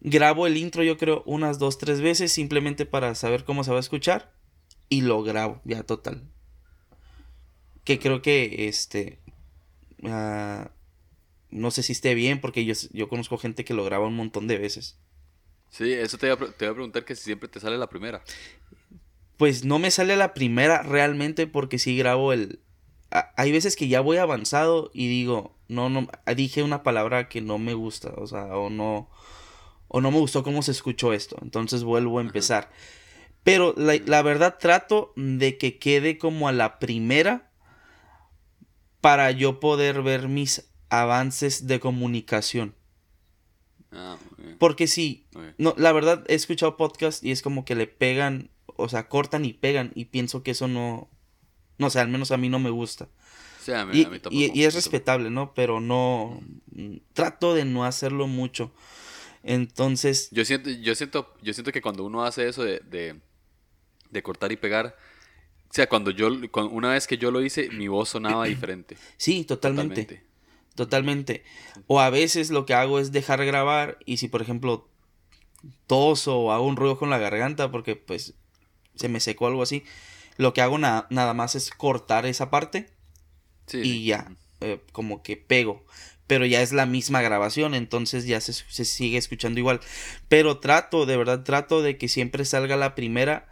Grabo 0.00 0.46
el 0.46 0.56
intro 0.56 0.82
yo 0.82 0.98
creo 0.98 1.22
unas 1.24 1.58
dos, 1.58 1.78
tres 1.78 2.00
veces 2.00 2.32
simplemente 2.32 2.84
para 2.86 3.14
saber 3.14 3.44
cómo 3.44 3.64
se 3.64 3.70
va 3.70 3.78
a 3.78 3.80
escuchar. 3.80 4.32
Y 4.88 5.00
lo 5.00 5.22
grabo, 5.22 5.60
ya 5.64 5.82
total. 5.82 6.22
Que 7.84 7.98
creo 7.98 8.20
que 8.20 8.68
este... 8.68 9.18
Ah, 10.04 10.70
no 11.54 11.70
sé 11.70 11.82
si 11.82 11.92
esté 11.92 12.14
bien 12.14 12.40
porque 12.40 12.64
yo, 12.64 12.74
yo 12.92 13.08
conozco 13.08 13.38
gente 13.38 13.64
que 13.64 13.74
lo 13.74 13.84
graba 13.84 14.06
un 14.06 14.16
montón 14.16 14.46
de 14.46 14.58
veces. 14.58 14.98
Sí, 15.70 15.92
eso 15.92 16.18
te 16.18 16.32
voy, 16.32 16.48
a, 16.48 16.52
te 16.52 16.66
a 16.66 16.72
preguntar 16.72 17.04
que 17.04 17.16
si 17.16 17.24
siempre 17.24 17.48
te 17.48 17.60
sale 17.60 17.78
la 17.78 17.88
primera. 17.88 18.22
Pues 19.36 19.64
no 19.64 19.78
me 19.78 19.90
sale 19.90 20.16
la 20.16 20.34
primera 20.34 20.82
realmente 20.82 21.46
porque 21.46 21.78
sí 21.78 21.96
grabo 21.96 22.32
el... 22.32 22.60
hay 23.10 23.50
veces 23.50 23.74
que 23.74 23.88
ya 23.88 24.00
voy 24.00 24.18
avanzado 24.18 24.90
y 24.94 25.08
digo, 25.08 25.56
no, 25.68 25.88
no, 25.88 26.08
dije 26.36 26.62
una 26.62 26.82
palabra 26.82 27.28
que 27.28 27.40
no 27.40 27.58
me 27.58 27.74
gusta, 27.74 28.12
o 28.16 28.26
sea, 28.26 28.56
o 28.56 28.70
no, 28.70 29.10
o 29.88 30.00
no 30.00 30.10
me 30.10 30.18
gustó 30.18 30.42
cómo 30.42 30.62
se 30.62 30.72
escuchó 30.72 31.12
esto, 31.12 31.36
entonces 31.42 31.82
vuelvo 31.84 32.18
a 32.18 32.22
empezar. 32.22 32.70
Pero 33.42 33.74
la, 33.76 34.22
verdad 34.22 34.56
trato 34.58 35.12
de 35.16 35.58
que 35.58 35.78
quede 35.78 36.16
como 36.18 36.48
a 36.48 36.52
la 36.52 36.78
primera 36.78 37.50
para 39.00 39.30
yo 39.32 39.60
poder 39.60 40.02
ver 40.02 40.28
mis 40.28 40.70
avances 41.00 41.66
de 41.66 41.80
comunicación. 41.80 42.74
Ah, 43.92 44.16
Porque 44.58 44.86
sí, 44.86 45.26
no, 45.56 45.74
la 45.78 45.92
verdad 45.92 46.24
he 46.28 46.34
escuchado 46.34 46.76
podcast 46.76 47.22
y 47.22 47.30
es 47.30 47.42
como 47.42 47.64
que 47.64 47.74
le 47.74 47.86
pegan, 47.86 48.50
o 48.66 48.88
sea, 48.88 49.08
cortan 49.08 49.44
y 49.44 49.52
pegan 49.52 49.92
y 49.94 50.06
pienso 50.06 50.42
que 50.42 50.50
eso 50.50 50.66
no, 50.66 51.08
no 51.78 51.90
sé, 51.90 52.00
al 52.00 52.08
menos 52.08 52.32
a 52.32 52.36
mí 52.36 52.48
no 52.48 52.58
me 52.58 52.70
gusta 52.70 53.08
y, 54.30 54.64
es 54.64 54.74
respetable, 54.74 55.30
¿no? 55.30 55.54
Pero 55.54 55.80
no. 55.80 56.40
Trato 57.12 57.54
de 57.54 57.64
no 57.64 57.84
hacerlo 57.84 58.26
mucho. 58.26 58.72
Entonces. 59.42 60.28
Yo 60.30 60.44
siento, 60.44 60.70
yo 60.70 60.94
siento, 60.94 61.34
yo 61.42 61.52
siento 61.52 61.72
que 61.72 61.82
cuando 61.82 62.04
uno 62.04 62.24
hace 62.24 62.48
eso 62.48 62.64
de, 62.64 62.80
de, 64.10 64.22
cortar 64.22 64.52
y 64.52 64.56
pegar. 64.56 64.96
O 65.70 65.74
sea, 65.74 65.88
cuando 65.88 66.10
yo, 66.10 66.28
una 66.70 66.92
vez 66.92 67.06
que 67.06 67.18
yo 67.18 67.30
lo 67.30 67.42
hice, 67.42 67.68
mi 67.70 67.88
voz 67.88 68.10
sonaba 68.10 68.44
diferente. 68.46 68.96
Sí, 69.16 69.44
totalmente. 69.44 70.02
Totalmente. 70.02 70.33
O 71.86 72.00
a 72.00 72.10
veces 72.10 72.50
lo 72.50 72.66
que 72.66 72.74
hago 72.74 72.98
es 72.98 73.12
dejar 73.12 73.44
grabar 73.44 73.98
y 74.04 74.16
si 74.16 74.28
por 74.28 74.42
ejemplo 74.42 74.88
toso 75.86 76.38
o 76.38 76.52
hago 76.52 76.66
un 76.66 76.76
ruido 76.76 76.98
con 76.98 77.10
la 77.10 77.18
garganta 77.18 77.70
porque 77.70 77.96
pues 77.96 78.34
se 78.94 79.08
me 79.08 79.20
secó 79.20 79.46
algo 79.46 79.62
así, 79.62 79.82
lo 80.36 80.52
que 80.52 80.60
hago 80.60 80.78
nada 80.78 81.34
más 81.34 81.54
es 81.54 81.70
cortar 81.70 82.26
esa 82.26 82.50
parte 82.50 82.88
y 83.72 84.04
ya, 84.04 84.36
eh, 84.60 84.80
como 84.92 85.22
que 85.22 85.36
pego. 85.36 85.84
Pero 86.26 86.46
ya 86.46 86.62
es 86.62 86.72
la 86.72 86.86
misma 86.86 87.20
grabación, 87.20 87.74
entonces 87.74 88.26
ya 88.26 88.40
se, 88.40 88.52
sigue 88.84 89.18
escuchando 89.18 89.60
igual. 89.60 89.80
Pero 90.28 90.58
trato, 90.58 91.04
de 91.04 91.16
verdad, 91.18 91.44
trato 91.44 91.82
de 91.82 91.98
que 91.98 92.08
siempre 92.08 92.44
salga 92.44 92.76
la 92.76 92.94
primera. 92.94 93.48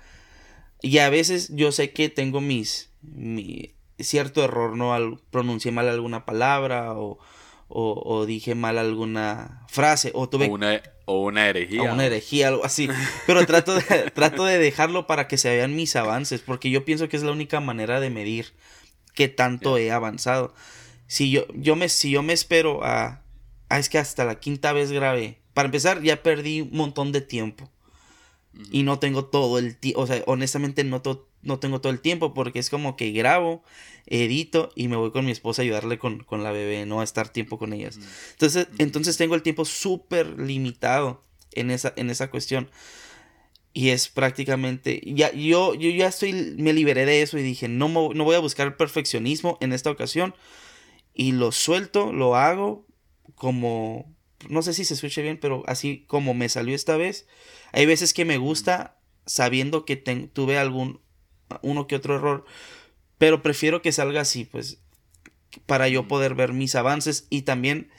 Y 0.80 0.98
a 0.98 1.11
veces 1.11 1.50
yo 1.54 1.70
sé 1.70 1.92
que 1.92 2.08
tengo 2.08 2.40
mis. 2.40 2.90
Mi, 3.02 3.74
cierto 4.02 4.44
error, 4.44 4.76
¿no? 4.76 4.94
Al, 4.94 5.18
pronuncié 5.30 5.72
mal 5.72 5.88
alguna 5.88 6.24
palabra 6.24 6.94
o, 6.94 7.18
o, 7.68 8.26
dije 8.26 8.54
mal 8.54 8.78
alguna 8.78 9.64
frase 9.68 10.10
o 10.14 10.28
tuve. 10.28 10.46
O 10.46 10.52
una, 10.52 10.82
o 11.06 11.22
una 11.22 11.48
herejía. 11.48 11.82
O 11.82 11.94
una 11.94 12.04
herejía, 12.04 12.48
algo 12.48 12.64
así. 12.64 12.88
Pero 13.26 13.46
trato 13.46 13.74
de, 13.74 13.82
trato 14.14 14.44
de 14.44 14.58
dejarlo 14.58 15.06
para 15.06 15.26
que 15.26 15.38
se 15.38 15.48
vean 15.50 15.74
mis 15.74 15.96
avances, 15.96 16.40
porque 16.40 16.70
yo 16.70 16.84
pienso 16.84 17.08
que 17.08 17.16
es 17.16 17.22
la 17.22 17.32
única 17.32 17.60
manera 17.60 18.00
de 18.00 18.10
medir 18.10 18.52
qué 19.14 19.28
tanto 19.28 19.78
he 19.78 19.90
avanzado. 19.90 20.54
Si 21.06 21.30
yo, 21.30 21.46
yo 21.54 21.76
me, 21.76 21.88
si 21.88 22.10
yo 22.10 22.22
me 22.22 22.32
espero 22.32 22.84
a, 22.84 23.22
a, 23.68 23.78
es 23.78 23.88
que 23.88 23.98
hasta 23.98 24.24
la 24.24 24.38
quinta 24.38 24.72
vez 24.72 24.92
grabé. 24.92 25.38
Para 25.54 25.66
empezar, 25.66 26.02
ya 26.02 26.22
perdí 26.22 26.62
un 26.62 26.76
montón 26.76 27.12
de 27.12 27.20
tiempo. 27.20 27.70
Y 28.70 28.82
no 28.82 28.98
tengo 28.98 29.24
todo 29.24 29.58
el 29.58 29.76
tiempo, 29.76 30.00
o 30.00 30.06
sea, 30.06 30.22
honestamente 30.26 30.84
no, 30.84 31.02
no 31.42 31.58
tengo 31.58 31.80
todo 31.80 31.92
el 31.92 32.00
tiempo 32.00 32.34
porque 32.34 32.58
es 32.58 32.70
como 32.70 32.96
que 32.96 33.10
grabo, 33.12 33.62
edito 34.06 34.70
y 34.74 34.88
me 34.88 34.96
voy 34.96 35.10
con 35.10 35.24
mi 35.24 35.30
esposa 35.30 35.62
a 35.62 35.64
ayudarle 35.64 35.98
con, 35.98 36.22
con 36.24 36.42
la 36.42 36.52
bebé, 36.52 36.84
no 36.86 37.00
a 37.00 37.04
estar 37.04 37.28
tiempo 37.30 37.58
con 37.58 37.72
ellas. 37.72 37.98
Entonces, 38.32 38.68
entonces 38.78 39.16
tengo 39.16 39.34
el 39.34 39.42
tiempo 39.42 39.64
súper 39.64 40.38
limitado 40.38 41.22
en 41.52 41.70
esa, 41.70 41.92
en 41.96 42.10
esa 42.10 42.30
cuestión. 42.30 42.70
Y 43.74 43.88
es 43.88 44.08
prácticamente, 44.08 45.00
ya, 45.04 45.32
yo, 45.32 45.74
yo 45.74 45.88
ya 45.88 46.08
estoy, 46.08 46.54
me 46.58 46.74
liberé 46.74 47.06
de 47.06 47.22
eso 47.22 47.38
y 47.38 47.42
dije, 47.42 47.68
no, 47.68 47.88
no 47.88 48.24
voy 48.24 48.36
a 48.36 48.40
buscar 48.40 48.76
perfeccionismo 48.76 49.56
en 49.62 49.72
esta 49.72 49.90
ocasión. 49.90 50.34
Y 51.14 51.32
lo 51.32 51.52
suelto, 51.52 52.12
lo 52.12 52.36
hago 52.36 52.86
como, 53.34 54.14
no 54.48 54.62
sé 54.62 54.74
si 54.74 54.84
se 54.84 54.94
escuche 54.94 55.22
bien, 55.22 55.38
pero 55.40 55.62
así 55.66 56.04
como 56.06 56.34
me 56.34 56.50
salió 56.50 56.74
esta 56.74 56.98
vez. 56.98 57.26
Hay 57.72 57.87
veces 57.87 58.14
que 58.14 58.24
me 58.24 58.38
gusta 58.38 58.96
sabiendo 59.26 59.85
que 59.85 59.96
tuve 59.96 60.58
algún, 60.58 61.00
uno 61.62 61.87
que 61.87 61.96
otro 61.96 62.16
error, 62.16 62.44
pero 63.18 63.42
prefiero 63.42 63.82
que 63.82 63.92
salga 63.92 64.20
así, 64.22 64.44
pues, 64.44 64.78
para 65.66 65.88
yo 65.88 66.08
poder 66.08 66.35
ver 66.35 66.52
mis 66.52 66.74
avances 66.74 67.26
y 67.30 67.42
también 67.42 67.90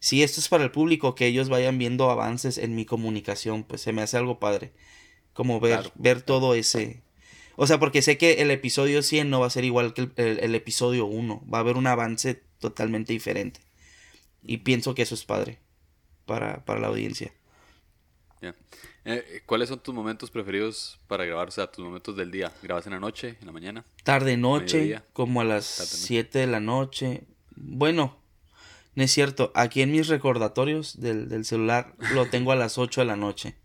si 0.00 0.22
esto 0.22 0.40
es 0.40 0.48
para 0.48 0.64
el 0.64 0.70
público, 0.70 1.14
que 1.14 1.26
ellos 1.26 1.48
vayan 1.48 1.78
viendo 1.78 2.10
avances 2.10 2.58
en 2.58 2.74
mi 2.74 2.84
comunicación, 2.84 3.64
pues 3.64 3.80
se 3.80 3.92
me 3.92 4.02
hace 4.02 4.16
algo 4.16 4.38
padre 4.38 4.72
como 5.38 5.60
ver, 5.60 5.92
ver 5.94 6.22
todo 6.22 6.56
ese... 6.56 7.00
O 7.54 7.68
sea, 7.68 7.78
porque 7.78 8.02
sé 8.02 8.18
que 8.18 8.42
el 8.42 8.50
episodio 8.50 9.02
100 9.02 9.30
no 9.30 9.38
va 9.38 9.46
a 9.46 9.50
ser 9.50 9.64
igual 9.64 9.94
que 9.94 10.10
el, 10.16 10.54
episodio 10.56 11.06
1. 11.06 11.44
Va 11.52 11.58
a 11.58 11.60
haber 11.60 11.76
un 11.76 11.86
avance 11.86 12.42
totalmente 12.58 13.12
diferente. 13.12 13.60
Y 14.42 14.58
pienso 14.58 14.96
que 14.96 15.02
eso 15.02 15.14
es 15.14 15.24
padre 15.24 15.60
para, 16.26 16.64
para 16.64 16.80
la 16.80 16.88
audiencia. 16.88 17.32
Eh, 19.04 19.42
¿Cuáles 19.46 19.68
son 19.68 19.80
tus 19.80 19.94
momentos 19.94 20.30
preferidos 20.30 20.98
para 21.06 21.24
grabar? 21.24 21.48
O 21.48 21.50
sea, 21.50 21.70
tus 21.70 21.84
momentos 21.84 22.16
del 22.16 22.30
día. 22.30 22.52
¿Grabas 22.62 22.86
en 22.86 22.92
la 22.92 23.00
noche, 23.00 23.36
en 23.40 23.46
la 23.46 23.52
mañana? 23.52 23.84
Tarde, 24.04 24.36
noche, 24.36 25.00
como 25.12 25.40
a 25.40 25.44
las 25.44 25.64
7 25.64 26.38
de 26.38 26.46
la 26.46 26.60
noche. 26.60 27.24
Bueno, 27.56 28.18
no 28.94 29.02
es 29.02 29.10
cierto. 29.10 29.52
Aquí 29.54 29.82
en 29.82 29.92
mis 29.92 30.08
recordatorios 30.08 31.00
del, 31.00 31.44
celular 31.44 31.94
lo 32.12 32.26
tengo 32.30 32.52
a 32.52 32.56
las 32.56 32.78
8 32.78 33.02
de 33.02 33.06
la 33.06 33.16
noche. 33.16 33.56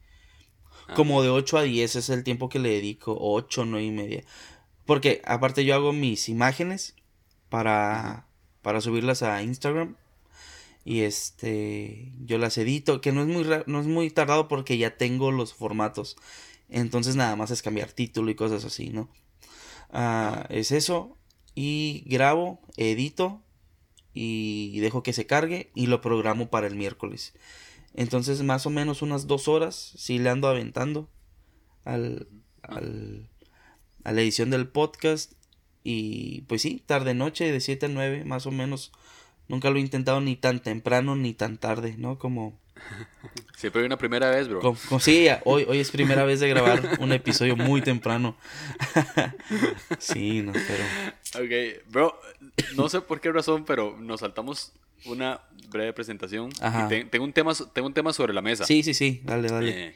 Ah, 0.88 0.94
como 0.94 1.24
de 1.24 1.30
8 1.30 1.58
a 1.58 1.64
10 1.64 1.96
es 1.96 2.10
el 2.10 2.24
tiempo 2.24 2.50
que 2.50 2.60
le 2.60 2.70
dedico. 2.70 3.18
8, 3.20 3.66
9 3.66 3.86
y 3.86 3.92
media. 3.92 4.24
Porque 4.86 5.22
aparte 5.26 5.66
yo 5.66 5.76
hago 5.76 5.94
mis 5.94 6.30
imágenes 6.30 6.96
para, 7.50 8.28
para 8.62 8.82
subirlas 8.82 9.24
a 9.24 9.42
Instagram 9.42 9.96
y 10.86 11.02
este 11.02 12.12
yo 12.26 12.38
las 12.38 12.58
edito 12.58 13.02
que 13.02 13.12
no 13.12 13.22
es 13.22 13.28
muy 13.28 13.46
no 13.68 13.80
es 13.80 13.88
muy 13.88 14.10
tardado 14.10 14.48
porque 14.48 14.78
ya 14.78 14.98
tengo 14.98 15.32
los 15.32 15.54
formatos. 15.54 16.16
Entonces 16.70 17.16
nada 17.16 17.36
más 17.36 17.52
es 17.52 17.62
cambiar 17.62 17.92
título 17.92 18.32
y 18.32 18.36
cosas 18.36 18.66
así 18.66 18.90
no 18.90 19.10
ah, 19.92 20.46
es 20.50 20.72
eso 20.72 21.18
y 21.56 22.04
grabo 22.08 22.60
edito 22.78 23.42
y 24.14 24.80
dejo 24.80 25.04
que 25.04 25.14
se 25.14 25.26
cargue 25.26 25.72
y 25.74 25.88
lo 25.88 26.02
programo 26.02 26.50
para 26.50 26.68
el 26.68 26.76
miércoles. 26.76 27.34
Entonces 27.94 28.42
más 28.44 28.66
o 28.66 28.70
menos 28.70 29.02
unas 29.02 29.28
dos 29.28 29.48
horas 29.48 29.94
si 29.98 30.20
le 30.20 30.30
ando 30.30 30.48
aventando 30.48 31.10
al, 31.86 32.28
al 32.64 33.30
a 34.04 34.12
la 34.12 34.22
edición 34.22 34.50
del 34.50 34.68
podcast 34.68 35.34
y 35.84 36.42
pues 36.42 36.62
sí 36.62 36.84
tarde 36.86 37.14
noche 37.14 37.52
de 37.52 37.60
7 37.60 37.86
a 37.86 37.90
9 37.90 38.26
más 38.26 38.46
o 38.46 38.52
menos 38.52 38.92
Nunca 39.48 39.70
lo 39.70 39.78
he 39.78 39.82
intentado 39.82 40.22
ni 40.22 40.36
tan 40.36 40.60
temprano 40.60 41.16
ni 41.16 41.34
tan 41.34 41.58
tarde, 41.58 41.96
¿no? 41.98 42.18
Como... 42.18 42.60
Siempre 43.56 43.82
hay 43.82 43.86
una 43.86 43.98
primera 43.98 44.30
vez, 44.30 44.50
bro. 44.50 44.76
sí, 45.00 45.28
hoy, 45.46 45.66
hoy 45.68 45.80
es 45.80 45.92
primera 45.92 46.26
vez 46.26 46.40
de 46.40 46.50
grabar 46.50 46.98
un 47.00 47.14
episodio 47.14 47.56
muy 47.56 47.82
temprano. 47.82 48.36
sí, 50.00 50.42
no, 50.42 50.52
pero... 50.52 51.44
Ok, 51.46 51.84
bro, 51.90 52.20
no 52.76 52.90
sé 52.90 53.02
por 53.02 53.22
qué 53.22 53.32
razón, 53.32 53.64
pero 53.64 53.96
nos 53.98 54.20
saltamos 54.20 54.74
una 55.06 55.42
breve 55.70 55.94
presentación. 55.94 56.50
tengo, 57.10 57.24
un 57.24 57.34
tema, 57.34 57.54
tengo 57.74 57.88
un 57.88 57.94
tema 57.94 58.14
sobre 58.14 58.34
la 58.34 58.42
mesa. 58.42 58.66
Sí, 58.66 58.84
sí, 58.84 58.94
sí, 58.94 59.22
dale, 59.24 59.50
dale. 59.50 59.88
Eh, 59.88 59.96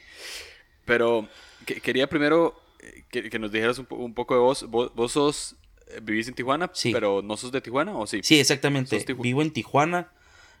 pero 0.84 1.28
quería 1.64 2.08
primero 2.08 2.60
eh, 2.80 3.04
que, 3.10 3.38
nos 3.38 3.52
dijeras 3.52 3.78
un, 3.78 4.14
poco 4.14 4.34
de 4.34 4.40
vos. 4.40 4.66
vos. 4.68 5.12
sos 5.12 5.56
¿Vivís 6.02 6.28
en 6.28 6.34
Tijuana? 6.34 6.70
Sí. 6.74 6.92
¿Pero 6.92 7.22
no 7.22 7.36
sos 7.36 7.52
de 7.52 7.60
Tijuana 7.60 7.96
o 7.96 8.06
sí? 8.06 8.20
Sí, 8.22 8.38
exactamente. 8.38 9.04
Vivo 9.18 9.42
en 9.42 9.52
Tijuana, 9.52 10.12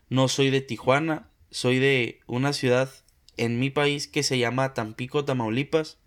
no 0.08 0.28
soy 0.28 0.50
de 0.50 0.60
Tijuana, 0.60 1.28
soy 1.50 1.78
de 1.78 2.20
una 2.26 2.52
ciudad 2.52 2.90
en 3.36 3.58
mi 3.58 3.70
país 3.70 4.08
que 4.08 4.22
se 4.22 4.38
llama 4.38 4.74
Tampico, 4.74 5.24
Tamaulipas. 5.24 5.98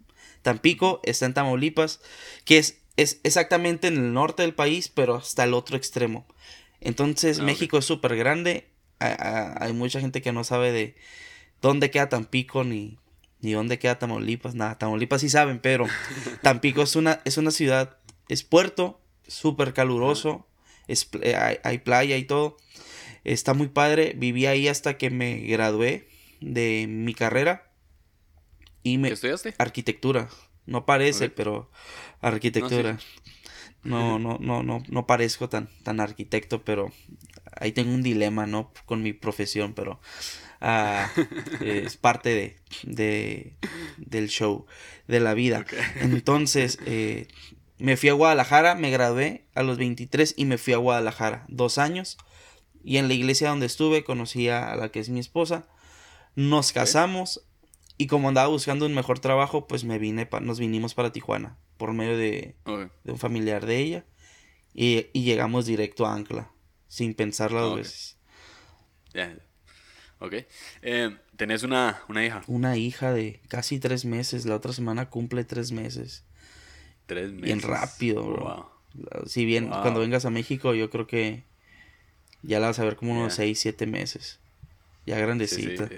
Tampico 0.41 1.01
está 1.03 1.25
en 1.25 1.34
Tamaulipas, 1.34 2.01
que 2.45 2.57
es, 2.57 2.81
es 2.97 3.19
exactamente 3.23 3.88
en 3.88 3.97
el 3.97 4.13
norte 4.13 4.43
del 4.43 4.53
país, 4.53 4.89
pero 4.89 5.15
hasta 5.15 5.43
el 5.43 5.53
otro 5.53 5.77
extremo. 5.77 6.25
Entonces 6.79 7.39
ah, 7.39 7.43
México 7.43 7.77
es 7.77 7.86
súper 7.86 8.15
grande. 8.15 8.67
Hay 8.99 9.73
mucha 9.73 9.99
gente 9.99 10.21
que 10.21 10.31
no 10.31 10.43
sabe 10.43 10.71
de 10.71 10.95
dónde 11.62 11.89
queda 11.89 12.10
Tampico 12.10 12.63
ni, 12.63 12.99
ni 13.39 13.53
dónde 13.53 13.79
queda 13.79 13.99
Tamaulipas. 13.99 14.55
Nada, 14.55 14.77
Tamaulipas 14.77 15.21
sí 15.21 15.29
saben, 15.29 15.60
pero 15.60 15.88
Tampico 16.41 16.81
es 16.81 16.95
una, 16.95 17.21
es 17.25 17.38
una 17.38 17.51
ciudad, 17.51 17.97
es 18.27 18.43
puerto, 18.43 19.00
súper 19.31 19.73
caluroso, 19.73 20.45
eh, 20.87 21.57
hay, 21.63 21.77
playa 21.79 22.17
y 22.17 22.25
todo. 22.25 22.57
Está 23.23 23.53
muy 23.53 23.67
padre, 23.67 24.13
viví 24.17 24.45
ahí 24.45 24.67
hasta 24.67 24.97
que 24.97 25.09
me 25.09 25.39
gradué 25.41 26.07
de 26.41 26.85
mi 26.87 27.13
carrera. 27.13 27.71
Y 28.83 28.97
me, 28.97 29.09
¿Qué 29.09 29.13
estudiaste? 29.13 29.53
Arquitectura. 29.57 30.29
No 30.65 30.85
parece, 30.85 31.29
pero 31.29 31.71
arquitectura. 32.19 32.99
No, 33.83 34.19
no, 34.19 34.37
no, 34.39 34.63
no, 34.63 34.83
no, 34.87 35.07
parezco 35.07 35.49
tan, 35.49 35.69
tan 35.83 35.99
arquitecto, 35.99 36.63
pero 36.63 36.91
ahí 37.55 37.71
tengo 37.71 37.93
un 37.93 38.03
dilema, 38.03 38.47
¿no? 38.47 38.71
Con 38.85 39.01
mi 39.01 39.13
profesión, 39.13 39.73
pero 39.73 39.99
ah, 40.59 41.09
es 41.61 41.97
parte 41.97 42.29
de, 42.29 42.55
de, 42.83 43.55
del 43.97 44.29
show, 44.29 44.65
de 45.07 45.19
la 45.19 45.33
vida. 45.33 45.65
Entonces, 46.01 46.79
eh, 46.85 47.27
me 47.81 47.97
fui 47.97 48.09
a 48.09 48.13
Guadalajara, 48.13 48.75
me 48.75 48.91
gradué 48.91 49.45
a 49.55 49.63
los 49.63 49.77
23 49.77 50.35
y 50.37 50.45
me 50.45 50.59
fui 50.59 50.73
a 50.73 50.77
Guadalajara, 50.77 51.45
dos 51.47 51.79
años. 51.79 52.17
Y 52.83 52.97
en 52.97 53.07
la 53.07 53.15
iglesia 53.15 53.49
donde 53.49 53.65
estuve 53.65 54.03
conocí 54.03 54.49
a 54.49 54.75
la 54.75 54.89
que 54.89 54.99
es 54.99 55.09
mi 55.09 55.19
esposa. 55.19 55.67
Nos 56.35 56.73
casamos 56.73 57.43
y 57.97 58.07
como 58.07 58.29
andaba 58.29 58.47
buscando 58.49 58.85
un 58.85 58.93
mejor 58.93 59.19
trabajo, 59.19 59.67
pues 59.67 59.83
me 59.83 59.97
vine, 59.97 60.29
nos 60.41 60.59
vinimos 60.59 60.93
para 60.93 61.11
Tijuana 61.11 61.57
por 61.77 61.93
medio 61.93 62.17
de, 62.17 62.55
un 62.65 63.17
familiar 63.17 63.65
de 63.65 63.77
ella. 63.77 64.05
Y, 64.73 65.07
llegamos 65.19 65.65
directo 65.65 66.05
a 66.05 66.13
Ancla, 66.13 66.51
sin 66.87 67.15
pensarlo 67.15 67.61
dos 67.61 67.77
veces. 67.77 68.17
Ok. 70.19 70.33
Eh, 70.83 71.17
¿Tenés 71.35 71.63
una, 71.63 72.03
una 72.07 72.23
hija? 72.23 72.43
Una 72.45 72.77
hija 72.77 73.11
de 73.11 73.41
casi 73.47 73.79
tres 73.79 74.05
meses. 74.05 74.45
La 74.45 74.55
otra 74.55 74.71
semana 74.71 75.09
cumple 75.09 75.43
tres 75.43 75.71
meses. 75.71 76.25
Bien 77.13 77.62
rápido, 77.62 78.24
bro. 78.24 78.71
Si 79.26 79.45
bien 79.45 79.69
cuando 79.69 80.00
vengas 80.00 80.26
a 80.26 80.30
México, 80.30 80.74
yo 80.74 80.89
creo 80.89 81.08
que 81.08 81.43
ya 82.43 82.60
la 82.60 82.67
vas 82.67 82.80
a 82.80 82.84
ver 82.84 82.95
como 82.95 83.13
unos 83.13 83.36
6, 83.36 83.60
7 83.60 83.86
meses. 83.86 84.39
Ya 85.06 85.17
grandecita. 85.17 85.89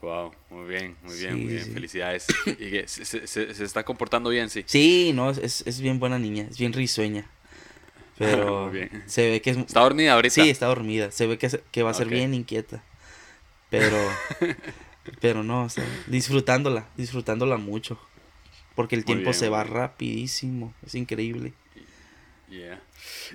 Wow, 0.00 0.32
muy 0.50 0.68
bien, 0.68 0.96
muy 1.02 1.18
bien, 1.18 1.36
muy 1.36 1.52
bien. 1.54 1.72
Felicidades. 1.72 2.26
y 2.46 2.86
se, 2.86 3.64
está 3.64 3.84
comportando 3.84 4.30
bien, 4.30 4.50
sí. 4.50 4.62
Sí, 4.66 5.12
no, 5.14 5.30
es, 5.30 5.80
bien 5.80 5.98
buena 5.98 6.18
niña, 6.18 6.46
es 6.50 6.58
bien 6.58 6.72
risueña. 6.72 7.28
Pero 8.18 8.72
se 9.06 9.30
ve 9.30 9.42
que 9.42 9.50
es... 9.50 9.56
¿Está 9.56 9.80
dormida 9.80 10.14
ahorita? 10.14 10.34
Sí, 10.34 10.48
está 10.48 10.66
dormida. 10.66 11.10
Se 11.10 11.26
ve 11.26 11.36
que, 11.36 11.48
que 11.70 11.82
va 11.82 11.90
a 11.90 11.94
ser 11.94 12.08
bien 12.08 12.32
inquieta. 12.34 12.82
Pero... 13.68 13.96
pero 15.20 15.42
no, 15.42 15.68
disfrutándola, 16.06 16.88
disfrutándola 16.96 17.56
mucho. 17.56 17.98
Porque 18.76 18.94
el 18.94 19.04
tiempo 19.04 19.32
se 19.32 19.48
va 19.48 19.64
rapidísimo. 19.64 20.72
Es 20.86 20.94
increíble. 20.94 21.52
Yeah. 22.48 22.80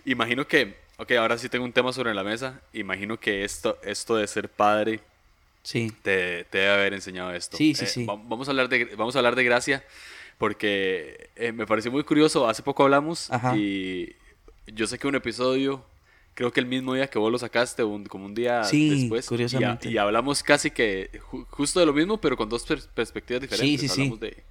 Imagino 0.05 0.47
que, 0.47 0.77
ok, 0.97 1.11
ahora 1.13 1.37
sí 1.37 1.49
tengo 1.49 1.65
un 1.65 1.73
tema 1.73 1.91
sobre 1.91 2.13
la 2.13 2.23
mesa. 2.23 2.61
Imagino 2.71 3.19
que 3.19 3.43
esto, 3.43 3.77
esto 3.83 4.15
de 4.15 4.27
ser 4.27 4.47
padre 4.47 5.01
sí. 5.63 5.91
te, 6.03 6.45
te 6.45 6.59
debe 6.59 6.71
haber 6.71 6.93
enseñado 6.93 7.33
esto. 7.33 7.57
Sí, 7.57 7.73
sí, 7.75 7.83
eh, 7.83 7.87
sí. 7.87 8.05
Vamos 8.05 8.47
a 8.47 8.51
hablar 8.51 8.69
de, 8.69 8.85
vamos 8.95 9.15
a 9.15 9.19
hablar 9.19 9.35
de 9.35 9.43
gracia 9.43 9.83
porque 10.37 11.29
eh, 11.35 11.51
me 11.51 11.67
pareció 11.67 11.91
muy 11.91 12.03
curioso. 12.03 12.47
Hace 12.47 12.63
poco 12.63 12.83
hablamos 12.83 13.29
y 13.55 14.13
yo 14.67 14.87
sé 14.87 14.97
que 14.97 15.07
un 15.07 15.15
episodio, 15.15 15.85
creo 16.33 16.51
que 16.51 16.59
el 16.59 16.65
mismo 16.65 16.93
día 16.93 17.07
que 17.07 17.19
vos 17.19 17.31
lo 17.31 17.37
sacaste, 17.37 17.83
un, 17.83 18.05
como 18.05 18.25
un 18.25 18.33
día 18.33 18.63
sí, 18.63 19.01
después. 19.01 19.27
Curiosamente. 19.27 19.89
Y, 19.89 19.97
hablamos 19.97 20.43
casi 20.43 20.71
que 20.71 21.19
justo 21.49 21.79
de 21.79 21.85
lo 21.85 21.93
mismo, 21.93 22.19
pero 22.19 22.37
con 22.37 22.49
dos 22.49 22.65
perspectivas 22.93 23.41
diferentes. 23.41 23.81
Sí, 23.81 23.87
sí, 23.87 24.01
hablamos 24.01 24.19
de 24.19 24.43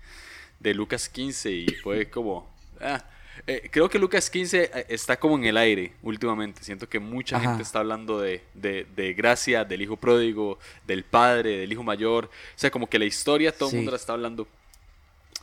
de 0.61 0.75
Lucas 0.75 1.09
15 1.09 1.51
y 1.51 1.67
fue 1.83 2.09
como... 2.09 2.49
Ah, 2.81 3.03
eh, 3.47 3.69
creo 3.71 3.89
que 3.89 3.99
Lucas 3.99 4.29
15 4.31 4.71
eh, 4.73 4.87
está 4.89 5.19
como 5.19 5.37
en 5.37 5.45
el 5.45 5.57
aire 5.57 5.93
últimamente. 6.03 6.63
Siento 6.63 6.89
que 6.89 6.99
mucha 6.99 7.41
gente 7.41 7.63
está 7.63 7.81
hablando 7.81 8.21
de, 8.21 8.43
de, 8.55 9.15
gracia, 9.15 9.65
del 9.65 9.83
hijo 9.83 9.97
pródigo, 9.97 10.59
del 10.87 11.05
padre, 11.05 11.59
del 11.59 11.73
hijo 11.73 11.83
mayor. 11.83 12.27
O 12.27 12.59
sea, 12.59 12.71
como 12.71 12.89
que 12.89 12.99
la 12.99 13.07
historia 13.07 13.53
todo 13.53 13.71
el 13.71 13.77
mundo 13.77 13.91
la 13.91 13.97
está 13.97 14.13
hablando. 14.13 14.47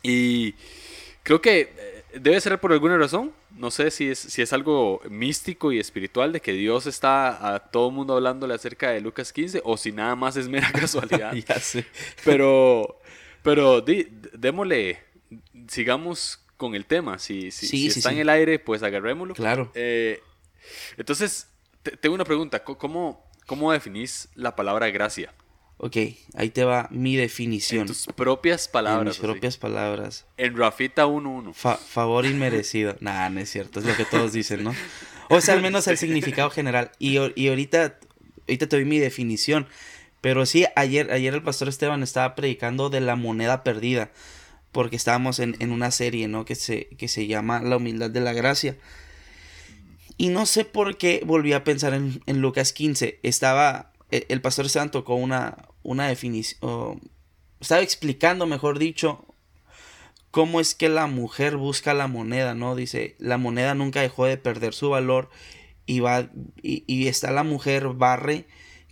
Y 0.03 0.53
creo 1.23 1.41
que 1.41 1.73
eh, 1.75 2.03
debe 2.19 2.39
ser 2.39 2.59
por 2.59 2.71
alguna 2.71 2.97
razón. 2.97 3.33
No 3.55 3.71
sé 3.71 3.89
si 3.89 4.09
es, 4.09 4.19
si 4.19 4.41
es 4.41 4.53
algo 4.53 5.01
místico 5.09 5.71
y 5.71 5.79
espiritual 5.79 6.31
de 6.31 6.39
que 6.39 6.53
Dios 6.53 6.85
está 6.85 7.55
a 7.55 7.59
todo 7.59 7.89
el 7.89 7.95
mundo 7.95 8.15
hablándole 8.15 8.53
acerca 8.53 8.91
de 8.91 9.01
Lucas 9.01 9.33
15 9.33 9.61
o 9.63 9.77
si 9.77 9.91
nada 9.91 10.15
más 10.15 10.37
es 10.37 10.47
mera 10.47 10.71
casualidad. 10.73 11.33
ya 11.47 11.59
sé. 11.59 11.85
Pero, 12.23 12.99
pero 13.41 13.81
démosle 13.81 15.06
sigamos 15.67 16.39
con 16.57 16.75
el 16.75 16.85
tema. 16.85 17.19
Si, 17.19 17.51
si, 17.51 17.87
está 17.87 18.11
en 18.11 18.19
el 18.19 18.29
aire, 18.29 18.59
pues 18.59 18.83
agarrémoslo. 18.83 19.35
Claro. 19.35 19.71
Eh, 19.75 20.21
entonces, 20.97 21.47
tengo 22.01 22.15
una 22.15 22.25
pregunta. 22.25 22.63
¿Cómo, 22.63 23.23
¿Cómo 23.45 23.71
definís 23.71 24.29
la 24.35 24.55
palabra 24.55 24.89
gracia? 24.89 25.33
Ok, 25.79 25.95
ahí 26.33 26.49
te 26.49 26.63
va 26.63 26.87
mi 26.89 27.15
definición. 27.15 27.81
En 27.81 27.87
tus 27.87 28.07
propias 28.07 28.67
palabras. 28.67 29.01
En 29.01 29.07
mis 29.07 29.17
propias 29.17 29.57
palabras. 29.57 30.25
En 30.37 30.57
Rafita 30.57 31.05
1-1. 31.05 31.53
favor 31.53 32.25
inmerecido. 32.25 32.97
nah, 32.99 33.29
no 33.29 33.39
es 33.39 33.49
cierto, 33.49 33.79
es 33.79 33.85
lo 33.85 33.95
que 33.95 34.05
todos 34.05 34.33
dicen, 34.33 34.63
¿no? 34.63 34.73
O 35.29 35.39
sea, 35.39 35.53
al 35.53 35.61
menos 35.61 35.87
el 35.87 35.97
significado 35.97 36.49
general. 36.49 36.91
Y, 36.97 37.19
y 37.35 37.49
ahorita, 37.49 37.99
ahorita 38.47 38.67
te 38.67 38.75
doy 38.75 38.85
mi 38.85 38.97
definición. 38.97 39.67
Pero 40.21 40.47
sí, 40.47 40.65
ayer, 40.75 41.11
ayer 41.11 41.35
el 41.35 41.43
pastor 41.43 41.69
Esteban 41.69 42.01
estaba 42.01 42.33
predicando 42.33 42.89
de 42.89 43.01
la 43.01 43.15
moneda 43.15 43.63
perdida 43.63 44.09
porque 44.71 44.95
estábamos 44.95 45.39
en, 45.39 45.71
una 45.71 45.91
serie, 45.91 46.27
¿no? 46.27 46.45
Que 46.45 46.55
se, 46.55 46.87
que 46.97 47.07
se 47.07 47.27
llama 47.27 47.61
La 47.61 47.77
humildad 47.77 48.09
de 48.09 48.21
la 48.21 48.33
gracia. 48.33 48.77
Y 50.17 50.29
no 50.29 50.45
sé 50.45 50.65
por 50.65 50.97
qué 50.97 51.21
volví 51.25 51.53
a 51.53 51.63
pensar 51.63 51.93
en, 51.93 52.21
Lucas 52.41 52.73
15. 52.73 53.19
Estaba, 53.23 53.93
e, 54.11 54.25
el, 54.29 54.41
pastor 54.41 54.69
Santo 54.69 54.99
tocó 54.99 55.15
una, 55.15 55.57
una 55.83 56.07
definición, 56.07 57.01
estaba 57.59 57.81
explicando, 57.81 58.45
mejor 58.45 58.79
dicho, 58.79 59.25
cómo 60.31 60.59
es 60.59 60.75
que 60.75 60.89
la 60.89 61.07
mujer 61.07 61.57
busca 61.57 61.93
la 61.93 62.07
moneda, 62.07 62.53
¿no? 62.53 62.75
Dice, 62.75 63.15
la 63.19 63.37
moneda 63.37 63.73
nunca 63.75 64.01
dejó 64.01 64.25
de 64.25 64.37
perder 64.37 64.73
su 64.73 64.89
valor 64.89 65.29
y 65.85 66.01
va, 66.01 66.29
y, 66.61 66.83
y 66.87 67.07
está 67.07 67.31
la 67.31 67.43
mujer, 67.43 67.87
barre 67.89 68.45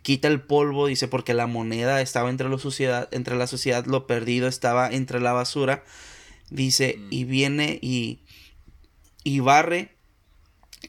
quita 0.05 0.27
el 0.27 0.39
polvo, 0.39 0.85
dice, 0.85 1.07
porque 1.07 1.33
la 1.33 1.47
moneda 1.47 1.99
estaba 1.99 2.29
entre 2.29 2.47
la 2.47 2.59
sociedad, 2.59 3.09
entre 3.11 3.35
la 3.35 3.47
sociedad, 3.47 3.87
lo 3.87 4.05
perdido 4.05 4.47
estaba 4.47 4.87
entre 4.87 5.19
la 5.19 5.33
basura, 5.33 5.83
dice, 6.51 6.97
mm. 6.99 7.07
y 7.09 7.23
viene 7.23 7.79
y, 7.81 8.19
y 9.23 9.39
barre 9.39 9.95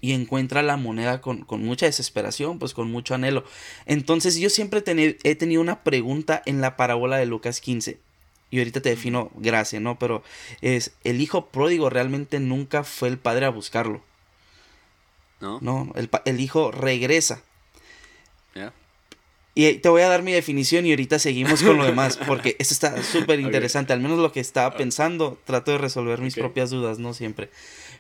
y 0.03 0.13
encuentra 0.13 0.61
la 0.61 0.77
moneda 0.77 1.23
con, 1.23 1.47
mucha 1.49 1.87
desesperación, 1.87 2.59
pues 2.59 2.75
con 2.75 2.91
mucho 2.91 3.15
anhelo. 3.15 3.43
Entonces 3.87 4.37
yo 4.37 4.51
siempre 4.51 4.85
he 5.25 5.35
tenido 5.35 5.63
una 5.63 5.83
pregunta 5.83 6.43
en 6.45 6.61
la 6.61 6.77
parábola 6.77 7.17
de 7.17 7.25
Lucas 7.25 7.63
15. 7.63 7.99
Y 8.51 8.59
ahorita 8.59 8.83
te 8.83 8.91
defino 8.91 9.31
gracia, 9.35 9.81
¿no? 9.81 9.99
Pero 9.99 10.25
es, 10.61 10.93
el 11.05 11.23
hijo 11.23 11.47
pródigo 11.47 11.89
realmente 11.89 12.39
nunca 12.39 12.85
fue 12.85 13.09
el 13.09 13.17
padre 13.17 13.47
a 13.47 13.51
buscarlo. 13.51 14.05
No. 15.41 15.59
No, 15.63 15.91
el, 15.95 16.11
el 16.27 16.39
hijo 16.39 16.71
regresa. 16.71 17.43
Y 19.59 19.73
te 19.77 19.89
voy 19.89 20.03
a 20.03 20.09
dar 20.09 20.23
mi 20.23 20.33
definición 20.33 20.85
y 20.85 20.91
ahorita 20.91 21.19
seguimos 21.19 21.63
con 21.63 21.79
lo 21.79 21.85
demás, 21.87 22.19
porque 22.27 22.57
esto 22.59 22.75
está 22.75 23.03
súper 23.03 23.41
interesante. 23.41 23.95
Al 23.95 24.01
menos 24.01 24.19
lo 24.19 24.31
que 24.31 24.39
estaba 24.39 24.69
ah. 24.69 24.77
pensando, 24.77 25.41
trato 25.47 25.73
de 25.73 25.79
resolver 25.79 26.21
mis 26.21 26.35
propias 26.35 26.69
dudas, 26.69 26.99
no 26.99 27.15
siempre. 27.15 27.49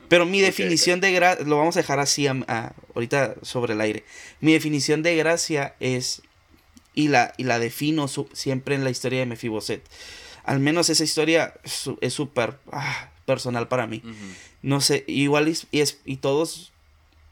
Pero 0.09 0.27
mi 0.27 0.43
definición 0.43 1.01
de 1.01 1.13
gracia, 1.13 1.47
lo 1.47 1.57
vamos 1.57 1.75
a 1.77 1.81
dejar 1.81 1.99
así 1.99 2.27
ahorita 2.27 3.37
sobre 3.41 3.73
el 3.73 3.81
aire. 3.81 4.05
Mi 4.41 4.53
definición 4.53 5.03
de 5.03 5.17
gracia 5.17 5.75
es, 5.81 6.21
y 6.95 7.09
la, 7.09 7.33
y 7.39 7.45
la 7.45 7.59
defino 7.59 8.07
siempre 8.07 8.75
en 8.75 8.85
la 8.85 8.91
historia 8.91 9.21
de 9.21 9.27
Mefiboset. 9.27 9.83
Al 10.45 10.61
menos 10.61 10.91
esa 10.91 11.05
historia 11.05 11.55
es 12.03 12.13
súper 12.13 12.59
ah, 12.71 13.11
personal 13.25 13.67
para 13.67 13.87
mí. 13.87 14.03
No 14.61 14.83
sé, 14.83 15.05
igual 15.07 15.49
y, 15.49 15.81
es, 15.81 16.01
y 16.05 16.17
todos 16.17 16.73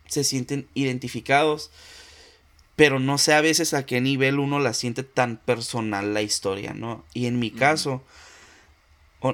se 0.09 0.25
sienten 0.25 0.67
identificados 0.73 1.71
pero 2.77 2.99
no 2.99 3.19
sé 3.19 3.35
a 3.35 3.41
veces 3.41 3.75
a 3.75 3.87
qué 3.87 4.01
nivel 4.01 4.39
uno 4.39 4.59
la 4.59 4.75
siente 4.75 5.03
tan 5.03 5.37
personal 5.37 6.13
la 6.13 6.23
historia, 6.23 6.75
¿no? 6.75 7.05
Y 7.15 7.27
en 7.27 7.39
mi 7.39 7.51
caso, 7.51 8.03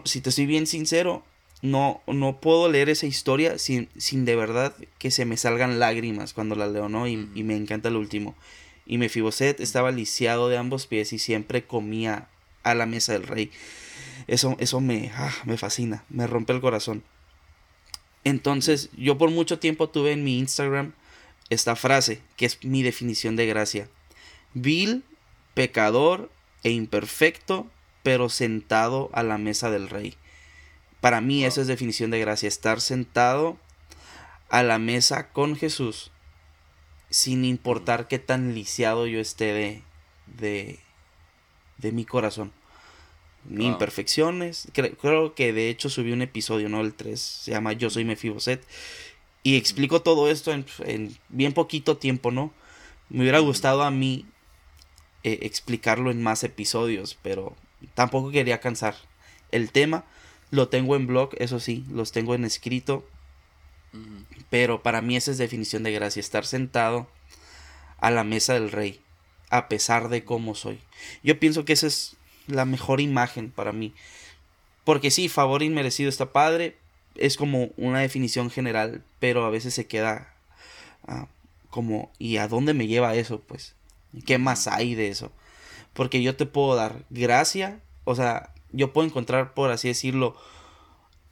si 0.05 0.21
te 0.21 0.29
estoy 0.29 0.47
bien 0.47 0.67
sincero, 0.67 1.25
no, 1.63 2.03
no 2.07 2.41
puedo 2.41 2.71
leer 2.71 2.89
esa 2.89 3.07
historia 3.07 3.59
sin, 3.59 3.89
sin 3.97 4.25
de 4.25 4.37
verdad 4.37 4.75
que 4.99 5.11
se 5.11 5.25
me 5.25 5.37
salgan 5.37 5.79
lágrimas 5.79 6.33
cuando 6.35 6.55
la 6.55 6.67
leo, 6.67 6.89
¿no? 6.89 7.07
Y, 7.07 7.17
me 7.17 7.57
encanta 7.57 7.89
el 7.89 7.97
último. 7.97 8.35
Y 8.87 8.99
Mefiboset 8.99 9.61
estaba 9.61 9.91
lisiado 9.91 10.49
de 10.49 10.59
ambos 10.59 10.87
pies 10.87 11.13
y 11.13 11.19
siempre 11.19 11.65
comía 11.65 12.29
a 12.63 12.75
la 12.75 12.87
mesa 12.87 13.13
del 13.13 13.27
rey. 13.27 13.51
Eso, 14.27 14.57
eso 14.59 14.81
me, 14.81 15.11
ah, 15.15 15.33
me 15.45 15.57
fascina, 15.57 16.05
me 16.09 16.27
rompe 16.27 16.53
el 16.53 16.61
corazón. 16.61 17.03
Entonces, 18.25 18.91
yo 18.97 19.17
por 19.17 19.31
mucho 19.31 19.59
tiempo 19.59 19.89
tuve 19.89 20.13
en 20.13 20.25
mi 20.25 20.39
Instagram 20.39 20.93
esta 21.51 21.77
frase, 21.77 22.23
que 22.37 22.47
es 22.47 22.65
mi 22.65 22.83
definición 22.83 23.37
de 23.37 23.47
gracia. 23.47 23.89
Vil, 24.55 25.05
pecador 25.55 26.31
e 26.63 26.71
imperfecto, 26.71 27.71
pero 28.03 28.29
sentado 28.29 29.11
a 29.13 29.23
la 29.23 29.39
mesa 29.39 29.71
del 29.71 29.89
rey. 29.89 30.17
Para 31.01 31.21
mí 31.21 31.45
esa 31.45 31.61
es 31.61 31.67
definición 31.67 32.11
de 32.11 32.21
gracia, 32.21 32.49
estar 32.49 32.81
sentado 32.81 33.59
a 34.49 34.63
la 34.63 34.79
mesa 34.79 35.29
con 35.31 35.57
Jesús, 35.57 36.11
sin 37.09 37.45
importar 37.45 38.09
qué 38.09 38.19
tan 38.19 38.55
lisiado 38.55 39.07
yo 39.07 39.21
esté 39.21 39.53
de, 39.53 39.83
de, 40.27 40.81
de 41.79 41.93
mi 41.93 42.05
corazón. 42.05 42.53
Mis 43.45 43.67
imperfecciones. 43.67 44.69
Creo, 44.73 45.35
que 45.35 45.53
de 45.53 45.71
hecho 45.71 45.89
subí 45.89 46.13
un 46.13 46.23
episodio, 46.23 46.69
¿no? 46.69 46.81
El 46.81 46.95
3, 46.95 47.19
se 47.19 47.51
llama 47.51 47.73
Yo 47.73 47.89
soy 47.89 48.05
Mefiboset. 48.05 48.63
Y 49.43 49.57
explico 49.57 50.03
todo 50.03 50.31
esto 50.31 50.53
en, 50.53 51.17
bien 51.29 51.53
poquito 51.53 51.97
tiempo, 51.97 52.31
¿no? 52.31 52.53
Me 53.09 53.23
hubiera 53.23 53.39
gustado 53.39 53.83
a 53.83 53.91
mí 53.91 54.27
eh, 55.23 55.41
explicarlo 55.43 56.11
en 56.11 56.23
más 56.23 56.45
episodios, 56.45 57.19
pero 57.23 57.57
tampoco 57.95 58.31
quería 58.31 58.61
cansar. 58.61 58.97
El 59.51 59.73
tema 59.73 60.05
lo 60.51 60.69
tengo 60.69 60.95
en 60.97 61.07
blog, 61.07 61.31
eso 61.39 61.59
sí, 61.59 61.85
los 61.91 62.13
tengo 62.13 62.35
en 62.35 62.45
escrito. 62.45 63.09
Pero 64.51 64.83
para 64.83 65.01
mí 65.01 65.17
esa 65.17 65.31
es 65.31 65.39
definición 65.39 65.83
de 65.83 65.93
gracia, 65.93 66.21
estar 66.21 66.47
sentado 66.47 67.09
a 67.99 68.11
la 68.11 68.25
mesa 68.25 68.55
del 68.55 68.71
rey, 68.71 69.01
a 69.49 69.69
pesar 69.69 70.09
de 70.09 70.25
cómo 70.25 70.55
soy. 70.55 70.79
Yo 71.23 71.39
pienso 71.41 71.65
que 71.65 71.73
esa 71.73 71.87
es 71.87 72.17
la 72.47 72.65
mejor 72.65 73.01
imagen 73.01 73.51
para 73.51 73.73
mí. 73.73 73.95
Porque 74.85 75.11
sí, 75.11 75.29
favor 75.29 75.63
inmerecido 75.63 76.09
está 76.09 76.33
padre, 76.33 76.77
es 77.21 77.37
como 77.37 77.71
una 77.77 78.01
definición 78.01 78.51
general, 78.51 79.03
pero 79.21 79.45
a 79.45 79.51
veces 79.51 79.75
se 79.75 79.87
queda 79.87 80.35
ah, 81.07 81.29
como, 81.69 82.11
¿y 82.19 82.39
a 82.39 82.49
dónde 82.49 82.75
me 82.75 82.89
lleva 82.89 83.15
eso? 83.15 83.41
Pues, 83.41 83.75
¿qué 84.27 84.39
más 84.39 84.67
hay 84.67 84.95
de 84.95 85.09
eso? 85.09 85.31
Porque 85.93 86.23
yo 86.23 86.35
te 86.35 86.47
puedo 86.47 86.75
dar 86.75 87.05
gracia, 87.11 87.81
o 88.05 88.15
sea, 88.15 88.53
yo 88.73 88.93
puedo 88.93 89.07
encontrar, 89.07 89.55
por 89.55 89.71
así 89.71 89.89
decirlo, 89.89 90.35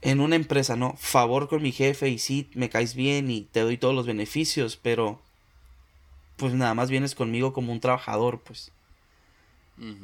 en 0.02 0.20
una 0.20 0.36
empresa, 0.36 0.76
¿no? 0.76 0.94
Favor 0.98 1.48
con 1.48 1.62
mi 1.62 1.72
jefe 1.72 2.08
y 2.08 2.18
sí, 2.18 2.50
me 2.54 2.68
caes 2.68 2.94
bien 2.94 3.30
y 3.30 3.42
te 3.42 3.60
doy 3.60 3.78
todos 3.78 3.94
los 3.94 4.06
beneficios, 4.06 4.76
pero 4.76 5.20
pues 6.36 6.52
nada 6.52 6.74
más 6.74 6.90
vienes 6.90 7.14
conmigo 7.14 7.52
como 7.52 7.72
un 7.72 7.80
trabajador, 7.80 8.40
pues. 8.40 8.70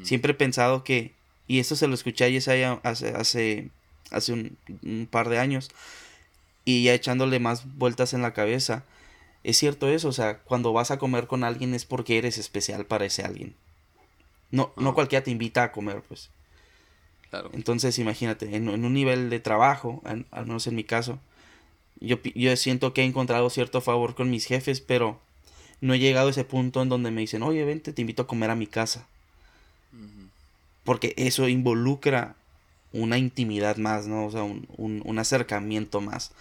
Siempre 0.03 0.33
he 0.33 0.37
pensado 0.37 0.85
que, 0.85 1.15
y 1.49 1.59
esto 1.59 1.75
se 1.75 1.89
lo 1.89 1.95
escuché 1.95 2.25
a 2.25 2.29
Yesaya 2.29 2.81
hace, 2.85 3.09
hace 3.09 3.71
hace 4.11 4.33
un, 4.33 5.09
par 5.11 5.29
de 5.29 5.39
años 5.39 5.71
y 6.65 6.85
ya 6.85 6.95
echándole 6.95 7.39
más 7.39 7.65
vueltas 7.77 8.15
en 8.15 8.23
la 8.23 8.33
cabeza. 8.33 8.85
Es 9.43 9.59
cierto 9.59 9.89
eso, 9.89 10.09
o 10.09 10.13
sea, 10.13 10.39
cuando 10.39 10.73
vas 10.73 10.91
a 10.91 10.99
comer 10.99 11.27
con 11.27 11.45
alguien 11.45 11.75
es 11.75 11.85
porque 11.85 12.19
eres 12.19 12.39
especial 12.39 12.87
para 12.87 13.05
ese 13.05 13.23
alguien. 13.23 13.55
No, 14.51 14.73
no 14.77 14.95
cualquiera 14.95 15.25
te 15.25 15.31
invita 15.31 15.65
a 15.65 15.73
comer, 15.73 16.03
pues. 16.09 16.31
Claro. 17.31 17.51
Entonces, 17.53 17.99
imagínate, 17.99 18.57
en, 18.57 18.69
un 18.69 18.93
nivel 18.95 19.29
de 19.29 19.41
trabajo, 19.41 20.03
al 20.05 20.47
menos 20.47 20.67
en 20.67 20.77
mi 20.77 20.85
caso, 20.85 21.19
yo, 22.01 22.19
yo 22.35 22.57
siento 22.57 22.95
que 22.95 23.03
he 23.03 23.05
encontrado 23.05 23.51
cierto 23.51 23.81
favor 23.81 24.15
con 24.15 24.31
mis 24.31 24.47
jefes, 24.47 24.81
pero 24.81 25.21
no 25.81 25.95
he 25.95 25.99
llegado 25.99 26.29
a 26.29 26.31
ese 26.31 26.45
punto 26.45 26.83
en 26.83 26.89
donde 26.89 27.11
me 27.11 27.21
dicen, 27.21 27.43
oye, 27.43 27.65
vente, 27.65 27.93
te 27.93 28.01
invito 28.01 28.23
a 28.23 28.27
comer 28.27 28.51
a 28.51 28.55
mi 28.55 28.67
casa. 28.67 29.07
Porque 30.83 31.15
eso 31.17 31.49
involucra 31.49 32.37
una 32.95 33.19
intimidad 33.19 33.77
más, 33.77 34.07
¿no? 34.07 34.25
O 34.27 34.31
sea, 34.31 34.45
un, 34.45 34.67
un, 34.79 35.19
acercamiento 35.19 36.01
más. 36.01 36.33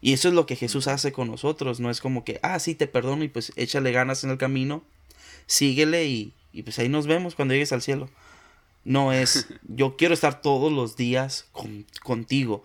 Y 0.00 0.12
eso 0.12 0.28
es 0.28 0.34
lo 0.34 0.46
que 0.46 0.56
Jesús 0.56 0.86
hace 0.86 1.10
con 1.10 1.28
nosotros, 1.28 1.80
no 1.80 1.90
es 1.90 2.00
como 2.00 2.24
que, 2.24 2.38
ah, 2.42 2.58
sí, 2.58 2.74
te 2.74 2.86
perdono 2.86 3.24
y 3.24 3.28
pues 3.28 3.52
échale 3.56 3.92
ganas 3.92 4.22
en 4.22 4.30
el 4.30 4.38
camino, 4.38 4.84
síguele 5.46 6.06
y, 6.06 6.34
y 6.52 6.62
pues 6.62 6.78
ahí 6.78 6.88
nos 6.88 7.06
vemos 7.06 7.34
cuando 7.34 7.54
llegues 7.54 7.72
al 7.72 7.82
cielo. 7.82 8.10
No 8.84 9.12
es, 9.12 9.46
yo 9.68 9.96
quiero 9.96 10.12
estar 10.12 10.42
todos 10.42 10.70
los 10.70 10.96
días 10.96 11.48
con, 11.52 11.86
contigo. 12.02 12.62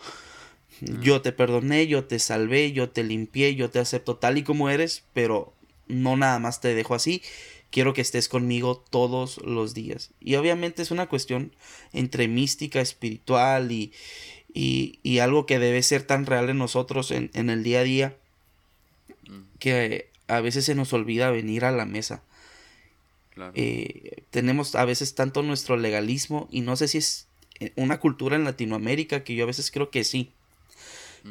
Yo 1.01 1.21
te 1.21 1.31
perdoné, 1.31 1.87
yo 1.87 2.03
te 2.03 2.19
salvé, 2.19 2.71
yo 2.71 2.89
te 2.89 3.03
limpié, 3.03 3.55
yo 3.55 3.71
te 3.71 3.79
acepto 3.79 4.17
tal 4.17 4.37
y 4.37 4.43
como 4.43 4.69
eres, 4.69 5.03
pero 5.13 5.53
no 5.87 6.17
nada 6.17 6.37
más 6.37 6.61
te 6.61 6.75
dejo 6.75 6.93
así, 6.93 7.23
quiero 7.71 7.93
que 7.93 8.01
estés 8.01 8.29
conmigo 8.29 8.83
todos 8.89 9.37
los 9.43 9.73
días. 9.73 10.11
Y 10.19 10.35
obviamente 10.35 10.81
es 10.81 10.91
una 10.91 11.07
cuestión 11.07 11.51
entre 11.93 12.27
mística, 12.27 12.81
espiritual 12.81 13.71
y, 13.71 13.93
y, 14.53 15.19
algo 15.19 15.45
que 15.45 15.59
debe 15.59 15.83
ser 15.83 16.03
tan 16.03 16.25
real 16.25 16.49
en 16.49 16.57
nosotros 16.57 17.11
en, 17.11 17.49
el 17.49 17.63
día 17.63 17.81
a 17.81 17.83
día 17.83 18.17
que 19.59 20.09
a 20.27 20.41
veces 20.41 20.65
se 20.65 20.75
nos 20.75 20.93
olvida 20.93 21.31
venir 21.31 21.65
a 21.65 21.71
la 21.71 21.85
mesa. 21.85 22.23
Eh, 23.53 24.23
tenemos 24.31 24.73
a 24.73 24.83
veces 24.85 25.13
tanto 25.13 25.43
nuestro 25.43 25.77
legalismo 25.77 26.47
y 26.51 26.61
no 26.61 26.75
sé 26.75 26.87
si 26.87 26.97
es 26.97 27.27
eh, 27.59 27.71
una 27.75 27.99
cultura 27.99 28.35
en 28.35 28.43
Latinoamérica 28.43 29.23
que 29.23 29.35
yo 29.35 29.43
a 29.43 29.47
veces 29.47 29.69
creo 29.69 29.91
que 29.91 30.03
sí. 30.03 30.31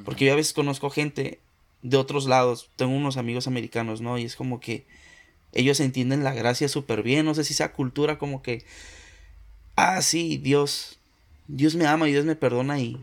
Porque 0.04 0.26
yo 0.26 0.32
a 0.34 0.36
veces 0.36 0.52
conozco 0.52 0.90
gente 0.90 1.40
de 1.82 1.96
otros 1.96 2.26
lados, 2.26 2.70
tengo 2.76 2.94
unos 2.94 3.16
amigos 3.16 3.46
americanos, 3.46 4.00
¿no? 4.00 4.18
Y 4.18 4.24
es 4.24 4.36
como 4.36 4.60
que 4.60 4.84
ellos 5.56 5.80
entienden 5.80 6.22
la 6.22 6.34
gracia 6.34 6.68
súper 6.68 7.02
bien. 7.02 7.24
No 7.24 7.34
sé 7.34 7.44
si 7.44 7.54
esa 7.54 7.72
cultura 7.72 8.18
como 8.18 8.42
que, 8.42 8.64
ah, 9.74 10.02
sí, 10.02 10.38
Dios, 10.38 10.98
Dios 11.48 11.74
me 11.74 11.86
ama 11.86 12.08
y 12.08 12.12
Dios 12.12 12.24
me 12.24 12.36
perdona 12.36 12.78
y 12.78 13.02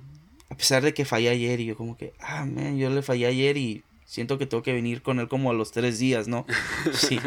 a 0.49 0.55
pesar 0.55 0.83
de 0.83 0.93
que 0.93 1.03
fallé 1.03 1.29
ayer 1.29 1.59
y 1.59 1.65
yo 1.65 1.75
como 1.75 1.97
que, 1.97 2.13
ah, 2.19 2.45
man, 2.45 2.77
yo 2.77 2.89
le 2.89 3.01
fallé 3.01 3.25
ayer 3.25 3.57
y 3.57 3.83
siento 4.05 4.37
que 4.37 4.45
tengo 4.45 4.61
que 4.61 4.73
venir 4.73 5.01
con 5.01 5.19
él 5.19 5.27
como 5.27 5.49
a 5.49 5.53
los 5.55 5.71
tres 5.71 5.97
días, 5.97 6.27
¿no? 6.27 6.45
Sí. 6.93 7.19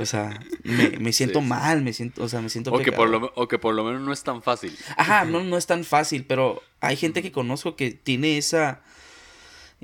O 0.00 0.06
sea, 0.06 0.40
me, 0.62 1.12
siento 1.12 1.42
mal, 1.42 1.82
me 1.82 1.92
siento, 1.92 2.24
o 2.24 2.28
sea, 2.28 2.40
me 2.40 2.48
siento 2.48 2.72
o 2.72 2.78
que, 2.78 2.92
por 2.92 3.10
lo, 3.10 3.32
o 3.36 3.48
que 3.48 3.58
por 3.58 3.74
lo 3.74 3.84
menos 3.84 4.00
no 4.00 4.12
es 4.12 4.22
tan 4.22 4.42
fácil. 4.42 4.74
Ajá, 4.96 5.26
no, 5.26 5.44
no 5.44 5.58
es 5.58 5.66
tan 5.66 5.84
fácil, 5.84 6.24
pero 6.24 6.62
hay 6.80 6.96
gente 6.96 7.20
que 7.20 7.30
conozco 7.30 7.76
que 7.76 7.90
tiene 7.90 8.38
esa 8.38 8.82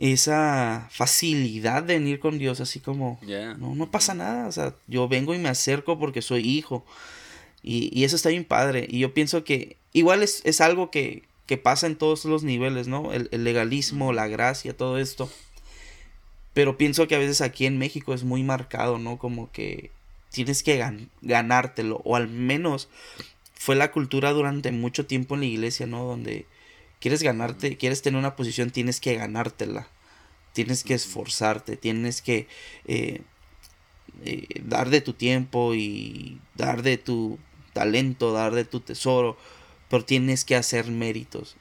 esa 0.01 0.89
facilidad 0.91 1.83
de 1.83 1.99
venir 1.99 2.21
con 2.21 2.39
Dios, 2.39 2.61
así 2.61 2.81
como, 2.81 3.21
no, 3.59 3.75
no 3.75 3.91
pasa 3.91 4.15
nada, 4.15 4.49
o 4.49 4.53
sea, 4.53 4.75
yo 4.87 5.07
vengo 5.09 5.35
y 5.35 5.39
me 5.39 5.51
acerco 5.51 5.99
porque 5.99 6.23
soy 6.23 6.41
hijo. 6.41 6.85
Y, 7.63 7.91
y 7.93 8.05
eso 8.05 8.17
está 8.17 8.31
bien 8.31 8.47
padre. 8.47 8.87
Y 8.89 9.01
yo 9.01 9.13
pienso 9.13 9.45
que 9.45 9.77
igual 9.93 10.23
es, 10.23 10.41
es 10.45 10.63
algo 10.63 10.91
que, 10.91 11.25
que, 11.45 11.59
pasa 11.59 11.87
en 11.87 11.97
todos 11.97 12.25
los 12.25 12.43
niveles, 12.43 12.89
¿no? 12.89 13.13
El, 13.13 13.29
el, 13.31 13.45
legalismo, 13.45 14.15
la 14.15 14.27
gracia, 14.27 14.75
todo 14.75 14.99
esto. 14.99 15.31
Pero 16.55 16.79
pienso 16.79 17.07
que 17.07 17.17
a 17.17 17.19
veces 17.19 17.43
aquí 17.43 17.67
en 17.67 17.77
México 17.79 18.15
es 18.15 18.25
muy 18.25 18.43
marcado, 18.43 18.99
¿no? 18.99 19.19
Como 19.19 19.53
que 19.53 19.91
tienes 20.31 20.63
que 20.63 20.83
ganártelo. 21.21 22.01
O 22.05 22.17
al 22.17 22.29
menos 22.29 22.89
fue 23.55 23.77
la 23.77 23.93
cultura 23.93 24.33
durante 24.33 24.73
mucho 24.73 25.05
tiempo 25.05 25.35
en 25.35 25.41
la 25.41 25.47
iglesia, 25.47 25.87
¿no? 25.87 26.05
Donde 26.05 26.47
quieres 27.01 27.23
ganarte, 27.23 27.77
quieres 27.77 28.03
tener 28.03 28.19
una 28.19 28.37
posición, 28.37 28.71
tienes 28.71 29.01
que 29.01 29.15
ganártela. 29.15 29.89
Tienes 30.53 30.85
que 30.85 30.95
esforzarte, 30.95 31.77
tienes 31.77 32.23
que 32.23 32.49
eh, 32.87 33.23
eh, 34.25 34.47
dar 34.65 34.91
de 34.91 35.01
tu 35.01 35.13
tiempo 35.15 35.75
y 35.75 36.41
dar 36.57 36.83
de 36.83 36.99
tu 36.99 37.39
talento, 37.73 38.33
dar 38.33 38.55
de 38.55 38.65
tu 38.65 38.81
tesoro, 38.81 39.37
pero 39.89 40.05
tienes 40.05 40.45
que 40.45 40.57
hacer 40.57 40.91
méritos. 40.91 41.57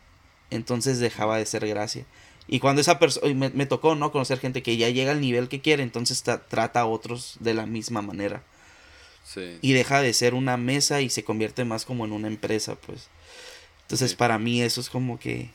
Entonces 0.49 0.99
dejaba 0.99 1.38
de 1.38 1.45
ser 1.45 1.67
gracia. 1.67 2.06
Y 2.47 2.60
cuando 2.60 2.82
esa 2.82 2.97
persona, 2.97 3.32
me, 3.36 3.49
me, 3.49 3.67
tocó, 3.67 3.93
¿no? 3.93 4.12
Conocer 4.12 4.39
gente 4.39 4.63
que 4.63 4.75
ya 4.75 4.89
llega 4.89 5.12
al 5.12 5.21
nivel 5.21 5.49
que 5.49 5.62
quiere, 5.62 5.84
entonces 5.84 6.23
trata 6.23 6.80
a 6.80 6.86
otros 6.88 7.38
de 7.39 7.54
la 7.54 7.67
misma 7.67 8.02
manera. 8.02 8.43
Sí. 9.23 9.60
Y 9.62 9.73
deja 9.73 10.02
de 10.02 10.13
ser 10.13 10.34
una 10.34 10.58
mesa 10.58 11.02
y 11.02 11.12
se 11.12 11.23
convierte 11.23 11.63
más 11.63 11.86
como 11.86 12.06
en 12.06 12.12
una 12.12 12.28
empresa, 12.28 12.73
pues. 12.73 13.08
Entonces 13.89 14.13
para 14.13 14.38
mí 14.38 14.62
eso 14.62 14.82
es 14.82 14.89
como 14.89 15.17
que... 15.17 15.49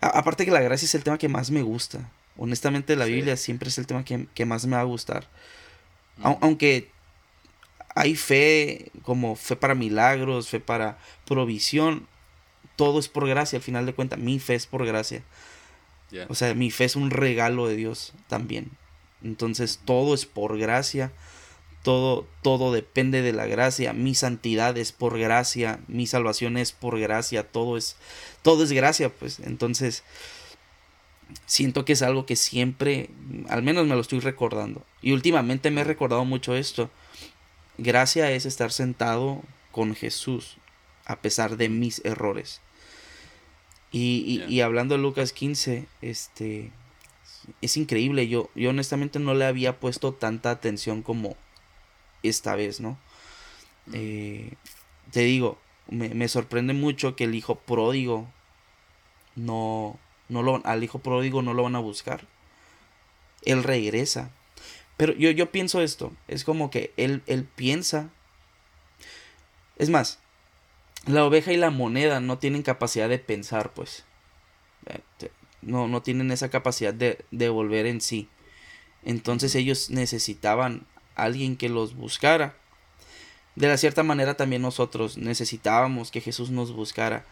aparte 0.00 0.44
que 0.44 0.50
la 0.50 0.60
gracia 0.60 0.86
es 0.86 0.94
el 0.96 1.04
tema 1.04 1.18
que 1.18 1.28
más 1.28 1.52
me 1.52 1.62
gusta. 1.62 2.10
Honestamente 2.36 2.96
la 2.96 3.04
Biblia 3.04 3.36
siempre 3.36 3.68
es 3.68 3.78
el 3.78 3.86
tema 3.86 4.04
que, 4.04 4.44
más 4.44 4.66
me 4.66 4.74
va 4.74 4.82
a 4.82 4.84
gustar. 4.84 5.28
Aunque 6.20 6.90
hay 7.94 8.16
fe 8.16 8.90
como 9.02 9.36
fe 9.36 9.54
para 9.54 9.76
milagros, 9.76 10.48
fe 10.48 10.58
para 10.58 10.98
provisión, 11.26 12.08
todo 12.74 12.98
es 12.98 13.08
por 13.08 13.28
gracia, 13.28 13.58
al 13.58 13.62
final 13.62 13.86
de 13.86 13.94
cuentas, 13.94 14.18
mi 14.18 14.40
fe 14.40 14.56
es 14.56 14.66
por 14.66 14.84
gracia. 14.84 15.22
O 16.28 16.34
sea, 16.34 16.54
mi 16.54 16.72
fe 16.72 16.86
es 16.86 16.96
un 16.96 17.10
regalo 17.10 17.68
de 17.68 17.76
Dios 17.76 18.14
también. 18.26 18.70
Entonces, 19.22 19.80
todo 19.84 20.12
es 20.14 20.26
por 20.26 20.58
gracia. 20.58 21.12
Todo, 21.84 22.26
todo 22.42 22.72
depende 22.72 23.22
de 23.22 23.32
la 23.32 23.46
gracia. 23.46 23.92
Mi 23.92 24.16
santidad 24.16 24.76
es 24.76 24.90
por 24.90 25.18
gracia. 25.18 25.78
Mi 25.86 26.08
salvación 26.08 26.56
es 26.56 26.72
por 26.72 26.98
gracia. 26.98 27.44
Todo 27.44 27.76
es, 27.76 27.96
todo 28.42 28.64
es 28.64 28.72
gracia, 28.72 29.10
pues. 29.10 29.38
Entonces, 29.38 30.02
siento 31.46 31.84
que 31.84 31.92
es 31.92 32.02
algo 32.02 32.26
que 32.26 32.36
siempre, 32.36 33.10
al 33.48 33.62
menos 33.62 33.86
me 33.86 33.94
lo 33.94 34.00
estoy 34.00 34.20
recordando. 34.20 34.82
Y 35.02 35.12
últimamente 35.12 35.70
me 35.70 35.82
he 35.82 35.84
recordado 35.84 36.24
mucho 36.24 36.56
esto. 36.56 36.90
Gracia 37.78 38.30
es 38.30 38.46
estar 38.46 38.72
sentado 38.72 39.42
con 39.70 39.94
Jesús 39.94 40.56
a 41.04 41.20
pesar 41.20 41.56
de 41.56 41.68
mis 41.68 42.04
errores. 42.04 42.60
Y, 43.96 44.60
hablando 44.60 44.96
de 44.96 45.02
Lucas 45.02 45.32
15, 45.32 45.86
este, 46.02 46.72
es 47.60 47.76
increíble. 47.76 48.26
Yo, 48.26 48.50
yo 48.56 48.70
honestamente 48.70 49.20
no 49.20 49.34
le 49.34 49.44
había 49.44 49.78
puesto 49.78 50.12
tanta 50.12 50.50
atención 50.50 51.02
como 51.02 51.36
esta 52.28 52.54
vez, 52.56 52.80
¿no? 52.80 52.98
Eh, 53.92 54.52
te 55.10 55.20
digo, 55.20 55.58
me, 55.88 56.28
sorprende 56.28 56.72
mucho 56.72 57.16
que 57.16 57.24
el 57.24 57.34
hijo 57.34 57.56
pródigo 57.56 58.26
no, 59.36 59.98
no 60.28 60.42
lo, 60.42 60.64
al 60.64 60.82
hijo 60.82 60.98
pródigo 60.98 61.42
no 61.42 61.54
lo 61.54 61.62
van 61.62 61.76
a 61.76 61.80
buscar. 61.80 62.26
Él 63.42 63.62
regresa. 63.62 64.30
Pero 64.96 65.12
yo, 65.14 65.30
yo 65.30 65.50
pienso 65.50 65.82
esto, 65.82 66.12
es 66.28 66.44
como 66.44 66.70
que 66.70 66.92
él, 66.96 67.22
él 67.26 67.44
piensa. 67.44 68.10
Es 69.76 69.90
más, 69.90 70.20
la 71.06 71.24
oveja 71.24 71.52
y 71.52 71.56
la 71.56 71.70
moneda 71.70 72.20
no 72.20 72.38
tienen 72.38 72.62
capacidad 72.62 73.08
de 73.08 73.18
pensar, 73.18 73.72
pues. 73.74 74.04
Eh, 74.86 75.00
no, 75.62 75.88
no 75.88 76.02
tienen 76.02 76.30
esa 76.30 76.50
capacidad 76.50 76.94
de, 76.94 77.24
de 77.30 77.48
volver 77.48 77.86
en 77.86 78.00
sí. 78.00 78.28
Entonces 79.02 79.54
ellos 79.54 79.90
necesitaban 79.90 80.86
alguien 81.14 81.56
que 81.56 81.68
los 81.68 81.94
buscara. 81.94 82.54
De 83.56 83.68
la 83.68 83.76
cierta 83.76 84.02
manera 84.02 84.36
también 84.36 84.62
nosotros 84.62 85.16
necesitábamos 85.16 86.10
que 86.10 86.20
Jesús 86.20 86.50
nos 86.50 86.72
buscara. 86.72 87.24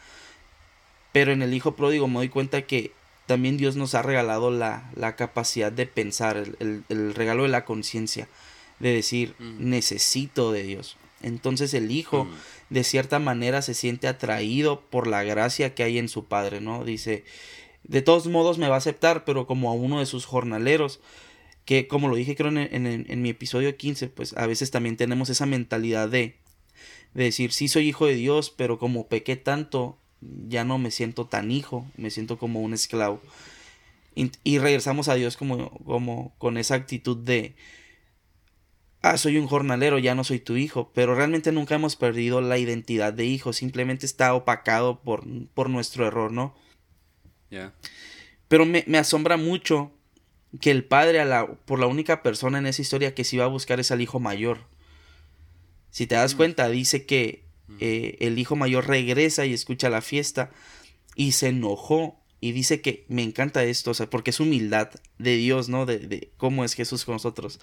Pero 1.13 1.33
en 1.33 1.43
el 1.43 1.53
Hijo 1.53 1.75
Pródigo 1.75 2.09
me 2.09 2.17
doy 2.17 2.29
cuenta 2.29 2.63
que 2.63 2.93
también 3.27 3.57
Dios 3.57 3.77
nos 3.77 3.95
ha 3.95 4.03
regalado 4.03 4.51
la, 4.51 4.91
la 4.95 5.17
capacidad 5.17 5.73
de 5.73 5.87
pensar, 5.87 6.37
el, 6.37 6.85
el, 6.89 7.15
regalo 7.15 7.43
de 7.43 7.49
la 7.49 7.65
conciencia, 7.65 8.29
de 8.79 8.93
decir, 8.93 9.35
mm. 9.39 9.69
necesito 9.69 10.53
de 10.53 10.63
Dios. 10.63 10.97
Entonces 11.23 11.75
el 11.75 11.91
Hijo 11.91 12.25
mm 12.25 12.33
de 12.73 12.85
cierta 12.85 13.19
manera 13.19 13.61
se 13.61 13.75
siente 13.75 14.09
atraído 14.09 14.81
por 14.81 15.07
la 15.07 15.23
gracia 15.23 15.75
que 15.75 15.83
hay 15.83 15.99
en 15.99 16.09
su 16.09 16.25
padre, 16.25 16.63
¿no? 16.63 16.85
Dice, 16.85 17.25
de 17.85 18.01
todos 18.01 18.27
modos 18.29 18.57
me 18.57 18.69
va 18.69 18.77
a 18.77 18.79
aceptar, 18.79 19.27
pero 19.27 19.47
como 19.47 19.71
a 19.71 19.75
uno 19.75 20.01
de 20.01 20.07
sus 20.07 20.25
jornaleros, 20.25 20.99
que 21.65 21.87
como 21.89 22.09
lo 22.09 22.17
dije 22.17 22.37
creo 22.37 22.51
en, 22.51 22.59
en, 22.59 23.23
mi 23.23 23.31
episodio 23.31 23.77
15, 23.77 24.09
pues 24.09 24.37
a 24.37 24.47
veces 24.47 24.71
también 24.71 24.97
tenemos 24.97 25.31
esa 25.31 25.47
mentalidad 25.47 26.09
de, 26.09 26.37
de 27.15 27.25
decir, 27.25 27.53
sí 27.53 27.69
soy 27.69 27.89
hijo 27.89 28.07
de 28.07 28.15
Dios, 28.15 28.51
pero 28.51 28.79
como 28.79 29.07
pequé 29.07 29.37
tanto, 29.37 29.97
ya 30.21 30.65
no 30.65 30.79
me 30.79 30.91
siento 30.91 31.27
tan 31.27 31.51
hijo, 31.51 31.87
me 31.97 32.11
siento 32.11 32.39
como 32.39 32.61
un 32.61 32.75
esclavo. 32.75 33.21
Y, 34.15 34.31
y 34.45 34.59
regresamos 34.59 35.09
a 35.09 35.15
Dios 35.15 35.37
como, 35.37 35.71
como 35.85 36.35
con 36.39 36.59
esa 36.59 36.75
actitud 36.75 37.17
de, 37.17 37.55
ah, 39.03 39.19
soy 39.19 39.37
un 39.37 39.47
jornalero, 39.47 39.99
ya 39.99 40.15
no 40.15 40.25
soy 40.25 40.39
tu 40.39 40.57
hijo, 40.57 40.91
pero 40.95 41.15
realmente 41.15 41.53
nunca 41.53 41.75
hemos 41.75 41.97
perdido 41.97 42.41
la 42.41 42.59
identidad 42.59 43.13
de 43.13 43.27
hijo, 43.27 43.53
simplemente 43.53 44.07
está 44.07 44.35
opacado 44.35 45.01
por, 45.01 45.25
por 45.55 45.69
nuestro 45.69 46.07
error, 46.07 46.33
¿no? 46.33 46.55
Ya. 47.51 47.75
Pero 48.49 48.65
me, 48.65 48.85
asombra 48.99 49.37
mucho 49.37 49.93
que 50.61 50.71
el 50.71 50.85
padre, 50.85 51.21
a 51.21 51.25
la, 51.25 51.47
por 51.47 51.79
la 51.79 51.87
única 51.87 52.23
persona 52.23 52.59
en 52.59 52.67
esa 52.67 52.83
historia 52.83 53.15
que 53.15 53.25
se 53.25 53.37
iba 53.37 53.45
a 53.45 53.49
buscar 53.49 53.81
es 53.81 53.91
al 53.91 54.01
hijo 54.01 54.21
mayor. 54.21 54.67
Si 55.91 56.07
te 56.07 56.15
das 56.15 56.35
mm. 56.35 56.37
cuenta, 56.37 56.69
dice 56.69 57.07
que 57.07 57.45
mm. 57.69 57.77
eh, 57.81 58.17
el 58.21 58.39
hijo 58.39 58.57
mayor 58.57 58.87
regresa 58.87 59.47
y 59.47 59.55
escucha 59.55 59.91
la 59.91 60.03
fiesta 60.03 60.51
y 61.15 61.33
se 61.33 61.49
enojó 61.49 62.19
y 62.41 62.53
dice 62.53 62.81
que 62.81 63.07
me 63.09 63.23
encanta 63.23 63.63
esto, 63.63 63.93
o 63.93 63.95
sea, 63.95 64.11
porque 64.11 64.31
es 64.31 64.41
humildad 64.41 64.91
de 65.19 65.37
Dios, 65.37 65.69
¿no? 65.69 65.87
De, 65.87 66.01
de, 66.01 66.33
cómo 66.37 66.65
es 66.65 66.75
Jesús 66.75 67.05
con 67.05 67.15
nosotros. 67.15 67.61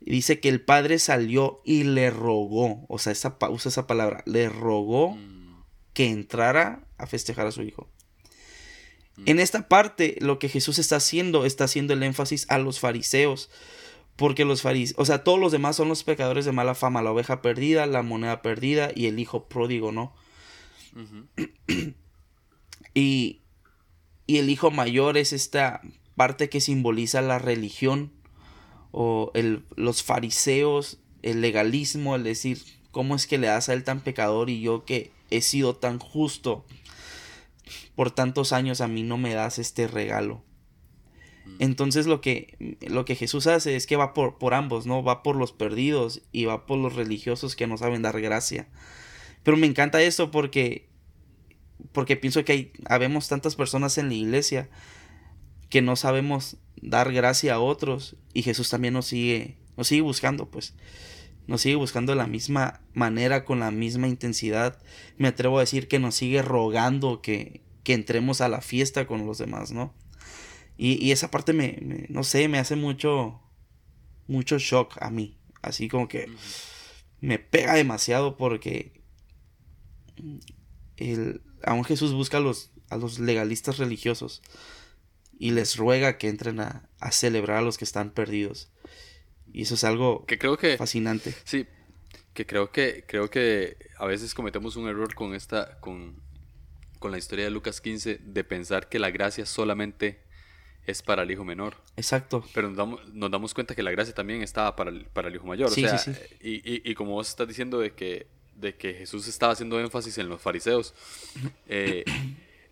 Y 0.00 0.10
dice 0.10 0.40
que 0.40 0.50
el 0.50 0.60
padre 0.60 0.98
salió 0.98 1.62
y 1.64 1.84
le 1.84 2.10
rogó, 2.10 2.84
o 2.88 2.98
sea, 2.98 3.12
esa, 3.12 3.38
usa 3.48 3.70
esa 3.70 3.86
palabra, 3.86 4.22
le 4.26 4.50
rogó 4.50 5.12
mm. 5.12 5.64
que 5.94 6.10
entrara 6.10 6.84
a 6.98 7.06
festejar 7.06 7.46
a 7.46 7.52
su 7.52 7.62
hijo. 7.62 7.88
En 9.26 9.40
esta 9.40 9.68
parte, 9.68 10.16
lo 10.20 10.38
que 10.38 10.48
Jesús 10.48 10.78
está 10.78 10.96
haciendo, 10.96 11.44
está 11.44 11.64
haciendo 11.64 11.92
el 11.92 12.02
énfasis 12.02 12.46
a 12.48 12.58
los 12.58 12.80
fariseos. 12.80 13.50
Porque 14.16 14.44
los 14.44 14.62
fariseos, 14.62 14.98
o 14.98 15.04
sea, 15.04 15.24
todos 15.24 15.38
los 15.38 15.52
demás 15.52 15.76
son 15.76 15.88
los 15.88 16.04
pecadores 16.04 16.44
de 16.44 16.52
mala 16.52 16.74
fama, 16.74 17.02
la 17.02 17.12
oveja 17.12 17.40
perdida, 17.40 17.86
la 17.86 18.02
moneda 18.02 18.42
perdida 18.42 18.90
y 18.94 19.06
el 19.06 19.18
hijo 19.18 19.48
pródigo, 19.48 19.92
¿no? 19.92 20.12
y, 22.94 23.40
y 24.26 24.38
el 24.38 24.50
hijo 24.50 24.70
mayor 24.70 25.16
es 25.16 25.32
esta 25.32 25.80
parte 26.16 26.50
que 26.50 26.60
simboliza 26.60 27.22
la 27.22 27.38
religión 27.38 28.12
o 28.92 29.30
el, 29.34 29.64
los 29.76 30.02
fariseos, 30.02 30.98
el 31.22 31.40
legalismo, 31.40 32.16
el 32.16 32.24
decir, 32.24 32.58
¿cómo 32.90 33.14
es 33.14 33.26
que 33.26 33.38
le 33.38 33.46
das 33.46 33.68
a 33.68 33.72
él 33.72 33.84
tan 33.84 34.00
pecador 34.00 34.50
y 34.50 34.60
yo 34.60 34.84
que 34.84 35.12
he 35.30 35.40
sido 35.40 35.76
tan 35.76 35.98
justo 35.98 36.64
por 37.94 38.10
tantos 38.10 38.52
años 38.52 38.80
a 38.80 38.88
mí 38.88 39.02
no 39.02 39.18
me 39.18 39.34
das 39.34 39.58
este 39.58 39.86
regalo? 39.88 40.42
Mm. 41.46 41.56
Entonces 41.60 42.06
lo 42.06 42.20
que, 42.20 42.76
lo 42.86 43.04
que 43.04 43.16
Jesús 43.16 43.46
hace 43.46 43.76
es 43.76 43.86
que 43.86 43.96
va 43.96 44.14
por, 44.14 44.38
por 44.38 44.54
ambos, 44.54 44.86
¿no? 44.86 45.02
Va 45.02 45.22
por 45.22 45.36
los 45.36 45.52
perdidos 45.52 46.22
y 46.32 46.44
va 46.44 46.66
por 46.66 46.78
los 46.78 46.94
religiosos 46.94 47.56
que 47.56 47.66
no 47.66 47.76
saben 47.76 48.02
dar 48.02 48.20
gracia. 48.20 48.68
Pero 49.42 49.56
me 49.56 49.66
encanta 49.66 50.02
esto 50.02 50.30
porque 50.30 50.90
porque 51.92 52.16
pienso 52.16 52.44
que 52.44 52.52
hay, 52.52 52.72
habemos 52.86 53.28
tantas 53.28 53.56
personas 53.56 53.98
en 53.98 54.08
la 54.08 54.14
iglesia 54.14 54.68
que 55.68 55.82
no 55.82 55.96
sabemos 55.96 56.56
dar 56.82 57.12
gracia 57.12 57.54
a 57.54 57.60
otros 57.60 58.16
y 58.32 58.42
Jesús 58.42 58.70
también 58.70 58.94
nos 58.94 59.06
sigue, 59.06 59.56
nos 59.76 59.88
sigue 59.88 60.02
buscando, 60.02 60.50
pues 60.50 60.74
nos 61.46 61.62
sigue 61.62 61.76
buscando 61.76 62.12
de 62.12 62.16
la 62.16 62.26
misma 62.26 62.80
manera, 62.94 63.44
con 63.44 63.60
la 63.60 63.70
misma 63.70 64.08
intensidad. 64.08 64.80
Me 65.18 65.28
atrevo 65.28 65.58
a 65.58 65.62
decir 65.62 65.88
que 65.88 65.98
nos 65.98 66.14
sigue 66.14 66.42
rogando 66.42 67.22
que, 67.22 67.62
que 67.82 67.94
entremos 67.94 68.40
a 68.40 68.48
la 68.48 68.60
fiesta 68.60 69.06
con 69.06 69.26
los 69.26 69.38
demás, 69.38 69.72
¿no? 69.72 69.94
Y, 70.82 71.10
esa 71.10 71.30
parte 71.30 71.52
me, 71.52 72.06
no 72.08 72.24
sé, 72.24 72.48
me 72.48 72.58
hace 72.58 72.74
mucho, 72.74 73.38
mucho 74.28 74.58
shock 74.58 74.96
a 75.02 75.10
mí. 75.10 75.36
Así 75.60 75.88
como 75.88 76.08
que 76.08 76.26
me 77.20 77.38
pega 77.38 77.74
demasiado 77.74 78.38
porque 78.38 79.02
el, 80.96 81.42
aún 81.62 81.84
Jesús 81.84 82.14
busca 82.14 82.38
a 82.38 82.40
los, 82.40 82.70
a 82.88 82.96
los 82.96 83.18
legalistas 83.18 83.76
religiosos 83.76 84.40
y 85.38 85.50
les 85.50 85.76
ruega 85.76 86.16
que 86.16 86.28
entren 86.28 86.60
a, 86.60 86.88
a 86.98 87.12
celebrar 87.12 87.58
a 87.58 87.62
los 87.62 87.76
que 87.76 87.84
están 87.84 88.10
perdidos. 88.10 88.70
Y 89.52 89.62
eso 89.62 89.74
es 89.74 89.84
algo 89.84 90.24
que 90.26 90.38
creo 90.38 90.56
que, 90.56 90.76
fascinante. 90.76 91.34
Sí, 91.44 91.66
que 92.34 92.46
creo 92.46 92.70
que 92.70 93.04
creo 93.06 93.30
que 93.30 93.76
a 93.98 94.06
veces 94.06 94.34
cometemos 94.34 94.76
un 94.76 94.88
error 94.88 95.14
con 95.14 95.34
esta 95.34 95.80
con, 95.80 96.22
con 96.98 97.10
la 97.10 97.18
historia 97.18 97.44
de 97.44 97.50
Lucas 97.50 97.80
15 97.80 98.20
de 98.22 98.44
pensar 98.44 98.88
que 98.88 98.98
la 98.98 99.10
gracia 99.10 99.46
solamente 99.46 100.22
es 100.86 101.02
para 101.02 101.22
el 101.22 101.30
hijo 101.30 101.44
menor. 101.44 101.76
Exacto. 101.96 102.44
Pero 102.54 102.68
nos 102.68 102.76
damos, 102.76 103.14
nos 103.14 103.30
damos 103.30 103.54
cuenta 103.54 103.74
que 103.74 103.82
la 103.82 103.90
gracia 103.90 104.14
también 104.14 104.42
estaba 104.42 104.76
para 104.76 104.90
el, 104.90 105.06
para 105.06 105.28
el 105.28 105.34
hijo 105.34 105.46
mayor. 105.46 105.70
Sí, 105.70 105.84
o 105.84 105.88
sea, 105.88 105.98
sí, 105.98 106.14
sí. 106.14 106.20
Y, 106.40 106.54
y, 106.74 106.82
y, 106.90 106.94
como 106.94 107.12
vos 107.12 107.28
estás 107.28 107.48
diciendo 107.48 107.78
de 107.78 107.92
que, 107.92 108.26
de 108.54 108.76
que 108.76 108.94
Jesús 108.94 109.28
estaba 109.28 109.52
haciendo 109.52 109.78
énfasis 109.80 110.18
en 110.18 110.28
los 110.28 110.40
fariseos, 110.40 110.94
eh, 111.68 112.04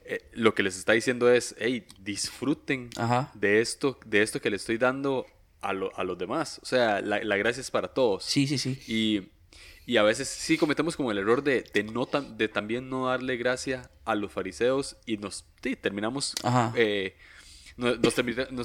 eh, 0.05 0.29
lo 0.33 0.55
que 0.55 0.63
les 0.63 0.77
está 0.79 0.93
diciendo 0.93 1.31
es, 1.31 1.55
hey, 1.59 1.87
disfruten 2.01 2.91
de 3.35 3.61
esto, 3.61 3.99
de 4.07 4.23
esto 4.23 4.41
que 4.41 4.51
le 4.51 4.57
estoy 4.57 4.79
dando 4.79 5.27
a, 5.61 5.71
a 5.71 6.05
los 6.05 6.19
demás. 6.19 6.61
O 6.63 6.67
sea, 6.67 7.01
la, 7.01 7.23
la, 7.23 7.37
gracia 7.37 7.61
es 7.61 7.71
para 7.71 7.89
todos. 7.89 8.25
Sí, 8.25 8.47
sí, 8.47 8.59
sí. 8.59 8.81
Y, 8.87 9.29
y 9.91 9.97
a 9.97 10.03
veces 10.03 10.29
sí 10.29 10.59
cometemos 10.59 10.97
como 10.97 11.11
el 11.11 11.19
error 11.19 11.43
de, 11.43 11.63
de, 11.73 11.83
no 11.83 12.07
de 12.07 12.49
también 12.49 12.89
no 12.91 13.07
darle 13.07 13.37
gracia 13.37 13.91
a 14.05 14.15
los 14.15 14.33
fariseos 14.33 14.97
y 15.07 15.17
nos 15.17 15.45
sí, 15.63 15.77
terminamos... 15.77 16.35
Eh, 16.75 17.17
nos, 17.79 18.15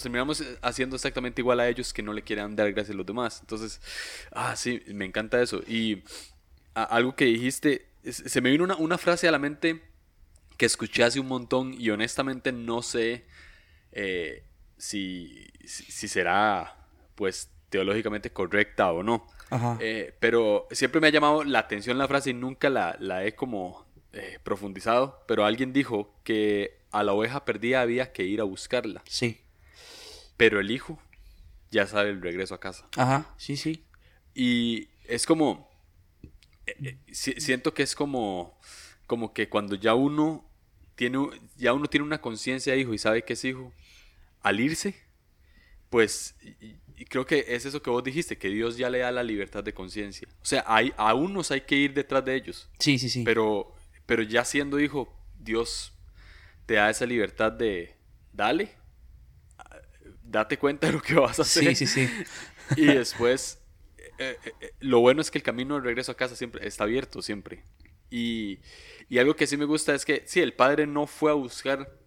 terminamos 0.02 0.44
haciendo 0.64 0.96
exactamente 0.96 1.40
igual 1.40 1.60
a 1.60 1.70
ellos 1.70 1.94
que 1.94 2.02
no 2.02 2.14
le 2.14 2.24
quieren 2.24 2.56
dar 2.56 2.72
gracias 2.74 2.96
a 2.96 2.98
los 2.98 3.06
demás. 3.06 3.42
Entonces, 3.42 3.80
ah, 4.32 4.56
sí, 4.56 4.82
me 4.88 5.06
encanta 5.06 5.40
eso. 5.40 5.62
Y 5.68 6.04
algo 6.74 7.16
que 7.16 7.26
dijiste, 7.26 7.86
se 8.10 8.42
me 8.42 8.50
vino 8.50 8.64
una, 8.64 8.76
una, 8.76 8.98
frase 8.98 9.28
a 9.28 9.32
la 9.32 9.38
mente 9.38 9.84
que 10.58 10.66
escuché 10.66 11.04
hace 11.04 11.20
un 11.20 11.28
montón 11.28 11.76
y 11.80 11.92
honestamente 11.92 12.52
no 12.52 12.82
sé 12.82 13.26
eh, 13.92 14.44
si, 14.78 15.48
si, 15.66 16.08
será 16.08 16.83
pues 17.16 17.52
teológicamente 17.70 18.32
correcta 18.32 18.92
o 18.92 19.04
no. 19.04 19.28
Eh, 19.80 20.16
pero 20.20 20.68
siempre 20.72 21.00
me 21.00 21.08
ha 21.08 21.12
llamado 21.12 21.44
la 21.44 21.60
atención 21.60 21.98
la 21.98 22.08
frase 22.08 22.32
y 22.32 22.34
nunca 22.34 22.70
la, 22.70 22.98
la 23.00 23.24
he 23.24 23.36
como 23.36 23.86
eh, 24.14 24.40
profundizado. 24.44 25.24
Pero 25.28 25.46
alguien 25.46 25.74
dijo 25.74 26.14
que 26.24 26.80
a 26.92 27.04
la 27.04 27.14
oveja 27.14 27.46
perdida 27.46 27.82
había 27.82 28.14
que 28.14 28.24
ir 28.24 28.42
a 28.42 28.46
buscarla. 28.46 29.04
Sí. 29.08 29.42
Pero 30.38 30.60
el 30.60 30.72
hijo 30.72 31.00
ya 31.72 31.88
sabe 31.88 32.12
el 32.12 32.22
regreso 32.22 32.54
a 32.54 32.60
casa. 32.60 32.88
Ajá, 32.96 33.34
sí, 33.38 33.58
sí. 33.58 33.84
Y 34.36 34.90
es 35.08 35.26
como, 35.26 35.70
eh, 36.68 36.98
eh, 37.08 37.14
siento 37.14 37.74
que 37.74 37.84
es 37.84 37.96
como, 37.96 38.58
como 39.08 39.34
que 39.34 39.50
cuando 39.50 39.76
ya 39.76 39.96
uno 39.96 40.46
tiene, 40.96 41.18
ya 41.58 41.74
uno 41.74 41.88
tiene 41.88 42.06
una 42.06 42.22
conciencia 42.22 42.74
de 42.74 42.80
hijo 42.80 42.94
y 42.94 43.00
sabe 43.00 43.24
que 43.24 43.34
es 43.34 43.44
hijo, 43.44 43.74
al 44.42 44.60
irse, 44.60 44.96
pues 45.90 46.36
y, 46.98 47.06
creo 47.06 47.26
que 47.26 47.46
es 47.48 47.66
eso 47.66 47.82
que 47.82 47.90
vos 47.90 48.04
dijiste, 48.04 48.38
que 48.38 48.50
Dios 48.50 48.78
ya 48.78 48.90
le 48.90 49.00
da 49.00 49.12
la 49.12 49.24
libertad 49.24 49.64
de 49.64 49.74
conciencia. 49.74 50.28
O 50.42 50.46
sea, 50.46 50.64
hay, 50.68 50.94
a 50.98 51.14
unos 51.14 51.52
hay 51.52 51.62
que 51.62 51.76
ir 51.76 51.94
detrás 51.94 52.24
de 52.26 52.36
ellos. 52.36 52.70
Sí, 52.80 52.98
sí, 53.00 53.10
sí. 53.10 53.24
Pero, 53.24 53.74
pero 54.06 54.24
ya 54.24 54.46
siendo 54.46 54.80
hijo, 54.80 55.14
Dios 55.40 55.94
te 56.66 56.76
da 56.76 56.90
esa 56.90 57.06
libertad 57.06 57.52
de, 57.52 57.96
dale, 58.32 58.72
date 60.24 60.58
cuenta 60.58 60.88
de 60.88 60.94
lo 60.94 61.02
que 61.02 61.14
vas 61.16 61.40
a 61.40 61.44
hacer. 61.44 61.76
Sí, 61.76 61.86
sí, 61.86 62.08
sí. 62.08 62.10
Y 62.78 62.86
después, 62.86 63.60
eh, 64.18 64.38
eh, 64.46 64.54
eh, 64.62 64.74
lo 64.80 65.00
bueno 65.02 65.22
es 65.22 65.30
que 65.30 65.38
el 65.38 65.44
camino 65.44 65.76
de 65.76 65.82
regreso 65.82 66.14
a 66.14 66.16
casa 66.16 66.36
siempre 66.36 66.66
está 66.66 66.86
abierto, 66.86 67.22
siempre. 67.22 67.64
Y, 68.10 68.60
y, 69.10 69.18
algo 69.18 69.36
que 69.36 69.48
sí 69.48 69.58
me 69.58 69.66
gusta 69.66 69.94
es 69.94 70.06
que, 70.06 70.24
sí, 70.26 70.40
el 70.40 70.54
padre 70.54 70.88
no 70.88 71.06
fue 71.06 71.32
a 71.32 71.34
buscar 71.34 72.00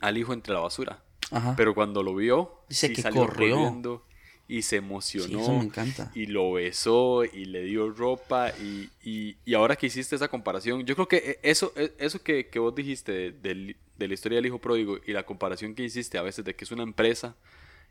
al 0.00 0.18
hijo 0.18 0.32
entre 0.32 0.54
la 0.54 0.60
basura. 0.60 1.02
Ajá. 1.32 1.54
Pero 1.56 1.74
cuando 1.74 2.02
lo 2.02 2.14
vio, 2.14 2.62
Dice 2.68 2.88
sí 2.88 2.94
que 2.94 3.02
salió 3.02 3.26
corrió. 3.26 3.56
corriendo 3.56 4.04
y 4.48 4.62
se 4.62 4.76
emocionó. 4.76 5.28
Sí, 5.28 5.34
eso 5.34 5.52
me 5.52 5.64
encanta. 5.64 6.10
Y 6.14 6.26
lo 6.26 6.52
besó 6.52 7.24
y 7.24 7.46
le 7.46 7.62
dio 7.62 7.90
ropa. 7.90 8.50
Y, 8.60 8.90
y, 9.02 9.36
y, 9.46 9.54
ahora 9.54 9.76
que 9.76 9.86
hiciste 9.86 10.14
esa 10.14 10.28
comparación, 10.28 10.84
yo 10.84 10.94
creo 10.94 11.08
que 11.08 11.16
e, 11.16 11.50
eso, 11.50 11.72
e, 11.74 11.94
eso 11.98 12.22
que, 12.22 12.48
que 12.48 12.58
vos 12.58 12.74
dijiste 12.74 13.32
de, 13.32 13.76
de, 13.96 14.08
la 14.08 14.14
historia 14.14 14.36
del 14.36 14.46
hijo 14.46 14.58
pródigo 14.58 14.98
y 15.06 15.12
la 15.12 15.24
comparación 15.24 15.74
que 15.74 15.84
hiciste 15.84 16.18
a 16.18 16.22
veces 16.22 16.44
de 16.44 16.54
que 16.54 16.64
es 16.64 16.70
una 16.70 16.82
empresa 16.82 17.34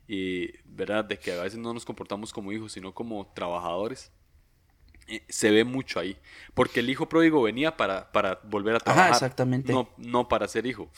y, 0.07 0.51
¿verdad? 0.65 1.05
De 1.05 1.17
que 1.17 1.31
a 1.31 1.41
veces 1.41 1.57
no 1.57 1.73
nos 1.73 1.83
comportamos 1.83 2.31
como 2.31 2.51
hijos, 2.51 2.73
sino 2.73 2.93
como 2.93 3.31
trabajadores. 3.33 4.11
Eh, 5.07 5.23
se 5.29 5.49
ve 5.49 5.63
mucho 5.63 5.99
ahí. 5.99 6.15
Porque 6.53 6.81
el 6.81 6.89
hijo 6.89 7.09
pródigo 7.09 7.41
venía 7.41 7.75
para, 7.75 8.11
para 8.11 8.39
volver 8.43 8.75
a 8.75 8.79
trabajar. 8.79 9.07
Ajá, 9.07 9.15
exactamente. 9.15 9.73
No, 9.73 9.89
no 9.97 10.27
para 10.27 10.47
ser 10.47 10.65
hijo. 10.67 10.91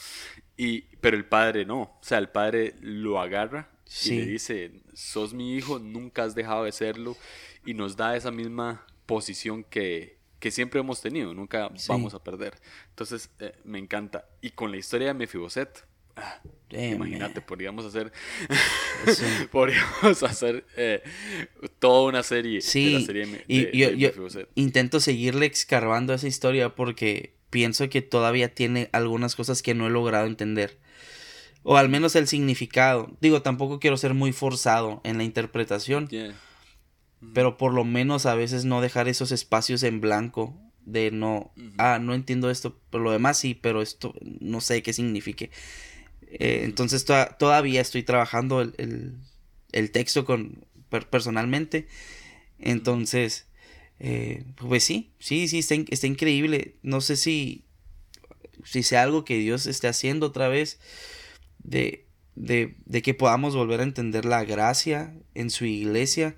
Y, 0.57 0.81
pero 1.01 1.17
el 1.17 1.25
padre 1.25 1.65
no. 1.65 1.81
O 1.81 1.99
sea, 2.01 2.17
el 2.17 2.29
padre 2.29 2.75
lo 2.81 3.19
agarra 3.19 3.69
y 4.05 4.11
le 4.11 4.25
dice, 4.25 4.71
sos 4.93 5.33
mi 5.33 5.55
hijo, 5.55 5.79
nunca 5.79 6.23
has 6.23 6.35
dejado 6.35 6.63
de 6.63 6.71
serlo 6.71 7.15
y 7.65 7.73
nos 7.73 7.95
da 7.95 8.15
esa 8.15 8.31
misma 8.31 8.85
posición 9.05 9.63
que, 9.63 10.17
que 10.39 10.51
siempre 10.51 10.79
hemos 10.79 11.01
tenido, 11.01 11.33
nunca 11.33 11.69
vamos 11.87 12.13
a 12.13 12.23
perder. 12.23 12.55
Entonces, 12.89 13.29
eh, 13.39 13.53
me 13.63 13.79
encanta. 13.79 14.25
Y 14.41 14.51
con 14.51 14.71
la 14.71 14.77
historia 14.77 15.07
de 15.07 15.13
Mefiboset, 15.13 15.85
ah, 16.15 16.41
imagínate, 16.69 17.41
podríamos 17.41 17.85
hacer, 17.85 18.11
podríamos 19.51 20.23
hacer 20.23 20.65
eh, 20.75 21.03
toda 21.79 22.09
una 22.09 22.23
serie 22.23 22.59
de 22.61 22.91
la 22.91 23.05
serie 23.05 23.25
de, 23.25 23.45
y 23.47 23.77
yo, 23.77 24.09
intento 24.55 24.99
seguirle 24.99 25.45
escarbando 25.45 26.13
esa 26.13 26.27
historia 26.27 26.75
porque 26.75 27.35
pienso 27.53 27.87
que 27.87 28.01
todavía 28.01 28.55
tiene 28.55 28.89
algunas 28.93 29.35
cosas 29.35 29.61
que 29.61 29.75
no 29.75 29.85
he 29.85 29.91
logrado 29.91 30.25
entender. 30.25 30.79
O 31.61 31.77
al 31.77 31.87
menos 31.87 32.15
el 32.15 32.27
significado. 32.27 33.15
Digo, 33.21 33.43
tampoco 33.43 33.79
quiero 33.79 33.95
ser 33.95 34.15
muy 34.15 34.33
forzado 34.33 35.01
en 35.03 35.19
la 35.19 35.23
interpretación. 35.23 36.09
Pero 37.35 37.55
por 37.55 37.71
lo 37.71 37.85
menos 37.85 38.25
a 38.25 38.33
veces 38.33 38.65
no 38.65 38.81
dejar 38.81 39.07
esos 39.07 39.31
espacios 39.31 39.83
en 39.83 40.01
blanco. 40.01 40.59
De 40.83 41.11
no, 41.11 41.53
ah, 41.77 41.99
no 42.01 42.15
entiendo 42.15 42.49
esto, 42.49 42.77
pero 42.89 43.03
lo 43.03 43.11
demás 43.11 43.37
sí, 43.37 43.53
pero 43.53 43.83
esto 43.83 44.15
no 44.41 44.59
sé 44.59 44.81
qué 44.81 44.91
signifique. 44.91 45.51
Eh, 46.27 46.61
entonces 46.63 47.05
todavía 47.05 47.79
estoy 47.81 48.01
trabajando 48.01 48.61
el, 48.61 49.13
el, 49.71 49.91
texto 49.91 50.25
con, 50.25 50.65
personalmente. 51.09 51.87
Entonces, 52.57 53.47
eh, 53.99 54.43
pues 54.55 54.83
sí, 54.83 55.11
sí, 55.19 55.47
sí, 55.47 55.59
está, 55.59 55.75
está, 55.89 56.07
increíble. 56.07 56.75
No 56.81 57.01
sé 57.01 57.15
si, 57.15 57.63
si 58.63 58.83
sea 58.83 59.03
algo 59.03 59.23
que 59.23 59.37
Dios 59.37 59.65
esté 59.65 59.87
haciendo 59.87 60.27
otra 60.27 60.47
vez 60.47 60.79
de, 61.63 62.05
de, 62.35 62.75
de, 62.85 63.01
que 63.01 63.13
podamos 63.13 63.55
volver 63.55 63.79
a 63.79 63.83
entender 63.83 64.25
la 64.25 64.43
gracia 64.43 65.15
en 65.35 65.49
su 65.49 65.65
iglesia. 65.65 66.37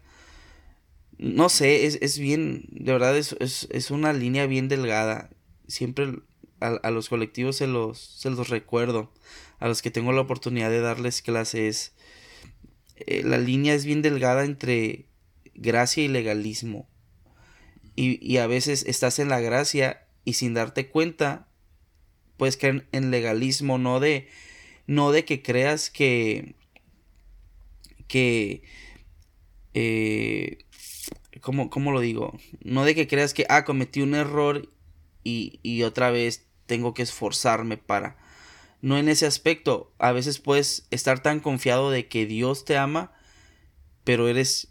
No 1.17 1.49
sé, 1.49 1.85
es, 1.85 1.97
es 2.01 2.19
bien, 2.19 2.65
de 2.71 2.91
verdad 2.91 3.17
es, 3.17 3.35
es, 3.39 3.67
es, 3.71 3.89
una 3.89 4.13
línea 4.13 4.47
bien 4.47 4.67
delgada. 4.67 5.29
Siempre 5.67 6.19
a, 6.59 6.67
a, 6.67 6.91
los 6.91 7.09
colectivos 7.09 7.55
se 7.55 7.67
los, 7.67 7.99
se 7.99 8.29
los 8.29 8.49
recuerdo, 8.49 9.11
a 9.59 9.67
los 9.67 9.81
que 9.81 9.91
tengo 9.91 10.11
la 10.11 10.21
oportunidad 10.21 10.69
de 10.69 10.81
darles 10.81 11.21
clases. 11.21 11.93
Eh, 12.97 13.23
la 13.23 13.37
línea 13.37 13.73
es 13.73 13.85
bien 13.85 14.01
delgada 14.01 14.43
entre 14.45 15.07
gracia 15.55 16.03
y 16.03 16.09
legalismo. 16.09 16.87
Y, 17.95 18.19
y 18.25 18.37
a 18.37 18.47
veces 18.47 18.85
estás 18.87 19.19
en 19.19 19.29
la 19.29 19.39
gracia 19.39 20.05
y 20.25 20.33
sin 20.33 20.53
darte 20.53 20.89
cuenta, 20.89 21.47
puedes 22.37 22.57
caer 22.57 22.87
en 22.91 23.11
legalismo, 23.11 23.77
no 23.77 23.99
de 23.99 24.27
no 24.87 25.11
de 25.11 25.25
que 25.25 25.41
creas 25.41 25.89
que, 25.89 26.55
que, 28.07 28.63
eh, 29.73 30.59
¿cómo, 31.41 31.69
¿cómo, 31.69 31.91
lo 31.91 31.99
digo? 31.99 32.37
No 32.61 32.85
de 32.85 32.95
que 32.95 33.07
creas 33.07 33.33
que, 33.33 33.45
ah, 33.49 33.65
cometí 33.65 34.01
un 34.01 34.15
error 34.15 34.69
y, 35.23 35.59
y 35.63 35.83
otra 35.83 36.11
vez 36.11 36.45
tengo 36.65 36.93
que 36.93 37.03
esforzarme 37.03 37.77
para... 37.77 38.17
No 38.81 38.99
en 38.99 39.09
ese 39.09 39.25
aspecto. 39.25 39.91
A 39.97 40.11
veces 40.11 40.37
puedes 40.37 40.85
estar 40.91 41.23
tan 41.23 41.39
confiado 41.39 41.89
de 41.89 42.07
que 42.07 42.27
Dios 42.27 42.65
te 42.65 42.77
ama, 42.77 43.13
pero 44.03 44.27
eres, 44.27 44.67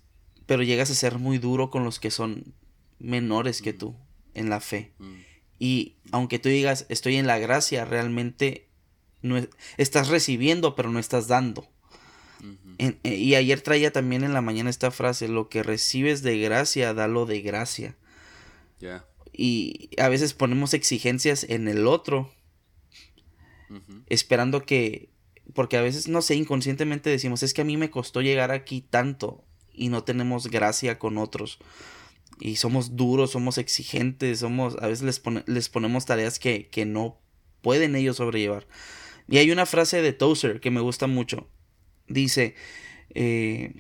pero 0.47 0.63
llegas 0.63 0.91
a 0.91 0.95
ser 0.95 1.19
muy 1.19 1.39
duro 1.39 1.71
con 1.71 1.83
los 1.83 1.99
que 1.99 2.13
son 2.13 2.55
menores 2.99 3.63
que 3.63 3.73
mm. 3.73 3.79
tú 3.79 3.97
en 4.35 4.51
la 4.51 4.61
fe. 4.61 4.93
Mm. 4.99 5.15
Y 5.59 5.97
aunque 6.13 6.39
tú 6.39 6.49
digas, 6.49 6.87
estoy 6.89 7.17
en 7.17 7.27
la 7.27 7.39
gracia, 7.39 7.85
realmente 7.85 8.69
no 9.23 9.41
estás 9.77 10.09
recibiendo, 10.09 10.75
pero 10.75 10.91
no 10.91 10.99
estás 10.99 11.29
dando. 11.29 11.69
Eh, 12.79 12.99
y 13.05 13.37
ayer 13.37 13.61
traía 13.61 13.93
también 13.93 14.25
en 14.25 14.35
la 14.35 14.43
mañana 14.43 14.69
esta 14.69 14.91
frase, 14.91 15.29
lo 15.29 15.49
que 15.49 15.63
recibes 15.63 16.23
de 16.23 16.39
gracia, 16.39 16.93
dalo 16.93 17.25
de 17.25 17.41
gracia. 17.41 17.97
Y 19.33 19.91
a 19.97 20.09
veces 20.09 20.35
ponemos 20.35 20.75
exigencias 20.75 21.45
en 21.49 21.69
el 21.69 21.87
otro, 21.87 22.31
esperando 24.09 24.65
que 24.67 25.09
porque 25.53 25.77
a 25.77 25.83
veces, 25.83 26.09
no 26.09 26.23
sé, 26.23 26.37
inconscientemente 26.37 27.11
decimos, 27.11 27.43
es 27.43 27.53
que 27.53 27.63
a 27.63 27.65
mí 27.65 27.77
me 27.77 27.91
costó 27.91 28.23
llegar 28.23 28.51
aquí 28.51 28.81
tanto 28.81 29.45
y 29.73 29.89
no 29.89 30.05
tenemos 30.05 30.49
gracia 30.49 30.99
con 30.99 31.19
otros. 31.19 31.59
Y 32.41 32.57
somos 32.57 32.97
duros, 32.97 33.31
somos 33.31 33.59
exigentes, 33.59 34.41
somos, 34.41 34.77
a 34.81 34.89
veces 34.89 35.05
les, 35.05 35.23
les 35.47 35.69
ponemos 35.69 36.05
tareas 36.05 36.39
que, 36.39 36.69
que 36.69 36.85
no 36.85 37.21
pueden 37.63 37.97
ellos 37.97 38.17
sobrellevar. 38.17 38.67
Y 39.29 39.39
hay 39.39 39.51
una 39.51 39.67
frase 39.67 40.03
de 40.03 40.13
Tozer 40.13 40.61
que 40.61 40.71
me 40.71 40.81
gusta 40.81 41.07
mucho. 41.07 41.49
Dice, 42.09 42.55
eh, 43.15 43.75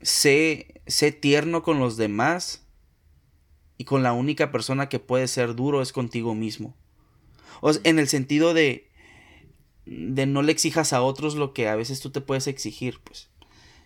sé, 0.00 0.82
sé 0.86 1.12
tierno 1.12 1.62
con 1.62 1.78
los 1.78 1.96
demás 1.96 2.66
y 3.76 3.84
con 3.84 4.02
la 4.02 4.12
única 4.12 4.50
persona 4.50 4.88
que 4.88 4.98
puede 4.98 5.28
ser 5.28 5.54
duro 5.54 5.82
es 5.82 5.92
contigo 5.92 6.34
mismo. 6.34 6.76
O 7.60 7.70
en 7.84 7.98
el 7.98 8.08
sentido 8.08 8.54
de, 8.54 8.90
de 9.84 10.26
no 10.26 10.42
le 10.42 10.52
exijas 10.52 10.92
a 10.92 11.02
otros 11.02 11.34
lo 11.34 11.52
que 11.52 11.68
a 11.68 11.76
veces 11.76 12.00
tú 12.00 12.10
te 12.10 12.20
puedes 12.20 12.46
exigir, 12.46 13.00
pues. 13.04 13.28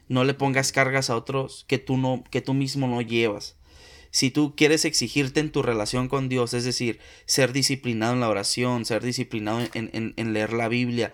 No 0.09 0.23
le 0.23 0.35
pongas 0.35 0.71
cargas 0.71 1.11
a 1.11 1.17
otros 1.17 1.65
que 1.67 1.79
tú 1.79 1.97
no, 1.97 2.23
que 2.31 2.41
tú 2.41 2.55
mismo 2.55 2.87
no 2.87 3.03
llevas. 3.03 3.56
Si 4.17 4.31
tú 4.31 4.55
quieres 4.57 4.87
exigirte 4.87 5.41
en 5.41 5.53
tu 5.53 5.61
relación 5.61 6.09
con 6.09 6.31
Dios, 6.31 6.55
es 6.55 6.65
decir, 6.65 7.01
ser 7.27 7.53
disciplinado 7.53 8.15
en 8.15 8.21
la 8.21 8.31
oración, 8.31 8.87
ser 8.87 9.03
disciplinado 9.05 9.61
en, 9.75 10.15
en 10.17 10.33
leer 10.33 10.55
la 10.55 10.69
Biblia, 10.69 11.13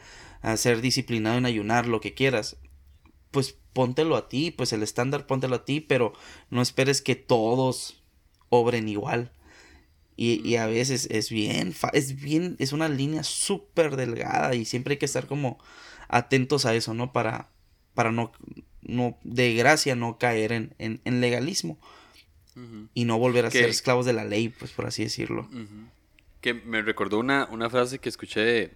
ser 0.55 0.81
disciplinado 0.81 1.37
en 1.37 1.45
ayunar, 1.45 1.89
lo 1.89 2.01
que 2.01 2.15
quieras, 2.15 2.59
pues 3.33 3.57
póntelo 3.73 4.15
a 4.15 4.29
ti, 4.29 4.53
pues 4.53 4.73
el 4.73 4.85
estándar 4.85 5.27
póntelo 5.27 5.57
a 5.57 5.65
ti, 5.65 5.81
pero 5.81 6.13
no 6.49 6.63
esperes 6.63 7.03
que 7.03 7.17
todos 7.17 8.01
obren 8.51 8.89
igual. 8.89 9.33
Y, 10.15 10.41
y 10.49 10.55
a 10.55 10.67
veces 10.67 11.09
es 11.11 11.29
bien, 11.29 11.75
es 11.95 12.21
bien, 12.21 12.55
es 12.61 12.73
una 12.73 12.89
línea 12.89 13.25
súper 13.25 13.97
delgada 13.97 14.55
y 14.55 14.65
siempre 14.65 14.93
hay 14.93 14.99
que 14.99 15.07
estar 15.07 15.27
como 15.27 15.59
atentos 16.07 16.67
a 16.67 16.77
eso, 16.77 16.95
¿no? 16.95 17.13
Para, 17.13 17.51
para 17.95 18.13
no, 18.13 18.31
no, 18.81 19.19
de 19.25 19.55
gracia 19.55 19.97
no 19.97 20.19
caer 20.19 20.53
en, 20.53 20.77
en, 20.79 21.21
legalismo 21.21 21.81
y 22.95 23.05
no 23.05 23.19
volver 23.19 23.47
a 23.47 23.51
ser 23.51 23.69
esclavos 23.69 24.07
de 24.07 24.13
la 24.13 24.25
ley, 24.25 24.49
pues 24.49 24.71
por 24.73 24.87
así 24.87 25.05
decirlo. 25.05 25.49
Que 26.41 26.55
me 26.55 26.83
recordó 26.83 27.19
una, 27.19 27.47
una 27.51 27.71
frase 27.71 27.99
que 27.99 28.09
escuché 28.09 28.41
de, 28.41 28.75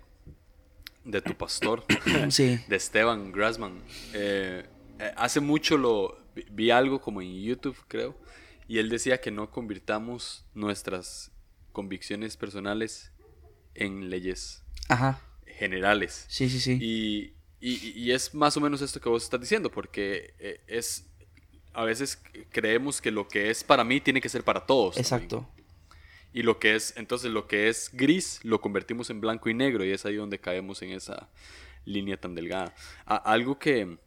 de 1.05 1.22
tu 1.22 1.35
pastor, 1.35 1.85
sí. 2.31 2.59
de 2.68 2.77
Esteban 2.77 3.33
Grassman. 3.33 3.81
Eh, 4.12 4.66
eh, 4.99 5.12
hace 5.16 5.41
mucho 5.41 5.77
lo 5.79 6.18
vi 6.51 6.70
algo 6.70 7.01
como 7.01 7.22
en 7.22 7.43
YouTube, 7.43 7.77
creo, 7.89 8.16
y 8.68 8.79
él 8.79 8.89
decía 8.89 9.20
que 9.20 9.31
no 9.31 9.51
convirtamos 9.51 10.45
nuestras 10.55 11.33
convicciones 11.72 12.37
personales 12.37 13.12
en 13.74 14.11
leyes 14.11 14.62
generales. 15.47 16.27
Sí, 16.29 16.49
sí, 16.49 16.61
sí. 16.61 16.79
Y, 16.81 17.35
y, 17.61 18.12
es 18.12 18.35
más 18.35 18.57
o 18.57 18.61
menos 18.61 18.83
esto 18.83 19.01
que 19.01 19.09
vos 19.09 19.24
estás 19.24 19.41
diciendo, 19.41 19.70
porque 19.70 20.35
eh, 20.39 20.61
es 20.66 21.07
a 21.77 21.85
veces 21.85 22.22
creemos 22.51 23.03
que 23.03 23.11
lo 23.11 23.29
que 23.29 23.51
es 23.51 23.62
para 23.62 23.85
mí 23.85 24.01
tiene 24.01 24.20
que 24.22 24.31
ser 24.31 24.43
para 24.43 24.64
todos. 24.64 24.97
Exacto. 24.97 25.47
Y 26.33 26.43
lo 26.43 26.59
que 26.59 26.74
es, 26.74 26.95
entonces 26.97 27.31
lo 27.31 27.47
que 27.47 27.68
es 27.68 27.91
gris 27.93 28.41
lo 28.43 28.61
convertimos 28.61 29.11
en 29.11 29.20
blanco 29.20 29.51
y 29.51 29.55
negro 29.55 29.85
y 29.85 29.91
es 29.91 30.07
ahí 30.07 30.16
donde 30.16 30.39
caemos 30.39 30.81
en 30.83 30.91
esa 30.91 31.29
línea 31.85 32.18
tan 32.18 32.35
delgada. 32.35 32.74
algo 33.05 33.59
que, 33.59 33.99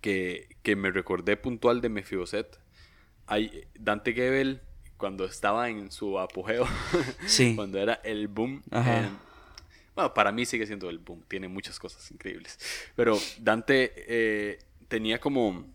que, 0.00 0.76
me 0.76 0.90
recordé 0.90 1.38
puntual 1.38 1.80
de 1.80 1.88
Mefiboset, 1.88 2.58
hay 3.26 3.64
Dante 3.78 4.12
Gebel 4.12 4.60
cuando 4.98 5.24
estaba 5.24 5.70
en 5.70 5.90
su 5.90 6.18
apogeo, 6.18 6.66
cuando 7.56 7.78
era 7.78 7.94
el 8.04 8.28
boom. 8.28 8.62
Eh, 8.70 9.08
bueno, 9.94 10.12
para 10.12 10.32
mí 10.32 10.44
sigue 10.44 10.66
siendo 10.66 10.90
el 10.90 10.98
boom, 10.98 11.24
tiene 11.28 11.48
muchas 11.48 11.78
cosas 11.78 12.10
increíbles. 12.10 12.58
Pero 12.94 13.18
Dante 13.38 13.92
eh, 13.96 14.58
tenía 14.88 15.18
como, 15.18 15.73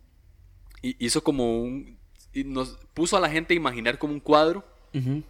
hizo 0.82 1.24
como 1.24 1.62
un, 1.62 1.98
y 2.34 2.44
nos 2.44 2.78
puso 2.94 3.18
a 3.18 3.20
la 3.20 3.30
gente 3.30 3.54
a 3.54 3.58
imaginar 3.58 3.98
como 3.98 4.14
un 4.14 4.20
cuadro 4.20 4.66
en 4.94 5.24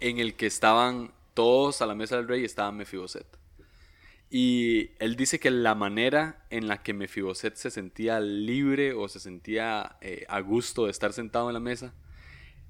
el 0.00 0.34
que 0.34 0.46
estaban 0.46 1.12
todos 1.34 1.82
a 1.82 1.86
la 1.86 1.94
mesa 1.94 2.16
del 2.16 2.28
rey 2.28 2.42
y 2.42 2.44
estaba 2.44 2.72
Mefiboset. 2.72 3.26
Y 4.30 4.90
él 5.00 5.16
dice 5.16 5.40
que 5.40 5.50
la 5.50 5.74
manera 5.74 6.46
en 6.50 6.68
la 6.68 6.82
que 6.82 6.94
Mefiboset 6.94 7.56
se 7.56 7.70
sentía 7.70 8.20
libre 8.20 8.92
o 8.92 9.08
se 9.08 9.18
sentía 9.18 9.96
eh, 10.00 10.24
a 10.28 10.40
gusto 10.40 10.84
de 10.84 10.92
estar 10.92 11.12
sentado 11.12 11.48
en 11.48 11.54
la 11.54 11.60
mesa 11.60 11.92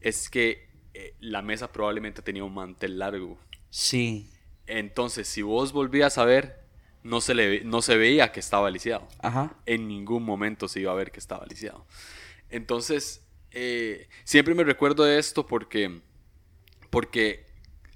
es 0.01 0.31
que 0.31 0.71
eh, 0.95 1.15
la 1.21 1.43
mesa 1.43 1.71
probablemente 1.71 2.23
tenía 2.23 2.45
un 2.45 2.55
mantel 2.55 2.99
largo. 2.99 3.39
Sí. 3.69 4.31
Entonces, 4.67 5.29
si 5.29 5.43
vos 5.43 5.73
volvías 5.73 6.17
a 6.17 6.25
ver, 6.25 6.60
no 7.03 7.21
se, 7.21 7.35
le, 7.35 7.65
no 7.65 7.83
se 7.83 7.97
veía 7.97 8.33
que 8.33 8.41
estaba 8.41 8.71
lisiado. 8.71 9.09
Ajá. 9.21 9.57
En 9.67 9.89
ningún 9.89 10.25
momento 10.25 10.69
se 10.69 10.81
iba 10.81 10.93
a 10.93 10.95
ver 10.95 11.11
que 11.11 11.21
estaba 11.21 11.47
lisiado. 11.47 11.87
Entonces, 12.51 13.25
eh, 13.53 14.09
siempre 14.25 14.55
me 14.55 14.65
recuerdo 14.65 15.05
de 15.05 15.19
esto 15.19 15.47
porque, 15.47 16.01
porque 16.91 17.47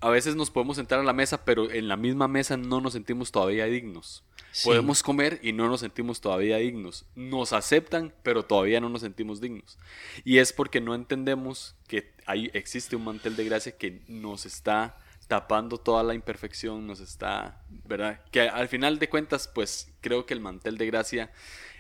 a 0.00 0.10
veces 0.10 0.36
nos 0.36 0.50
podemos 0.50 0.76
sentar 0.76 0.98
a 0.98 1.02
la 1.02 1.12
mesa, 1.12 1.44
pero 1.44 1.70
en 1.70 1.88
la 1.88 1.96
misma 1.96 2.28
mesa 2.28 2.56
no 2.56 2.80
nos 2.80 2.92
sentimos 2.92 3.32
todavía 3.32 3.66
dignos. 3.66 4.24
Podemos 4.62 5.02
comer 5.02 5.40
y 5.42 5.52
no 5.52 5.68
nos 5.68 5.80
sentimos 5.80 6.20
todavía 6.20 6.58
dignos. 6.58 7.06
Nos 7.16 7.52
aceptan, 7.52 8.14
pero 8.22 8.44
todavía 8.44 8.80
no 8.80 8.88
nos 8.88 9.00
sentimos 9.00 9.40
dignos. 9.40 9.78
Y 10.24 10.38
es 10.38 10.52
porque 10.52 10.80
no 10.80 10.94
entendemos 10.94 11.74
que 11.88 12.12
ahí 12.26 12.50
existe 12.54 12.94
un 12.94 13.04
mantel 13.04 13.34
de 13.34 13.44
gracia 13.44 13.76
que 13.76 14.02
nos 14.06 14.46
está 14.46 14.96
tapando 15.26 15.78
toda 15.78 16.02
la 16.02 16.14
imperfección, 16.14 16.86
nos 16.86 17.00
está, 17.00 17.62
¿verdad? 17.68 18.20
Que 18.30 18.42
al 18.42 18.68
final 18.68 18.98
de 18.98 19.08
cuentas, 19.08 19.48
pues 19.52 19.92
creo 20.00 20.26
que 20.26 20.34
el 20.34 20.40
mantel 20.40 20.76
de 20.78 20.86
gracia 20.86 21.32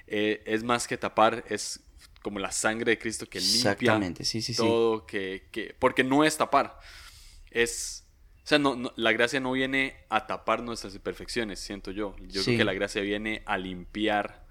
eh, 0.06 0.42
es 0.46 0.62
más 0.62 0.86
que 0.86 0.96
tapar, 0.96 1.44
es 1.48 1.80
como 2.22 2.38
la 2.38 2.52
sangre 2.52 2.92
de 2.92 2.98
Cristo 2.98 3.26
que 3.26 3.40
limpia 3.40 4.14
sí, 4.20 4.40
sí, 4.40 4.54
todo, 4.54 5.06
Que, 5.06 5.48
que, 5.50 5.76
porque 5.78 6.04
no 6.04 6.24
es 6.24 6.36
tapar, 6.36 6.78
es 7.50 8.04
o 8.44 8.46
sea, 8.46 8.58
no, 8.58 8.92
la 8.96 9.12
gracia 9.12 9.40
no 9.40 9.52
viene 9.52 9.96
a 10.10 10.26
tapar 10.26 10.62
nuestras 10.62 10.94
imperfecciones, 10.94 11.60
siento 11.60 11.90
yo. 11.90 12.14
Yo 12.28 12.44
creo 12.44 12.58
que 12.58 12.64
la 12.64 12.74
gracia 12.74 13.00
viene 13.00 13.42
a 13.46 13.56
limpiar 13.56 14.44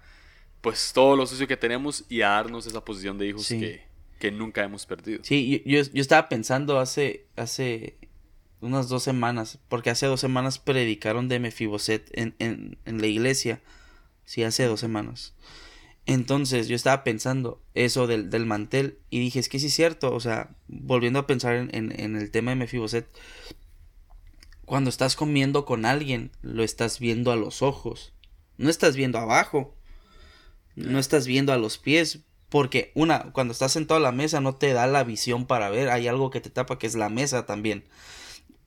pues 0.60 0.92
todo 0.92 1.14
lo 1.14 1.26
sucio 1.26 1.46
que 1.46 1.56
tenemos 1.56 2.04
y 2.08 2.22
a 2.22 2.30
darnos 2.30 2.66
esa 2.66 2.84
posición 2.84 3.18
de 3.18 3.28
hijos 3.28 3.46
que, 3.46 3.84
que, 4.18 4.32
nunca 4.32 4.64
hemos 4.64 4.84
perdido. 4.84 5.20
Sí, 5.22 5.62
yo, 5.64 5.80
yo, 5.82 6.00
estaba 6.00 6.28
pensando 6.28 6.80
hace, 6.80 7.26
hace 7.36 7.98
unas 8.64 8.88
dos 8.88 9.02
semanas, 9.02 9.58
porque 9.68 9.90
hace 9.90 10.06
dos 10.06 10.20
semanas 10.20 10.58
predicaron 10.58 11.28
de 11.28 11.40
Mefiboset 11.40 12.10
en, 12.12 12.34
en, 12.38 12.78
en 12.84 13.00
la 13.00 13.06
iglesia. 13.06 13.60
Sí, 14.24 14.42
hace 14.42 14.64
dos 14.64 14.80
semanas. 14.80 15.34
Entonces 16.06 16.68
yo 16.68 16.76
estaba 16.76 17.02
pensando 17.04 17.62
eso 17.74 18.06
del, 18.06 18.28
del, 18.28 18.44
mantel 18.44 18.98
y 19.08 19.20
dije, 19.20 19.38
es 19.38 19.48
que 19.48 19.58
sí 19.58 19.66
es 19.66 19.74
cierto, 19.74 20.14
o 20.14 20.20
sea, 20.20 20.50
volviendo 20.68 21.18
a 21.18 21.26
pensar 21.26 21.54
en, 21.56 21.70
en, 21.72 21.98
en 21.98 22.16
el 22.16 22.30
tema 22.30 22.50
de 22.50 22.56
Mefiboset, 22.56 23.06
cuando 24.64 24.90
estás 24.90 25.16
comiendo 25.16 25.64
con 25.64 25.84
alguien, 25.84 26.30
lo 26.42 26.62
estás 26.62 26.98
viendo 26.98 27.32
a 27.32 27.36
los 27.36 27.62
ojos. 27.62 28.12
No 28.56 28.70
estás 28.70 28.96
viendo 28.96 29.18
abajo. 29.18 29.74
No 30.74 30.98
estás 30.98 31.26
viendo 31.26 31.52
a 31.52 31.58
los 31.58 31.78
pies. 31.78 32.20
Porque, 32.48 32.92
una, 32.94 33.32
cuando 33.32 33.52
estás 33.52 33.72
sentado 33.72 33.98
a 33.98 34.02
la 34.02 34.12
mesa 34.12 34.40
no 34.40 34.54
te 34.54 34.72
da 34.72 34.86
la 34.86 35.04
visión 35.04 35.46
para 35.46 35.70
ver. 35.70 35.90
Hay 35.90 36.08
algo 36.08 36.30
que 36.30 36.40
te 36.40 36.50
tapa 36.50 36.78
que 36.78 36.86
es 36.86 36.94
la 36.94 37.08
mesa 37.08 37.46
también. 37.46 37.84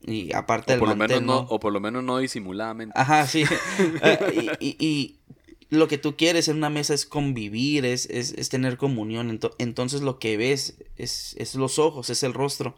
Y 0.06 0.34
aparte 0.34 0.78
del 0.78 0.96
mantel, 0.96 1.26
no, 1.26 1.40
O 1.50 1.60
por 1.60 1.74
lo 1.74 1.80
menos 1.80 2.04
no 2.04 2.18
disimuladamente. 2.20 2.94
Ajá, 2.98 3.28
sí. 3.28 3.44
Eh, 4.04 4.56
y, 4.60 5.16
lo 5.70 5.90
que 5.90 5.98
tú 5.98 6.16
quieres 6.16 6.48
en 6.48 6.56
una 6.56 6.70
mesa 6.70 6.94
es 6.94 7.06
convivir, 7.06 7.86
es, 7.86 8.06
es, 8.06 8.48
tener 8.48 8.78
comunión. 8.78 9.38
Entonces 9.58 10.02
lo 10.02 10.18
que 10.18 10.38
ves 10.38 10.78
es, 10.96 11.36
es 11.38 11.56
los 11.56 11.78
ojos, 11.78 12.10
es 12.10 12.24
el 12.24 12.34
rostro 12.34 12.74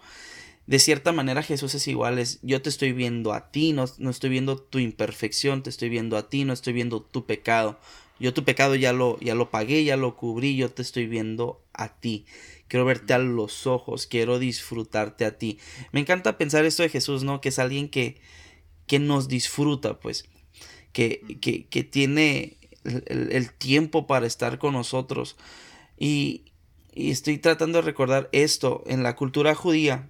de 0.69 0.77
cierta 0.77 1.11
manera 1.11 1.41
Jesús 1.41 1.73
es 1.73 1.87
igual, 1.87 2.19
es 2.19 2.37
yo 2.43 2.61
te 2.61 2.69
estoy 2.69 2.91
viendo 2.91 3.33
a 3.33 3.49
ti, 3.49 3.73
no, 3.73 3.85
no, 3.97 4.11
estoy 4.11 4.29
viendo 4.29 4.55
tu 4.59 4.77
imperfección, 4.77 5.63
te 5.63 5.71
estoy 5.71 5.89
viendo 5.89 6.15
a 6.15 6.29
ti, 6.29 6.45
no 6.45 6.53
estoy 6.53 6.73
viendo 6.73 7.01
tu 7.01 7.25
pecado. 7.25 7.79
Yo 8.19 8.35
tu 8.35 8.43
pecado 8.43 8.75
ya 8.75 8.93
lo, 8.93 9.19
ya 9.19 9.33
lo 9.33 9.49
pagué, 9.49 9.83
ya 9.83 9.97
lo 9.97 10.15
cubrí, 10.15 10.57
yo 10.57 10.69
te 10.69 10.83
estoy 10.83 11.07
viendo 11.07 11.59
a 11.73 11.87
ti. 11.87 12.25
Quiero 12.69 12.85
verte 12.85 13.13
a 13.13 13.17
los 13.17 13.67
ojos, 13.67 14.07
quiero 14.07 14.39
disfrutarte 14.39 15.25
a 15.25 15.37
ti. 15.37 15.59
Me 15.91 15.99
encanta 15.99 16.37
pensar 16.37 16.63
esto 16.63 16.83
de 16.83 16.89
Jesús, 16.89 17.23
¿no? 17.23 17.41
Que 17.41 17.49
es 17.49 17.59
alguien 17.59 17.89
que, 17.89 18.21
que 18.87 18.99
nos 18.99 19.27
disfruta, 19.27 19.99
pues, 19.99 20.29
que, 20.93 21.21
que, 21.41 21.67
que 21.67 21.83
tiene 21.83 22.57
el, 22.85 23.31
el, 23.33 23.51
tiempo 23.51 24.07
para 24.07 24.25
estar 24.25 24.59
con 24.59 24.73
nosotros. 24.73 25.35
Y, 25.97 26.45
y 26.93 27.11
estoy 27.11 27.37
tratando 27.39 27.79
de 27.79 27.81
recordar 27.81 28.29
esto 28.31 28.83
en 28.87 29.03
la 29.03 29.17
cultura 29.17 29.53
judía 29.55 30.09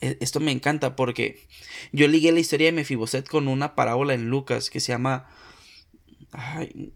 e, 0.00 0.18
esto 0.20 0.40
me 0.40 0.52
encanta 0.52 0.96
porque 0.96 1.46
yo 1.92 2.08
ligué 2.08 2.32
la 2.32 2.40
historia 2.40 2.66
de 2.66 2.72
Mefiboset 2.72 3.28
con 3.28 3.48
una 3.48 3.74
parábola 3.74 4.14
en 4.14 4.28
Lucas 4.28 4.70
que 4.70 4.80
se 4.80 4.92
llama 4.92 5.28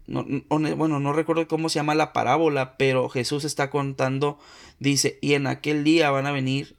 bueno, 0.07 0.99
no 0.99 1.13
recuerdo 1.13 1.47
cómo 1.47 1.69
se 1.69 1.79
llama 1.79 1.95
la 1.95 2.13
parábola, 2.13 2.77
pero 2.77 3.09
Jesús 3.09 3.43
está 3.43 3.69
contando, 3.69 4.37
dice, 4.79 5.17
y 5.21 5.33
en 5.33 5.47
aquel 5.47 5.83
día 5.83 6.11
van 6.11 6.25
a 6.25 6.31
venir 6.31 6.75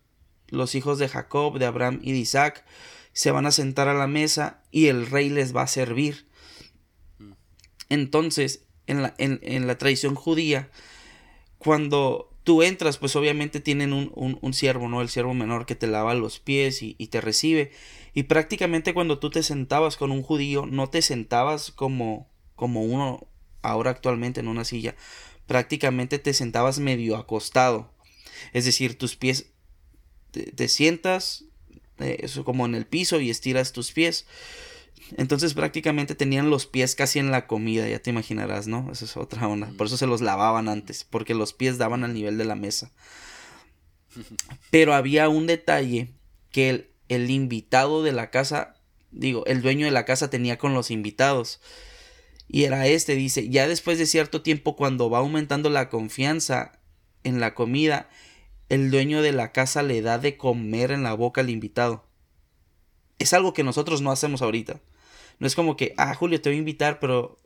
los 0.48 0.74
hijos 0.74 0.98
de 0.98 1.08
Jacob, 1.08 1.58
de 1.58 1.66
Abraham 1.66 2.00
y 2.02 2.12
de 2.12 2.18
Isaac, 2.18 2.64
se 3.12 3.30
van 3.30 3.46
a 3.46 3.52
sentar 3.52 3.88
a 3.88 3.94
la 3.94 4.06
mesa 4.06 4.62
y 4.70 4.86
el 4.86 5.06
rey 5.06 5.28
les 5.30 5.54
va 5.54 5.62
a 5.62 5.66
servir. 5.66 6.26
Entonces, 7.88 8.64
en 8.86 9.02
la, 9.02 9.14
en, 9.18 9.66
la 9.66 9.78
tradición 9.78 10.14
judía, 10.14 10.70
cuando 11.58 12.30
tú 12.44 12.62
entras, 12.62 12.98
pues 12.98 13.16
obviamente 13.16 13.61
tienen 13.61 13.92
un, 13.92 14.12
un, 14.14 14.54
siervo, 14.54 14.88
¿no? 14.88 15.02
El 15.02 15.08
siervo 15.08 15.34
menor 15.34 15.66
que 15.66 15.74
te 15.74 15.86
lava 15.86 16.14
los 16.14 16.40
pies 16.40 16.82
y, 16.82 16.94
y, 16.98 17.08
te 17.08 17.20
recibe. 17.20 17.72
Y 18.14 18.24
prácticamente 18.24 18.94
cuando 18.94 19.18
tú 19.18 19.30
te 19.30 19.42
sentabas 19.42 19.96
con 19.96 20.11
un 20.11 20.22
judío, 20.22 20.66
no 20.66 20.88
te 20.88 21.02
sentabas 21.02 21.70
como, 21.72 22.30
como 22.61 22.82
uno 22.82 23.26
ahora 23.62 23.90
actualmente 23.90 24.40
en 24.40 24.48
una 24.48 24.66
silla. 24.66 24.94
Prácticamente 25.46 26.18
te 26.18 26.34
sentabas 26.34 26.78
medio 26.78 27.16
acostado. 27.16 27.90
Es 28.52 28.66
decir, 28.66 28.98
tus 28.98 29.16
pies 29.16 29.46
te, 30.30 30.68
sientas 30.68 31.44
eh, 32.00 32.18
eso 32.20 32.44
como 32.44 32.66
en 32.66 32.74
el 32.74 32.86
piso 32.86 33.18
y 33.18 33.30
estiras 33.30 33.72
tus 33.72 33.92
pies. 33.92 34.26
Entonces 35.16 35.54
prácticamente 35.54 36.14
tenían 36.14 36.50
los 36.50 36.66
pies 36.66 36.94
casi 36.94 37.18
en 37.18 37.30
la 37.30 37.46
comida, 37.46 37.88
ya 37.88 37.98
te 37.98 38.11
imaginarás, 38.11 38.66
¿no? 38.66 38.90
Esa 38.92 39.06
es 39.06 39.16
otra 39.16 39.48
onda. 39.48 39.72
Por 39.78 39.86
eso 39.86 39.96
se 39.96 40.06
los 40.06 40.20
lavaban 40.20 40.68
antes, 40.68 41.04
porque 41.04 41.32
los 41.32 41.54
pies 41.54 41.78
daban 41.78 42.04
al 42.04 42.12
nivel 42.12 42.36
de 42.36 42.44
la 42.44 42.56
mesa. 42.56 42.92
Pero 44.70 44.92
había 44.92 45.30
un 45.30 45.46
detalle 45.46 46.11
que 46.52 46.68
el, 46.68 46.90
el 47.08 47.30
invitado 47.30 48.02
de 48.02 48.12
la 48.12 48.28
casa, 48.28 48.76
digo, 49.12 49.46
el 49.46 49.62
dueño 49.62 49.86
de 49.86 49.92
la 49.92 50.04
casa 50.04 50.28
tenía 50.28 50.58
con 50.58 50.74
los 50.74 50.90
invitados. 50.90 51.61
Y 52.53 52.64
era 52.64 52.88
este, 52.88 53.14
dice, 53.14 53.48
ya 53.48 53.68
después 53.68 53.96
de 53.96 54.07
cierto 54.07 54.42
tiempo, 54.42 54.74
cuando 54.74 55.09
va 55.09 55.18
aumentando 55.18 55.70
la 55.70 55.88
confianza 55.88 56.72
en 57.22 57.38
la 57.38 57.55
comida, 57.55 58.11
el 58.68 58.90
dueño 58.90 59.22
de 59.22 59.30
la 59.30 59.53
casa 59.53 59.84
le 59.84 60.03
da 60.03 60.18
de 60.18 60.36
comer 60.36 60.90
en 60.90 61.05
la 61.05 61.14
boca 61.14 61.42
al 61.42 61.51
invitado. 61.51 62.05
Es 63.20 63.34
algo 63.34 63.53
que 63.53 63.62
nosotros 63.62 64.03
no 64.03 64.11
hacemos 64.11 64.42
ahorita. 64.42 64.80
No 65.38 65.46
es 65.46 65.55
como 65.55 65.76
que, 65.76 65.94
ah, 65.96 66.12
Julio, 66.12 66.40
te 66.40 66.48
voy 66.48 66.57
a 66.57 66.59
invitar, 66.59 66.98
pero 66.98 67.38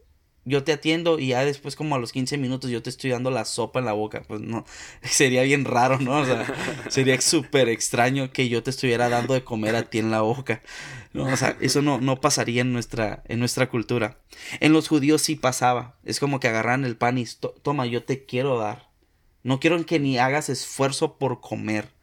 yo 0.45 0.63
te 0.63 0.73
atiendo 0.73 1.19
y 1.19 1.29
ya 1.29 1.45
después 1.45 1.75
como 1.77 1.95
a 1.95 1.99
los 1.99 2.13
15 2.13 2.37
minutos 2.39 2.71
yo 2.71 2.83
te 2.83 2.91
estoy 2.91 3.11
dando 3.11 3.31
la 3.31 3.45
sopa 3.45 3.79
en 3.79 3.87
la 3.87 3.93
boca. 3.93 4.23
Pues 4.27 4.41
no, 4.41 4.65
sería 5.03 5.43
bien 5.43 5.65
raro, 5.65 5.99
¿no? 5.99 6.19
O 6.19 6.25
sea, 6.25 6.47
sería 6.89 7.21
súper 7.21 7.69
extraño 7.69 8.33
que 8.33 8.49
yo 8.49 8.63
te 8.63 8.71
estuviera 8.71 9.09
dando 9.09 9.35
de 9.35 9.45
comer 9.45 9.77
a 9.77 9.89
ti 9.89 9.99
en 9.99 10.11
la 10.11 10.21
boca. 10.21 10.63
No, 11.13 11.27
o 11.27 11.37
sea, 11.37 11.57
eso 11.61 11.81
no, 11.81 12.01
no 12.01 12.21
pasaría 12.21 12.63
en 12.63 12.73
nuestra, 12.73 13.23
en 13.29 13.39
nuestra 13.39 13.71
cultura. 13.71 14.19
En 14.61 14.73
los 14.73 14.89
judíos 14.89 15.23
sí 15.23 15.37
pasaba. 15.37 15.97
Es 16.05 16.21
como 16.21 16.41
que 16.41 16.49
agarran 16.49 16.85
el 16.85 16.97
pan 16.97 17.19
y 17.19 17.25
toma, 17.63 17.87
yo 17.87 18.05
te 18.05 18.25
quiero 18.25 18.59
dar. 18.59 18.91
No 19.43 19.61
quiero 19.61 19.85
que 19.87 20.01
ni 20.01 20.19
hagas 20.19 20.49
esfuerzo 20.49 21.19
por 21.19 21.41
comer. 21.41 21.94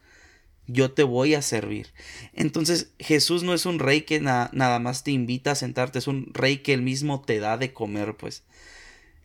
Yo 0.66 0.92
te 0.92 1.02
voy 1.02 1.34
a 1.34 1.42
servir. 1.42 1.92
Entonces 2.34 2.92
Jesús 2.98 3.42
no 3.42 3.54
es 3.54 3.66
un 3.66 3.78
rey 3.78 4.02
que 4.02 4.20
nada 4.20 4.78
más 4.78 5.04
te 5.04 5.10
invita 5.10 5.52
a 5.52 5.56
sentarte, 5.56 5.98
es 5.98 6.06
un 6.06 6.32
rey 6.32 6.58
que 6.58 6.72
él 6.72 6.82
mismo 6.82 7.20
te 7.20 7.40
da 7.40 7.56
de 7.58 7.72
comer, 7.72 8.16
pues. 8.16 8.44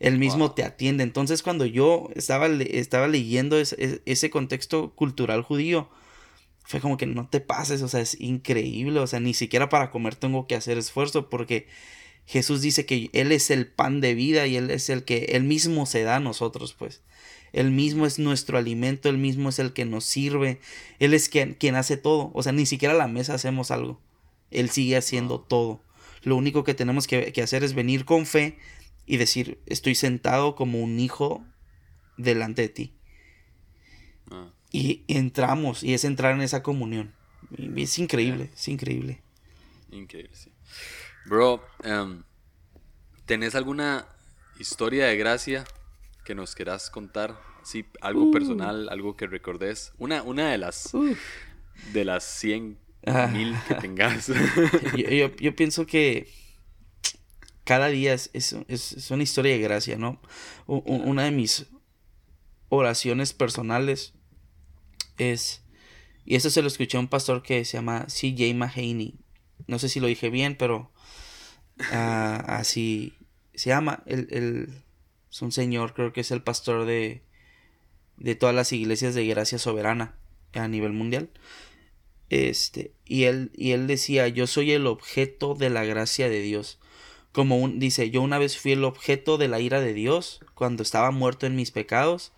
Él 0.00 0.18
mismo 0.18 0.52
te 0.52 0.62
atiende. 0.62 1.02
Entonces 1.02 1.42
cuando 1.42 1.64
yo 1.64 2.08
estaba, 2.14 2.46
estaba 2.46 3.08
leyendo 3.08 3.58
ese, 3.58 4.30
contexto 4.30 4.94
cultural 4.94 5.42
judío, 5.42 5.88
fue 6.64 6.80
como 6.80 6.96
que 6.96 7.06
no 7.06 7.28
te 7.28 7.40
pases, 7.40 7.82
o 7.82 7.88
sea, 7.88 8.00
es 8.00 8.20
increíble, 8.20 9.00
o 9.00 9.06
sea, 9.06 9.20
ni 9.20 9.32
siquiera 9.32 9.68
para 9.68 9.90
comer 9.90 10.14
tengo 10.16 10.46
que 10.46 10.54
hacer 10.54 10.76
esfuerzo 10.76 11.30
porque 11.30 11.66
Jesús 12.26 12.60
dice 12.60 12.84
que 12.84 13.08
Él 13.14 13.32
es 13.32 13.50
el 13.50 13.66
pan 13.66 14.00
de 14.00 14.14
vida 14.14 14.46
y 14.46 14.56
Él 14.56 14.70
es 14.70 14.90
el 14.90 15.04
que 15.04 15.30
Él 15.30 15.44
mismo 15.44 15.86
se 15.86 16.02
da 16.02 16.16
a 16.16 16.20
nosotros, 16.20 16.74
pues. 16.74 17.00
Él 17.52 17.70
mismo 17.70 18.06
es 18.06 18.18
nuestro 18.18 18.58
alimento, 18.58 19.08
Él 19.08 19.18
mismo 19.18 19.48
es 19.48 19.58
el 19.58 19.72
que 19.72 19.84
nos 19.84 20.04
sirve, 20.04 20.60
Él 20.98 21.14
es 21.14 21.28
quien, 21.28 21.54
quien 21.54 21.76
hace 21.76 21.96
todo. 21.96 22.30
O 22.34 22.42
sea, 22.42 22.52
ni 22.52 22.66
siquiera 22.66 22.94
a 22.94 22.98
la 22.98 23.08
mesa 23.08 23.34
hacemos 23.34 23.70
algo. 23.70 24.00
Él 24.50 24.70
sigue 24.70 24.96
haciendo 24.96 25.40
todo. 25.40 25.82
Lo 26.22 26.36
único 26.36 26.64
que 26.64 26.74
tenemos 26.74 27.06
que, 27.06 27.32
hacer 27.42 27.64
es 27.64 27.74
venir 27.74 28.04
con 28.04 28.26
fe 28.26 28.58
y 29.06 29.16
decir, 29.16 29.60
estoy 29.66 29.94
sentado 29.94 30.54
como 30.54 30.80
un 30.82 30.98
hijo 30.98 31.44
delante 32.16 32.62
de 32.62 32.68
ti. 32.68 32.94
Ah. 34.30 34.50
Y 34.70 35.04
entramos, 35.08 35.82
y 35.82 35.94
es 35.94 36.04
entrar 36.04 36.34
en 36.34 36.42
esa 36.42 36.62
comunión. 36.62 37.14
es 37.76 37.98
increíble, 37.98 38.50
es 38.54 38.68
increíble. 38.68 39.22
Increíble, 39.90 40.34
sí. 40.34 40.52
Bro, 41.24 41.64
um, 41.84 42.22
¿tenés 43.24 43.54
alguna 43.54 44.06
historia 44.58 45.06
de 45.06 45.16
gracia 45.16 45.64
que 46.28 46.34
nos 46.34 46.54
quieras 46.54 46.90
contar? 46.90 47.40
Sí, 47.62 47.86
algo 48.02 48.24
uh. 48.24 48.30
personal, 48.30 48.90
algo 48.90 49.16
que 49.16 49.26
recordes. 49.26 49.94
Una, 49.96 50.22
una 50.22 50.50
de 50.50 50.58
las 50.58 50.92
de 51.94 52.04
las 52.04 52.22
100 52.22 52.78
ah. 53.06 53.28
mil 53.28 53.56
que 53.66 53.74
tengas. 53.80 54.30
yo, 55.40 55.56
pienso 55.56 55.86
que 55.86 56.28
cada 57.64 57.88
día 57.88 58.12
es, 58.12 58.28
es, 58.34 59.10
una 59.10 59.22
historia 59.22 59.52
de 59.52 59.58
gracia, 59.58 59.96
¿no? 59.96 60.20
una 60.66 61.24
de 61.24 61.30
mis 61.30 61.64
oraciones 62.68 63.32
personales 63.32 64.12
es, 65.16 65.64
y 66.26 66.36
eso 66.36 66.50
se 66.50 66.60
lo 66.60 66.68
escuché 66.68 66.98
a 66.98 67.00
un 67.00 67.08
pastor 67.08 67.42
que 67.42 67.64
se 67.64 67.78
llama 67.78 68.04
C.J. 68.06 68.54
Mahaney. 68.54 69.18
No 69.66 69.78
sé 69.78 69.88
si 69.88 69.98
lo 69.98 70.08
dije 70.08 70.28
bien, 70.28 70.56
pero 70.58 70.92
ah, 71.90 72.44
así 72.48 73.14
se 73.54 73.70
llama. 73.70 74.02
el, 74.04 74.84
es 75.38 75.42
un 75.42 75.52
señor, 75.52 75.94
creo 75.94 76.12
que 76.12 76.22
es 76.22 76.32
el 76.32 76.42
pastor 76.42 76.84
de, 76.84 77.22
de 78.16 78.34
todas 78.34 78.56
las 78.56 78.72
iglesias 78.72 79.14
de 79.14 79.24
gracia 79.24 79.56
soberana 79.56 80.16
a 80.52 80.66
nivel 80.66 80.92
mundial. 80.92 81.30
Este, 82.28 82.90
y 83.04 83.24
él, 83.24 83.52
y 83.54 83.70
él 83.70 83.86
decía, 83.86 84.26
yo 84.26 84.48
soy 84.48 84.72
el 84.72 84.88
objeto 84.88 85.54
de 85.54 85.70
la 85.70 85.84
gracia 85.84 86.28
de 86.28 86.40
Dios. 86.40 86.80
Como 87.30 87.56
un, 87.56 87.78
dice, 87.78 88.10
yo 88.10 88.20
una 88.20 88.38
vez 88.38 88.58
fui 88.58 88.72
el 88.72 88.82
objeto 88.82 89.38
de 89.38 89.46
la 89.46 89.60
ira 89.60 89.80
de 89.80 89.94
Dios 89.94 90.40
cuando 90.54 90.82
estaba 90.82 91.12
muerto 91.12 91.46
en 91.46 91.54
mis 91.54 91.70
pecados. 91.70 92.32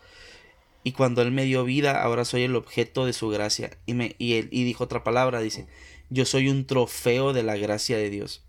Y 0.85 0.93
cuando 0.93 1.23
Él 1.23 1.31
me 1.31 1.47
dio 1.47 1.65
vida, 1.65 2.03
ahora 2.03 2.27
soy 2.27 2.43
el 2.43 2.55
objeto 2.55 3.07
de 3.07 3.15
su 3.15 3.31
gracia. 3.31 3.79
Y, 3.87 3.95
me, 3.95 4.15
y, 4.19 4.35
él, 4.35 4.49
y 4.51 4.65
dijo 4.65 4.85
otra 4.85 5.05
palabra, 5.05 5.41
dice, 5.41 5.67
yo 6.11 6.27
soy 6.27 6.51
un 6.51 6.67
trofeo 6.67 7.33
de 7.33 7.45
la 7.45 7.57
gracia 7.57 7.97
de 7.97 8.11
Dios. 8.11 8.45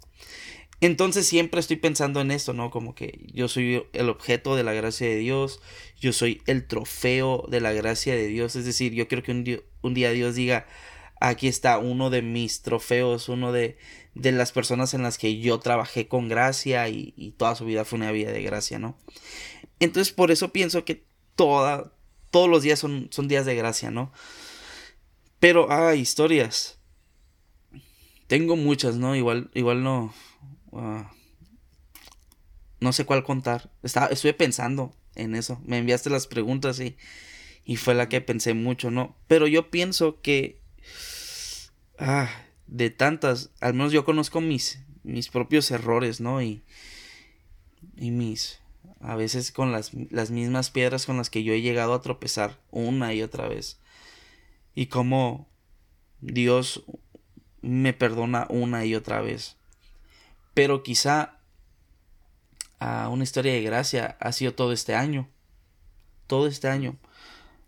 Entonces 0.81 1.27
siempre 1.27 1.59
estoy 1.59 1.77
pensando 1.77 2.21
en 2.21 2.31
esto, 2.31 2.53
¿no? 2.53 2.71
Como 2.71 2.95
que 2.95 3.19
yo 3.31 3.47
soy 3.47 3.83
el 3.93 4.09
objeto 4.09 4.55
de 4.55 4.63
la 4.63 4.73
gracia 4.73 5.07
de 5.07 5.17
Dios, 5.17 5.61
yo 5.99 6.11
soy 6.11 6.41
el 6.47 6.65
trofeo 6.65 7.45
de 7.49 7.61
la 7.61 7.71
gracia 7.71 8.15
de 8.15 8.25
Dios. 8.25 8.55
Es 8.55 8.65
decir, 8.65 8.91
yo 8.93 9.07
quiero 9.07 9.23
que 9.23 9.31
un 9.31 9.43
día, 9.43 9.59
un 9.81 9.93
día 9.93 10.11
Dios 10.11 10.33
diga, 10.33 10.65
aquí 11.19 11.47
está 11.47 11.77
uno 11.77 12.09
de 12.09 12.23
mis 12.23 12.63
trofeos, 12.63 13.29
uno 13.29 13.51
de, 13.51 13.77
de 14.15 14.31
las 14.31 14.51
personas 14.51 14.95
en 14.95 15.03
las 15.03 15.19
que 15.19 15.37
yo 15.39 15.59
trabajé 15.59 16.07
con 16.07 16.27
gracia 16.27 16.89
y, 16.89 17.13
y, 17.15 17.31
toda 17.33 17.53
su 17.53 17.65
vida 17.65 17.85
fue 17.85 17.97
una 17.97 18.11
vida 18.11 18.31
de 18.31 18.41
gracia, 18.41 18.79
¿no? 18.79 18.97
Entonces 19.79 20.11
por 20.11 20.31
eso 20.31 20.51
pienso 20.51 20.83
que 20.83 21.05
toda, 21.35 21.93
todos 22.31 22.49
los 22.49 22.63
días 22.63 22.79
son, 22.79 23.07
son 23.11 23.27
días 23.27 23.45
de 23.45 23.53
gracia, 23.53 23.91
¿no? 23.91 24.11
Pero, 25.39 25.71
ah, 25.71 25.93
historias. 25.93 26.79
Tengo 28.25 28.55
muchas, 28.55 28.95
¿no? 28.95 29.15
Igual, 29.15 29.51
igual 29.53 29.83
no, 29.83 30.13
Ah, 30.73 31.11
no 32.79 32.93
sé 32.93 33.05
cuál 33.05 33.23
contar. 33.23 33.71
Estaba, 33.83 34.07
estuve 34.07 34.33
pensando 34.33 34.93
en 35.15 35.35
eso. 35.35 35.61
Me 35.65 35.77
enviaste 35.77 36.09
las 36.09 36.27
preguntas 36.27 36.79
y, 36.79 36.97
y 37.65 37.77
fue 37.77 37.93
la 37.95 38.09
que 38.09 38.21
pensé 38.21 38.53
mucho, 38.53 38.91
¿no? 38.91 39.15
Pero 39.27 39.47
yo 39.47 39.69
pienso 39.69 40.21
que... 40.21 40.59
Ah, 41.99 42.29
de 42.67 42.89
tantas, 42.89 43.51
al 43.59 43.73
menos 43.73 43.91
yo 43.91 44.05
conozco 44.05 44.41
mis, 44.41 44.79
mis 45.03 45.27
propios 45.29 45.69
errores, 45.71 46.21
¿no? 46.21 46.41
Y, 46.41 46.63
y 47.97 48.11
mis... 48.11 48.59
A 48.99 49.15
veces 49.15 49.51
con 49.51 49.71
las, 49.71 49.91
las 50.11 50.29
mismas 50.29 50.69
piedras 50.69 51.07
con 51.07 51.17
las 51.17 51.31
que 51.31 51.43
yo 51.43 51.53
he 51.53 51.61
llegado 51.61 51.95
a 51.95 52.01
tropezar 52.01 52.59
una 52.69 53.13
y 53.15 53.23
otra 53.23 53.47
vez. 53.47 53.79
Y 54.75 54.87
cómo 54.87 55.47
Dios 56.19 56.83
me 57.61 57.93
perdona 57.93 58.45
una 58.49 58.85
y 58.85 58.93
otra 58.93 59.21
vez. 59.21 59.57
Pero 60.53 60.83
quizá 60.83 61.39
a 62.81 63.09
una 63.09 63.23
historia 63.23 63.53
de 63.53 63.61
gracia 63.61 64.17
ha 64.19 64.31
sido 64.31 64.53
todo 64.55 64.73
este 64.73 64.95
año. 64.95 65.29
Todo 66.27 66.47
este 66.47 66.67
año. 66.67 66.97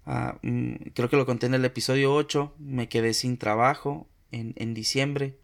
Ah, 0.05 0.39
mm, 0.41 0.73
creo 0.93 1.09
que 1.09 1.17
lo 1.17 1.25
conté 1.25 1.45
en 1.45 1.53
el 1.53 1.65
episodio 1.65 2.13
8. 2.13 2.55
Me 2.57 2.89
quedé 2.89 3.13
sin 3.13 3.37
trabajo 3.37 4.07
en, 4.31 4.53
en 4.57 4.73
diciembre. 4.73 5.37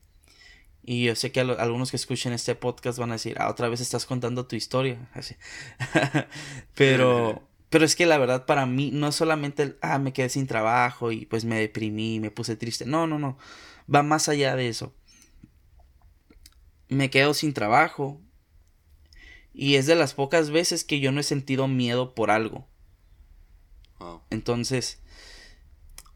Y 0.84 1.06
yo 1.06 1.16
sé 1.16 1.32
que 1.32 1.40
algunos 1.42 1.92
que 1.92 1.98
escuchen 1.98 2.34
este 2.34 2.56
podcast 2.56 2.98
van 2.98 3.12
a 3.12 3.16
decir, 3.16 3.38
ah, 3.40 3.50
otra 3.50 3.70
vez 3.70 3.80
estás 3.80 4.08
contando 4.08 4.48
tu 4.48 4.56
historia. 4.56 5.08
Así. 5.14 5.36
pero, 6.74 7.48
pero 7.70 7.86
es 7.86 7.96
que 7.96 8.08
la 8.08 8.18
verdad 8.18 8.48
para 8.48 8.66
mí 8.66 8.90
no 8.92 9.12
solamente 9.12 9.64
el, 9.64 9.78
ah, 9.82 10.00
me 10.00 10.14
quedé 10.14 10.30
sin 10.30 10.48
trabajo 10.48 11.12
y 11.12 11.26
pues 11.28 11.46
me 11.46 11.60
deprimí, 11.60 12.20
me 12.20 12.32
puse 12.32 12.56
triste. 12.56 12.86
No, 12.86 13.06
no, 13.06 13.20
no. 13.20 13.38
Va 13.94 14.02
más 14.02 14.30
allá 14.30 14.56
de 14.56 14.68
eso 14.68 14.94
me 16.90 17.10
quedo 17.10 17.34
sin 17.34 17.54
trabajo. 17.54 18.20
Y 19.54 19.76
es 19.76 19.86
de 19.86 19.96
las 19.96 20.14
pocas 20.14 20.52
veces 20.52 20.84
que 20.84 21.00
yo 21.00 21.12
no 21.12 21.22
he 21.22 21.24
sentido 21.24 21.68
miedo 21.68 22.14
por 22.14 22.32
algo. 22.32 22.68
Entonces, 24.30 25.02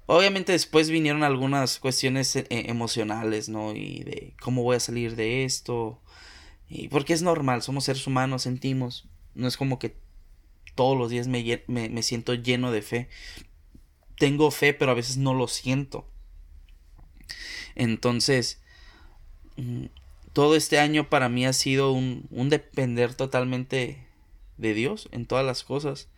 obviamente 0.05 0.51
después 0.51 0.89
vinieron 0.89 1.23
algunas 1.23 1.79
cuestiones 1.79 2.35
eh, 2.35 2.47
emocionales, 2.49 3.49
¿no? 3.49 3.75
Y 3.75 4.03
de 4.03 4.35
cómo 4.41 4.63
voy 4.63 4.77
a 4.77 4.79
salir 4.79 5.15
de 5.15 5.43
esto. 5.43 6.01
Y 6.69 6.87
porque 6.87 7.13
es 7.13 7.21
normal, 7.21 7.61
somos 7.61 7.85
seres 7.85 8.07
humanos, 8.07 8.43
sentimos. 8.43 9.07
No 9.35 9.47
es 9.47 9.57
como 9.57 9.79
que 9.79 9.95
todos 10.75 10.97
los 10.97 11.09
días 11.09 11.27
me, 11.27 11.63
me, 11.67 12.03
siento 12.03 12.33
lleno 12.33 12.71
de 12.71 12.81
fe. 12.81 13.09
Tengo 14.17 14.51
fe, 14.51 14.73
pero 14.73 14.91
a 14.91 14.95
veces 14.95 15.17
no 15.17 15.33
lo 15.33 15.47
siento. 15.47 16.07
Entonces, 17.75 18.61
mm, 19.57 19.85
todo 20.33 20.55
este 20.55 20.79
año 20.79 21.09
para 21.09 21.29
mí 21.29 21.45
ha 21.45 21.53
sido 21.53 21.91
un, 21.93 22.27
un, 22.31 22.49
depender 22.49 23.13
totalmente 23.13 24.07
de 24.57 24.73
Dios 24.73 25.07
en 25.11 25.25
todas 25.25 25.45
las 25.45 25.63
cosas. 25.63 26.09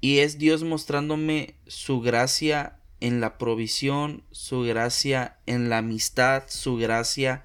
Y 0.00 0.18
es 0.18 0.38
Dios 0.38 0.62
mostrándome 0.62 1.54
su 1.66 2.00
gracia 2.00 2.78
en 3.00 3.20
la 3.20 3.38
provisión, 3.38 4.22
su 4.30 4.60
gracia 4.60 5.38
en 5.46 5.70
la 5.70 5.78
amistad, 5.78 6.44
su 6.48 6.76
gracia 6.76 7.44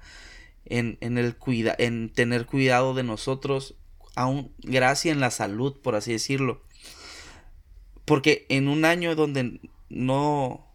en, 0.66 0.98
en 1.00 1.18
el 1.18 1.36
cuida 1.36 1.74
en 1.78 2.10
tener 2.10 2.46
cuidado 2.46 2.94
de 2.94 3.02
nosotros, 3.02 3.74
aún 4.14 4.52
gracia 4.58 5.10
en 5.10 5.20
la 5.20 5.30
salud, 5.30 5.80
por 5.82 5.94
así 5.94 6.12
decirlo. 6.12 6.62
Porque 8.04 8.46
en 8.50 8.68
un 8.68 8.84
año 8.84 9.14
donde 9.14 9.60
no 9.88 10.69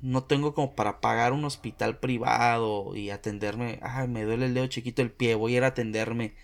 no 0.00 0.24
tengo 0.24 0.54
como 0.54 0.74
para 0.74 1.00
pagar 1.00 1.32
un 1.32 1.44
hospital 1.44 1.98
privado 1.98 2.94
y 2.94 3.10
atenderme, 3.10 3.78
ay, 3.82 4.08
me 4.08 4.24
duele 4.24 4.46
el 4.46 4.54
dedo 4.54 4.66
chiquito 4.66 5.02
el 5.02 5.10
pie, 5.10 5.34
voy 5.34 5.54
a 5.54 5.56
ir 5.58 5.64
a 5.64 5.68
atenderme. 5.68 6.34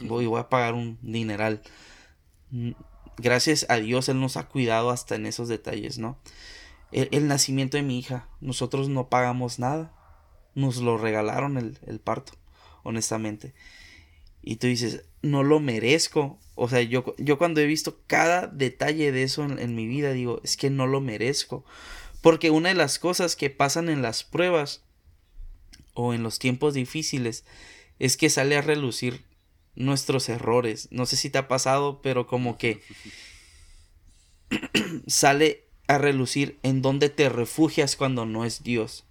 Voy, 0.00 0.26
voy 0.26 0.40
a 0.40 0.48
pagar 0.48 0.74
un 0.74 0.98
dineral. 1.02 1.62
Gracias 3.18 3.66
a 3.68 3.76
Dios 3.76 4.08
Él 4.08 4.20
nos 4.20 4.36
ha 4.36 4.48
cuidado 4.48 4.90
hasta 4.90 5.14
en 5.14 5.26
esos 5.26 5.48
detalles, 5.48 5.98
¿no? 5.98 6.18
El, 6.92 7.28
nacimiento 7.28 7.76
de 7.76 7.82
mi 7.82 7.98
hija, 7.98 8.28
nosotros 8.40 8.88
no 8.88 9.08
pagamos 9.08 9.58
nada. 9.58 9.92
Nos 10.54 10.78
lo 10.78 10.96
regalaron 10.96 11.58
el, 11.58 11.78
el 11.86 12.00
parto, 12.00 12.32
honestamente. 12.82 13.54
Y 14.42 14.56
tú 14.56 14.68
dices, 14.68 15.04
no 15.22 15.42
lo 15.42 15.60
merezco. 15.60 16.38
O 16.54 16.68
sea, 16.68 16.80
yo, 16.82 17.14
yo 17.18 17.36
cuando 17.36 17.60
he 17.60 17.66
visto 17.66 18.00
cada 18.06 18.46
detalle 18.46 19.12
de 19.12 19.24
eso 19.24 19.44
en, 19.44 19.74
mi 19.74 19.86
vida, 19.86 20.12
digo, 20.12 20.40
es 20.42 20.56
que 20.56 20.70
no 20.70 20.86
lo 20.86 21.00
merezco. 21.00 21.64
Porque 22.26 22.50
una 22.50 22.70
de 22.70 22.74
las 22.74 22.98
cosas 22.98 23.36
que 23.36 23.50
pasan 23.50 23.88
en 23.88 24.02
las 24.02 24.24
pruebas 24.24 24.82
o 25.94 26.12
en 26.12 26.24
los 26.24 26.40
tiempos 26.40 26.74
difíciles 26.74 27.44
es 28.00 28.16
que 28.16 28.30
sale 28.30 28.56
a 28.56 28.62
relucir 28.62 29.24
nuestros 29.76 30.28
errores. 30.28 30.88
No 30.90 31.06
sé 31.06 31.14
si 31.14 31.30
te 31.30 31.38
ha 31.38 31.46
pasado, 31.46 32.02
pero 32.02 32.26
como 32.26 32.58
que 32.58 32.82
sale 35.06 35.68
a 35.86 35.98
relucir 35.98 36.58
en 36.64 36.82
dónde 36.82 37.10
te 37.10 37.28
refugias 37.28 37.94
cuando 37.94 38.26
no 38.26 38.44
es 38.44 38.64
Dios 38.64 39.04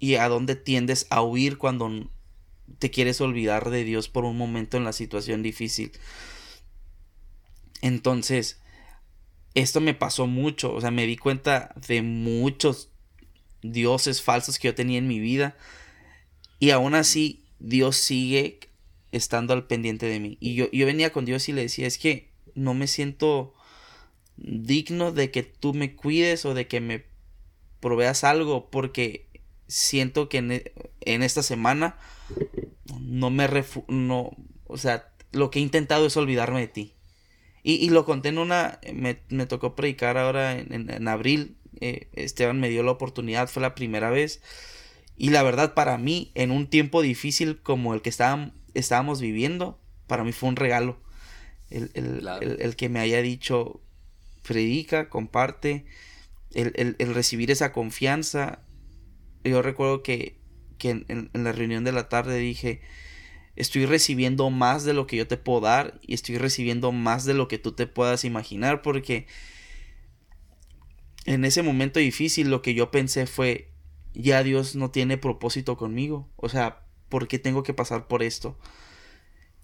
y 0.00 0.16
a 0.16 0.28
dónde 0.28 0.56
tiendes 0.56 1.06
a 1.10 1.22
huir 1.22 1.58
cuando 1.58 2.10
te 2.80 2.90
quieres 2.90 3.20
olvidar 3.20 3.70
de 3.70 3.84
Dios 3.84 4.08
por 4.08 4.24
un 4.24 4.36
momento 4.36 4.76
en 4.76 4.82
la 4.82 4.92
situación 4.92 5.44
difícil. 5.44 5.92
Entonces, 7.82 8.61
esto 9.54 9.80
me 9.80 9.94
pasó 9.94 10.26
mucho, 10.26 10.72
o 10.74 10.80
sea, 10.80 10.90
me 10.90 11.06
di 11.06 11.16
cuenta 11.16 11.74
de 11.86 12.02
muchos 12.02 12.90
dioses 13.62 14.22
falsos 14.22 14.58
que 14.58 14.68
yo 14.68 14.74
tenía 14.74 14.98
en 14.98 15.08
mi 15.08 15.20
vida 15.20 15.56
y 16.58 16.70
aún 16.70 16.94
así 16.94 17.44
Dios 17.58 17.96
sigue 17.96 18.60
estando 19.12 19.52
al 19.52 19.66
pendiente 19.66 20.06
de 20.06 20.20
mí. 20.20 20.38
Y 20.40 20.54
yo, 20.54 20.70
yo 20.72 20.86
venía 20.86 21.12
con 21.12 21.24
Dios 21.24 21.48
y 21.48 21.52
le 21.52 21.62
decía, 21.62 21.86
es 21.86 21.98
que 21.98 22.30
no 22.54 22.74
me 22.74 22.86
siento 22.86 23.54
digno 24.36 25.12
de 25.12 25.30
que 25.30 25.42
tú 25.42 25.74
me 25.74 25.94
cuides 25.94 26.44
o 26.44 26.54
de 26.54 26.66
que 26.66 26.80
me 26.80 27.04
proveas 27.80 28.24
algo 28.24 28.70
porque 28.70 29.26
siento 29.66 30.28
que 30.28 30.38
en, 30.38 30.52
e, 30.52 30.72
esta 31.00 31.42
semana 31.42 31.96
no 33.00 33.30
me 33.30 33.48
no 33.88 34.30
o 34.66 34.78
sea 34.78 35.12
lo 35.32 35.50
que 35.50 35.58
he 35.58 35.62
intentado 35.62 36.06
es 36.06 36.16
olvidarme 36.16 36.60
de 36.60 36.68
ti 36.68 36.94
y, 37.62 37.90
lo 37.90 38.04
conté 38.04 38.30
en 38.30 38.38
una 38.38 38.80
me, 38.92 39.14
tocó 39.46 39.76
predicar 39.76 40.18
ahora 40.18 40.58
en, 40.58 41.08
abril. 41.08 41.56
Eh, 41.80 42.08
Esteban 42.14 42.60
me 42.60 42.68
dio 42.68 42.82
la 42.82 42.92
oportunidad 42.92 43.48
fue 43.48 43.62
la 43.62 43.74
primera 43.74 44.10
vez. 44.10 44.42
Y 45.16 45.30
la 45.30 45.42
verdad 45.42 45.74
para 45.74 45.98
mí 45.98 46.32
en 46.34 46.50
un 46.50 46.66
tiempo 46.66 47.02
difícil 47.02 47.60
como 47.60 47.94
el 47.94 48.02
que 48.02 48.10
estábamos 48.10 49.20
viviendo 49.20 49.78
para 50.06 50.24
mí 50.24 50.32
fue 50.32 50.48
un 50.48 50.56
regalo. 50.56 50.98
El, 51.70 51.90
el 51.94 52.76
que 52.76 52.88
me 52.88 53.00
haya 53.00 53.22
dicho 53.22 53.80
predica, 54.42 55.08
comparte, 55.08 55.86
el, 56.54 57.14
recibir 57.14 57.50
esa 57.50 57.72
confianza. 57.72 58.60
Yo 59.44 59.62
recuerdo 59.62 60.02
que, 60.02 60.38
en, 60.80 61.30
la 61.32 61.52
reunión 61.52 61.84
de 61.84 61.92
la 61.92 62.08
tarde 62.08 62.38
dije, 62.38 62.80
estoy 63.56 63.86
recibiendo 63.86 64.50
más 64.50 64.84
de 64.84 64.94
lo 64.94 65.06
que 65.06 65.16
yo 65.16 65.26
te 65.26 65.36
puedo 65.36 65.60
dar 65.60 66.00
y 66.02 66.14
estoy 66.14 66.38
recibiendo 66.38 66.92
más 66.92 67.24
de 67.24 67.34
lo 67.34 67.48
que 67.48 67.58
tú 67.58 67.72
te 67.72 67.86
puedas 67.86 68.24
imaginar 68.24 68.82
porque 68.82 69.26
en 71.24 71.44
ese 71.44 71.62
momento 71.62 72.00
difícil 72.00 72.50
lo 72.50 72.62
que 72.62 72.74
yo 72.74 72.90
pensé 72.90 73.26
fue, 73.26 73.68
ya 74.14 74.42
Dios 74.42 74.74
no 74.74 74.90
tiene 74.90 75.18
propósito 75.18 75.76
conmigo, 75.76 76.28
o 76.36 76.48
sea, 76.48 76.82
¿por 77.08 77.28
qué 77.28 77.38
tengo 77.38 77.62
que 77.62 77.74
pasar 77.74 78.08
por 78.08 78.22
esto? 78.22 78.58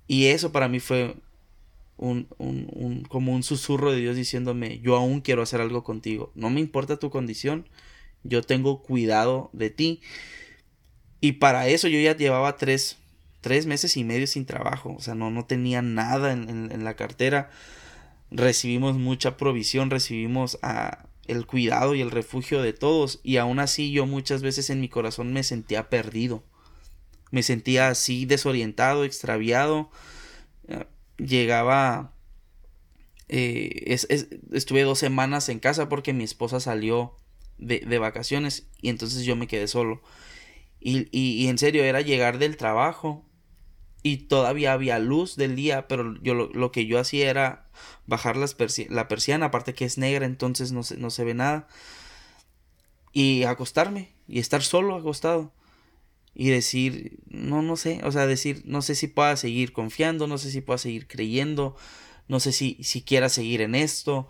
Y 0.06 0.26
eso 0.26 0.52
para 0.52 0.68
mí 0.68 0.80
fue 0.80 1.16
un, 1.98 2.28
un, 2.38 3.02
como 3.08 3.34
un 3.34 3.42
susurro 3.42 3.92
de 3.92 4.00
Dios 4.00 4.16
diciéndome, 4.16 4.80
yo 4.80 4.96
aún 4.96 5.20
quiero 5.20 5.42
hacer 5.42 5.60
algo 5.60 5.84
contigo. 5.84 6.32
No 6.34 6.48
me 6.48 6.60
importa 6.60 6.98
tu 6.98 7.10
condición, 7.10 7.68
yo 8.22 8.42
tengo 8.42 8.82
cuidado 8.82 9.50
de 9.52 9.70
ti. 9.70 10.00
Y 11.20 11.32
para 11.32 11.68
eso 11.68 11.88
yo 11.88 11.98
ya 11.98 12.16
llevaba 12.16 12.56
tres, 12.56 12.96
tres 13.40 13.66
meses 13.66 13.96
y 13.96 14.04
medio 14.04 14.26
sin 14.26 14.46
trabajo. 14.46 14.94
O 14.96 15.00
sea, 15.00 15.14
no, 15.14 15.30
no 15.30 15.44
tenía 15.46 15.82
nada 15.82 16.32
en, 16.32 16.84
la 16.84 16.94
cartera. 16.94 17.50
Recibimos 18.30 18.96
mucha 18.96 19.36
provisión, 19.36 19.90
recibimos 19.90 20.58
a 20.62 21.06
el 21.26 21.46
cuidado 21.46 21.94
y 21.94 22.00
el 22.00 22.10
refugio 22.10 22.62
de 22.62 22.72
todos. 22.72 23.20
Y 23.22 23.36
aún 23.36 23.58
así 23.58 23.92
yo 23.92 24.06
muchas 24.06 24.42
veces 24.42 24.70
en 24.70 24.80
mi 24.80 24.88
corazón 24.88 25.32
me 25.32 25.42
sentía 25.42 25.90
perdido. 25.90 26.42
Me 27.30 27.42
sentía 27.42 27.88
así 27.88 28.26
desorientado, 28.26 29.04
extraviado 29.04 29.90
llegaba... 31.18 32.14
Eh, 33.30 33.94
estuve 34.52 34.82
dos 34.84 34.98
semanas 34.98 35.50
en 35.50 35.58
casa 35.58 35.90
porque 35.90 36.14
mi 36.14 36.24
esposa 36.24 36.60
salió 36.60 37.14
de, 37.58 37.98
vacaciones 37.98 38.68
y 38.80 38.88
entonces 38.88 39.24
yo 39.24 39.36
me 39.36 39.46
quedé 39.46 39.68
solo. 39.68 40.00
Y, 40.80 41.08
y, 41.10 41.48
en 41.48 41.58
serio 41.58 41.84
era 41.84 42.00
llegar 42.00 42.38
del 42.38 42.56
trabajo 42.56 43.27
y 44.02 44.18
todavía 44.18 44.72
había 44.72 44.98
luz 44.98 45.36
del 45.36 45.56
día, 45.56 45.88
pero 45.88 46.14
yo 46.22 46.34
lo, 46.34 46.72
que 46.72 46.86
yo 46.86 46.98
hacía 46.98 47.30
era 47.30 47.68
bajar 48.06 48.36
las 48.36 48.56
la 48.88 49.08
persiana, 49.08 49.46
aparte 49.46 49.74
que 49.74 49.84
es 49.84 49.98
negra, 49.98 50.26
entonces 50.26 50.72
no 50.72 50.82
se, 50.82 50.96
no 50.96 51.10
se 51.10 51.24
ve 51.24 51.34
nada. 51.34 51.68
Y 53.12 53.44
acostarme 53.44 54.10
y 54.28 54.38
estar 54.38 54.62
solo 54.62 54.94
acostado 54.94 55.52
y 56.34 56.50
decir, 56.50 57.18
no, 57.28 57.62
no 57.62 57.76
sé, 57.76 58.00
o 58.04 58.12
sea, 58.12 58.26
decir, 58.26 58.62
no 58.64 58.82
sé 58.82 58.94
si 58.94 59.08
pueda 59.08 59.36
seguir 59.36 59.72
confiando, 59.72 60.28
no 60.28 60.38
sé 60.38 60.50
si 60.52 60.60
pueda 60.60 60.78
seguir 60.78 61.08
creyendo, 61.08 61.76
no 62.28 62.38
sé 62.38 62.52
si, 62.52 62.78
si 62.82 63.02
quiera 63.02 63.28
seguir 63.28 63.60
en 63.60 63.74
esto, 63.74 64.28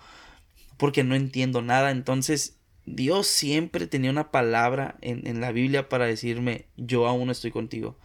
porque 0.79 1.05
no 1.05 1.14
entiendo 1.14 1.61
nada. 1.61 1.91
Entonces, 1.91 2.57
Dios 2.87 3.27
siempre 3.27 3.87
tenía 3.87 4.11
una 4.11 4.31
palabra 4.31 4.97
en, 5.03 5.27
en 5.27 5.43
la 5.43 5.53
Biblia 5.53 5.91
para 5.91 6.07
decirme, 6.07 6.66
yo 6.79 7.07
aún 7.07 7.29
estoy 7.29 7.51
contigo. 7.51 7.99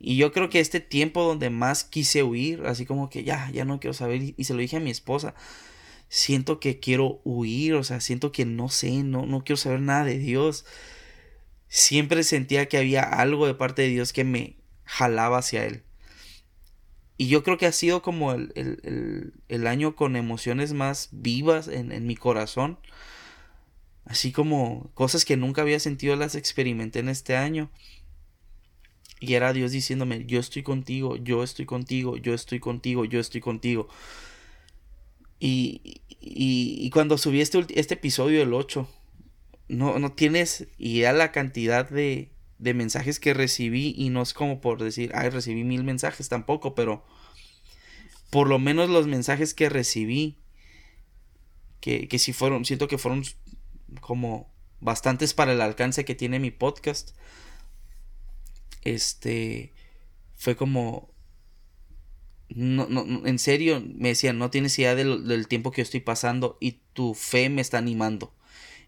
Y 0.00 0.16
yo 0.16 0.32
creo 0.32 0.48
que 0.50 0.60
este 0.60 0.80
tiempo 0.80 1.22
donde 1.22 1.50
más 1.50 1.84
quise 1.84 2.22
huir, 2.22 2.62
así 2.66 2.86
como 2.86 3.10
que 3.10 3.22
ya, 3.22 3.50
ya 3.52 3.64
no 3.64 3.78
quiero 3.78 3.94
saber, 3.94 4.34
y, 4.36 4.44
se 4.44 4.54
lo 4.54 4.60
dije 4.60 4.78
a 4.78 4.80
mi 4.80 4.90
esposa, 4.90 5.34
siento 6.08 6.58
que 6.58 6.80
quiero 6.80 7.20
huir, 7.24 7.74
o 7.74 7.84
sea, 7.84 8.00
siento 8.00 8.32
que 8.32 8.46
no 8.46 8.68
sé, 8.70 9.02
no, 9.04 9.26
no 9.26 9.44
quiero 9.44 9.58
saber 9.58 9.80
nada 9.80 10.04
de 10.04 10.18
Dios 10.18 10.64
siempre 11.70 12.24
sentía 12.24 12.68
que 12.68 12.76
había 12.76 13.02
algo 13.02 13.46
de 13.46 13.54
parte 13.54 13.82
de 13.82 13.88
Dios 13.88 14.12
que 14.12 14.24
me 14.24 14.56
jalaba 14.84 15.38
hacia 15.38 15.64
Él. 15.64 15.82
Y 17.16 17.28
yo 17.28 17.42
creo 17.42 17.58
que 17.58 17.66
ha 17.66 17.72
sido 17.72 18.02
como 18.02 18.32
el, 18.32 19.66
año 19.66 19.94
con 19.94 20.16
emociones 20.16 20.72
más 20.72 21.08
vivas 21.12 21.68
en, 21.68 22.06
mi 22.06 22.16
corazón. 22.16 22.78
Así 24.04 24.32
como 24.32 24.90
cosas 24.94 25.24
que 25.24 25.36
nunca 25.36 25.62
había 25.62 25.78
sentido 25.78 26.16
las 26.16 26.34
experimenté 26.34 26.98
en 26.98 27.08
este 27.08 27.36
año. 27.36 27.70
Y 29.20 29.34
era 29.34 29.52
Dios 29.52 29.70
diciéndome, 29.72 30.24
yo 30.26 30.40
estoy 30.40 30.62
contigo, 30.62 31.16
yo 31.16 31.44
estoy 31.44 31.66
contigo, 31.66 32.16
yo 32.16 32.34
estoy 32.34 32.58
contigo, 32.58 33.04
yo 33.04 33.20
estoy 33.20 33.42
contigo. 33.42 33.88
Y, 35.38 36.02
y, 36.20 36.90
cuando 36.90 37.16
subí 37.18 37.40
este, 37.40 37.64
este 37.74 37.94
episodio, 37.94 38.42
el 38.42 38.52
8, 38.52 38.88
no, 39.68 39.98
no 39.98 40.12
tienes 40.12 40.66
idea 40.78 41.12
la 41.12 41.32
cantidad 41.32 41.88
de, 41.88 42.30
de 42.58 42.74
mensajes 42.74 43.20
que 43.20 43.32
recibí 43.34 43.94
y 43.96 44.10
no 44.10 44.22
es 44.22 44.34
como 44.34 44.60
por 44.60 44.82
decir, 44.82 45.12
ay, 45.14 45.30
recibí 45.30 45.64
mil 45.64 45.84
mensajes 45.84 46.28
tampoco, 46.28 46.74
pero 46.74 47.04
por 48.30 48.48
lo 48.48 48.58
menos 48.58 48.90
los 48.90 49.06
mensajes 49.06 49.54
que 49.54 49.68
recibí, 49.68 50.38
que, 51.80 52.06
que 52.06 52.18
fueron, 52.32 52.64
siento 52.64 52.86
que 52.86 52.98
fueron 52.98 53.24
como 54.00 54.52
bastantes 54.80 55.34
para 55.34 55.52
el 55.52 55.60
alcance 55.60 56.04
que 56.04 56.14
tiene 56.14 56.38
mi 56.38 56.50
podcast, 56.50 57.16
este, 58.82 59.72
fue 60.36 60.56
como, 60.56 61.10
no, 62.48 62.86
no, 62.88 63.26
en 63.26 63.38
serio, 63.38 63.82
me 63.94 64.08
decían, 64.08 64.38
no 64.38 64.50
tienes 64.50 64.78
idea 64.78 64.94
del, 64.94 65.26
del, 65.26 65.48
tiempo 65.48 65.70
que 65.70 65.82
yo 65.82 65.84
estoy 65.84 66.00
pasando 66.00 66.56
y 66.60 66.80
tu 66.92 67.14
fe 67.14 67.48
me 67.48 67.60
está 67.60 67.78
animando. 67.78 68.32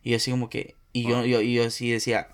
Y 0.02 0.10
yo 0.10 0.16
así 0.16 0.30
como 0.30 0.48
que, 0.48 0.76
y 0.92 1.04
yo, 1.04 1.24
yo, 1.24 1.40
yo 1.40 1.64
así 1.64 1.90
decía, 1.90 2.28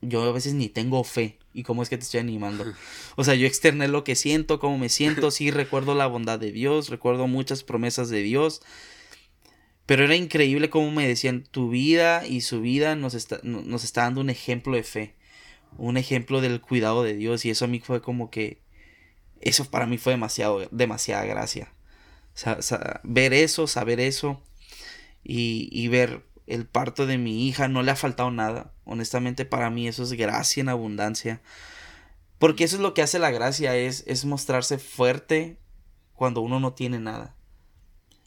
yo 0.00 0.22
a 0.22 0.32
veces 0.32 0.54
ni 0.54 0.68
tengo 0.68 1.02
fe. 1.04 1.38
¿Y 1.54 1.64
cómo 1.64 1.82
es 1.82 1.90
que 1.90 1.98
te 1.98 2.04
estoy 2.04 2.20
animando? 2.20 2.64
O 3.16 3.24
sea, 3.24 3.34
yo 3.34 3.46
externé 3.46 3.88
lo 3.88 4.04
que 4.04 4.16
siento, 4.16 4.58
cómo 4.58 4.78
me 4.78 4.88
siento, 4.88 5.30
sí 5.30 5.50
recuerdo 5.50 5.94
la 5.94 6.06
bondad 6.06 6.38
de 6.38 6.50
Dios, 6.50 6.88
recuerdo 6.88 7.26
muchas 7.26 7.62
promesas 7.62 8.08
de 8.08 8.22
Dios. 8.22 8.62
Pero 9.84 10.04
era 10.04 10.16
increíble 10.16 10.70
cómo 10.70 10.90
me 10.90 11.06
decían, 11.06 11.44
tu 11.50 11.68
vida 11.68 12.26
y 12.26 12.40
su 12.40 12.62
vida 12.62 12.96
nos 12.96 13.12
está, 13.12 13.40
nos 13.42 13.84
está 13.84 14.02
dando 14.02 14.22
un 14.22 14.30
ejemplo 14.30 14.76
de 14.76 14.82
fe, 14.82 15.14
un 15.78 15.96
ejemplo 15.96 16.40
del 16.40 16.60
cuidado 16.60 17.02
de 17.02 17.14
Dios. 17.14 17.44
Y 17.44 17.50
eso 17.50 17.64
a 17.64 17.68
mí 17.68 17.80
fue 17.80 18.02
como 18.02 18.30
que, 18.30 18.60
eso 19.40 19.64
para 19.70 19.86
mí 19.86 19.98
fue 19.98 20.12
demasiado, 20.12 20.68
demasiada 20.70 21.24
gracia. 21.24 21.72
ver 23.02 23.32
eso, 23.32 23.66
saber 23.66 24.00
eso 24.00 24.42
y, 25.24 25.68
y 25.72 25.88
ver 25.88 26.24
el 26.46 26.66
parto 26.66 27.06
de 27.06 27.18
mi 27.18 27.46
hija, 27.46 27.68
no 27.68 27.82
le 27.82 27.90
ha 27.90 27.96
faltado 27.96 28.30
nada. 28.30 28.72
Honestamente 28.84 29.44
para 29.44 29.70
mí 29.70 29.88
eso 29.88 30.02
es 30.02 30.12
gracia 30.12 30.60
en 30.60 30.68
abundancia. 30.68 31.40
Porque 32.38 32.64
eso 32.64 32.76
es 32.76 32.82
lo 32.82 32.92
que 32.92 33.02
hace 33.02 33.20
la 33.20 33.30
gracia, 33.30 33.76
es, 33.76 34.02
es 34.08 34.24
mostrarse 34.24 34.78
fuerte 34.78 35.58
cuando 36.14 36.40
uno 36.40 36.58
no 36.58 36.72
tiene 36.72 36.98
nada. 36.98 37.36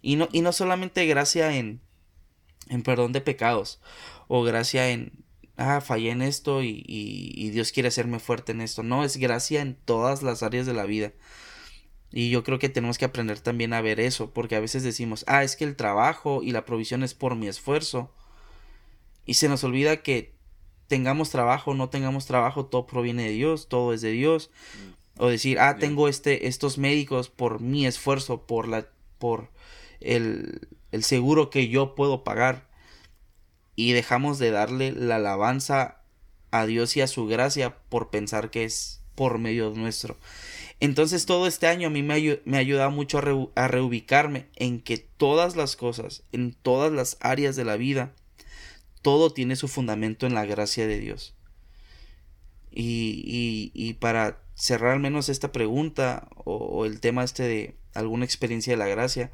Y 0.02 0.16
no, 0.16 0.30
y 0.32 0.42
no 0.42 0.54
solamente 0.54 1.06
gracia 1.06 1.56
en, 1.56 1.82
en 2.70 2.82
perdón 2.84 3.12
de 3.12 3.22
pecados, 3.22 3.82
o 4.28 4.44
gracia 4.44 4.90
en, 4.90 5.25
ah, 5.58 5.82
fallé 5.82 6.12
en 6.12 6.22
esto 6.22 6.64
y, 6.64 6.84
y, 6.88 7.32
y 7.36 7.50
Dios 7.50 7.72
quiere 7.72 7.90
hacerme 7.90 8.20
fuerte 8.20 8.52
en 8.52 8.62
esto. 8.62 8.84
No, 8.84 9.04
es 9.04 9.18
gracia 9.18 9.62
en 9.62 9.76
todas 9.76 10.24
las 10.24 10.44
áreas 10.44 10.66
de 10.66 10.74
la 10.74 10.86
vida. 10.86 11.14
Y 12.12 12.30
yo 12.30 12.44
creo 12.44 12.60
que 12.60 12.70
tenemos 12.70 12.98
que 12.98 13.06
aprender 13.06 13.42
también 13.42 13.74
a 13.74 13.82
ver 13.82 14.00
eso, 14.00 14.32
porque 14.32 14.56
a 14.56 14.62
veces 14.62 14.84
decimos, 14.84 15.26
ah, 15.28 15.44
es 15.44 15.56
que 15.56 15.66
el 15.66 15.76
trabajo 15.76 16.42
y 16.44 16.52
la 16.52 16.64
provisión 16.64 17.04
es 17.04 17.14
por 17.14 17.36
mi 17.36 17.48
esfuerzo. 17.48 18.10
Y 19.26 19.34
se 19.34 19.50
nos 19.50 19.64
olvida 19.64 19.98
que 19.98 20.34
tengamos 20.88 21.30
trabajo 21.30 21.72
o 21.72 21.74
no 21.74 21.90
tengamos 21.90 22.26
trabajo, 22.26 22.68
todo 22.68 22.86
proviene 22.86 23.24
de 23.24 23.32
Dios, 23.32 23.68
todo 23.68 23.92
es 23.92 24.02
de 24.02 24.12
Dios. 24.12 24.50
Mm. 25.18 25.24
O 25.24 25.28
decir, 25.28 25.60
ah, 25.60 25.78
tengo 25.78 26.08
este, 26.08 26.48
estos 26.48 26.78
médicos 26.78 27.30
por 27.30 27.60
mi 27.60 27.86
esfuerzo, 27.86 28.46
por 28.46 28.68
la, 28.68 28.88
por 29.18 29.50
el, 30.00 30.68
el 30.92 31.04
seguro 31.04 31.50
que 31.50 31.68
yo 31.68 31.96
puedo 31.96 32.24
pagar. 32.24 32.65
Y 33.76 33.94
dejamos 33.94 34.40
de 34.40 34.52
darle 34.52 34.92
la 34.92 35.18
alabanza 35.18 36.02
a 36.52 36.66
Dios 36.66 36.96
y 36.96 37.02
a 37.02 37.08
su 37.08 37.28
gracia 37.28 37.78
por 37.90 38.10
pensar 38.10 38.50
que 38.50 38.64
es 38.64 39.02
por 39.16 39.40
medio 39.40 39.72
nuestro. 39.72 40.18
Entonces 40.80 41.26
todo 41.26 41.48
este 41.48 41.68
año 41.68 41.88
a 41.88 41.92
mí 41.92 42.04
me, 42.04 42.42
me 42.44 42.58
ha 42.58 42.60
ayudado 42.60 42.92
mucho 42.92 43.20
a, 43.56 43.68
reubicarme 43.68 44.48
en 44.56 44.82
que 44.82 44.98
todas 44.98 45.56
las 45.56 45.76
cosas, 45.76 46.24
en 46.32 46.54
todas 46.54 46.92
las 46.92 47.18
áreas 47.22 47.56
de 47.56 47.66
la 47.66 47.78
vida, 47.78 48.14
todo 49.02 49.32
tiene 49.32 49.56
su 49.56 49.68
fundamento 49.68 50.28
en 50.28 50.34
la 50.34 50.46
gracia 50.46 50.88
de 50.88 51.00
Dios. 51.00 51.34
Y, 52.72 53.72
y, 53.74 53.94
para 53.94 54.42
cerrar 54.54 54.92
al 54.92 55.00
menos 55.00 55.30
esta 55.30 55.54
pregunta 55.54 56.28
o, 56.36 56.86
el 56.86 57.00
tema 57.00 57.24
este 57.24 57.44
de 57.44 57.76
alguna 57.94 58.26
experiencia 58.26 58.74
de 58.74 58.78
la 58.78 58.88
gracia, 58.88 59.32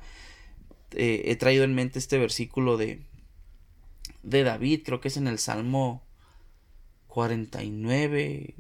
eh, 0.92 1.24
he 1.26 1.36
traído 1.38 1.64
en 1.64 1.74
mente 1.74 1.98
este 1.98 2.20
versículo 2.20 2.78
de, 2.78 3.02
de 4.24 4.44
David, 4.44 4.82
creo 4.86 5.00
que 5.02 5.08
es 5.08 5.18
en 5.18 5.28
el 5.28 5.40
Salmo 5.40 6.04
49, 7.08 8.56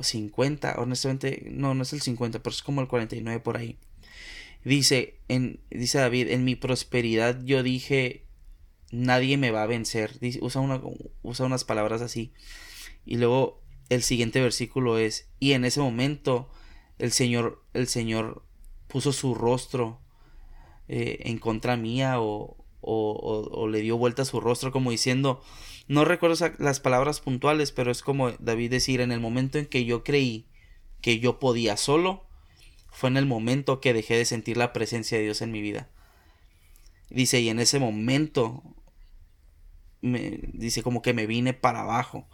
50, 0.00 0.72
pues, 0.72 0.82
honestamente, 0.82 1.46
no, 1.50 1.74
no 1.74 1.82
es 1.82 1.92
el 1.92 2.00
50, 2.00 2.42
pero 2.42 2.54
es 2.54 2.62
como 2.62 2.80
el 2.80 2.88
49 2.88 3.40
por 3.40 3.56
ahí. 3.56 3.78
Dice, 4.64 5.20
en, 5.28 5.60
dice 5.70 5.98
David, 5.98 6.28
en 6.28 6.44
mi 6.44 6.56
prosperidad 6.56 7.40
yo 7.44 7.62
dije, 7.62 8.26
nadie 8.90 9.36
me 9.36 9.50
va 9.50 9.62
a 9.62 9.66
vencer. 9.66 10.18
usa, 10.40 10.60
una, 10.60 10.80
usa 11.22 11.46
unas 11.46 11.64
palabras 11.64 12.02
así. 12.02 12.32
Y 13.04 13.16
luego 13.16 13.62
el 13.88 14.02
siguiente 14.02 14.40
versículo 14.40 14.98
es, 14.98 15.28
y 15.38 15.52
en 15.52 15.64
ese 15.64 15.80
momento 15.80 16.50
el 16.98 17.12
Señor, 17.12 17.62
el 17.74 17.86
Señor 17.86 18.44
puso 18.88 19.12
su 19.12 19.34
rostro 19.34 20.00
eh, 20.88 21.18
en 21.24 21.38
contra 21.38 21.76
mía 21.76 22.20
o, 22.20 22.55
o, 22.86 23.68
le 23.68 23.80
dio 23.80 23.96
vuelta 23.96 24.24
su 24.24 24.40
rostro 24.40 24.70
como 24.70 24.90
diciendo, 24.90 25.42
no 25.88 26.04
recuerdo 26.04 26.52
las 26.58 26.80
palabras 26.80 27.20
puntuales, 27.20 27.72
pero 27.72 27.90
es 27.90 28.02
como 28.02 28.30
David 28.32 28.70
decir, 28.70 29.00
en 29.00 29.12
el 29.12 29.20
momento 29.20 29.58
en 29.58 29.66
que 29.66 29.84
yo 29.84 30.04
creí 30.04 30.46
que 31.00 31.18
yo 31.18 31.38
podía 31.38 31.76
solo, 31.76 32.24
fue 32.90 33.10
en 33.10 33.16
el 33.16 33.26
momento 33.26 33.80
que 33.80 33.92
dejé 33.92 34.16
de 34.16 34.24
sentir 34.24 34.56
la 34.56 34.72
presencia 34.72 35.18
de 35.18 35.24
Dios 35.24 35.42
en 35.42 35.52
mi 35.52 35.60
vida. 35.60 35.88
Dice, 37.10 37.40
y 37.40 37.48
en 37.48 37.60
ese 37.60 37.78
momento, 37.78 38.62
me, 40.00 40.40
dice 40.52 40.82
como 40.82 41.02
que 41.02 41.12
me 41.12 41.26
vine 41.26 41.52
para 41.52 41.82
abajo, 41.82 42.26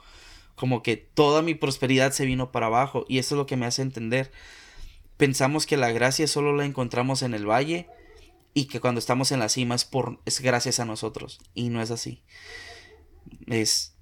como 0.54 0.82
que 0.82 0.96
toda 0.96 1.42
mi 1.42 1.54
prosperidad 1.54 2.12
se 2.12 2.26
vino 2.26 2.52
para 2.52 2.66
abajo, 2.66 3.04
y 3.08 3.18
eso 3.18 3.34
es 3.34 3.38
lo 3.38 3.46
que 3.46 3.56
me 3.56 3.66
hace 3.66 3.82
entender. 3.82 4.30
Pensamos 5.16 5.66
que 5.66 5.76
la 5.76 5.92
gracia 5.92 6.26
solo 6.26 6.54
la 6.54 6.64
encontramos 6.64 7.22
en 7.22 7.34
el 7.34 7.48
valle 7.48 7.88
y 8.54 8.66
que 8.66 8.80
cuando 8.80 8.98
estamos 8.98 9.32
en 9.32 9.38
la 9.38 9.48
cima 9.48 9.74
es 9.74 9.84
por 9.84 10.20
es 10.26 10.40
gracias 10.40 10.80
a 10.80 10.84
nosotros, 10.84 11.40
y 11.54 11.68
no 11.68 11.80
es 11.82 11.90
así 11.90 12.22
es 13.46 13.94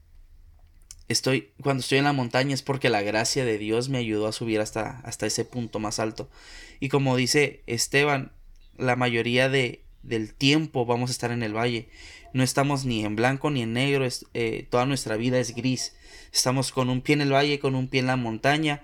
estoy 1.09 1.53
cuando 1.63 1.81
estoy 1.81 1.99
en 1.99 2.05
la 2.05 2.13
montaña 2.13 2.55
es 2.55 2.63
porque 2.63 2.89
la 2.89 3.03
gracia 3.03 3.45
de 3.45 3.59
Dios 3.59 3.89
me 3.89 3.99
ayudó 3.99 4.27
a 4.27 4.33
subir 4.33 4.61
hasta 4.61 5.01
hasta 5.01 5.27
ese 5.27 5.45
punto 5.45 5.79
más 5.79 5.99
alto. 5.99 6.31
Y 6.79 6.89
como 6.89 7.17
dice 7.17 7.63
Esteban, 7.67 8.33
la 8.77 8.97
mayoría 8.97 9.49
de 9.49 9.85
del 10.03 10.35
tiempo 10.35 10.87
vamos 10.87 11.11
a 11.11 11.13
estar 11.13 11.31
en 11.31 11.43
el 11.43 11.57
valle. 11.57 11.89
No 12.33 12.43
estamos 12.43 12.85
ni 12.85 13.05
en 13.05 13.17
blanco 13.17 13.51
ni 13.51 13.63
en 13.63 13.73
negro, 13.73 14.05
es, 14.05 14.25
eh, 14.35 14.67
toda 14.71 14.87
nuestra 14.87 15.17
vida 15.17 15.39
es 15.39 15.55
gris. 15.55 15.95
Estamos 16.33 16.71
con 16.71 16.89
un 16.89 17.01
pie 17.01 17.15
en 17.15 17.23
el 17.23 17.33
valle, 17.33 17.59
con 17.59 17.75
un 17.75 17.89
pie 17.89 18.01
en 18.01 18.07
la 18.07 18.17
montaña. 18.17 18.83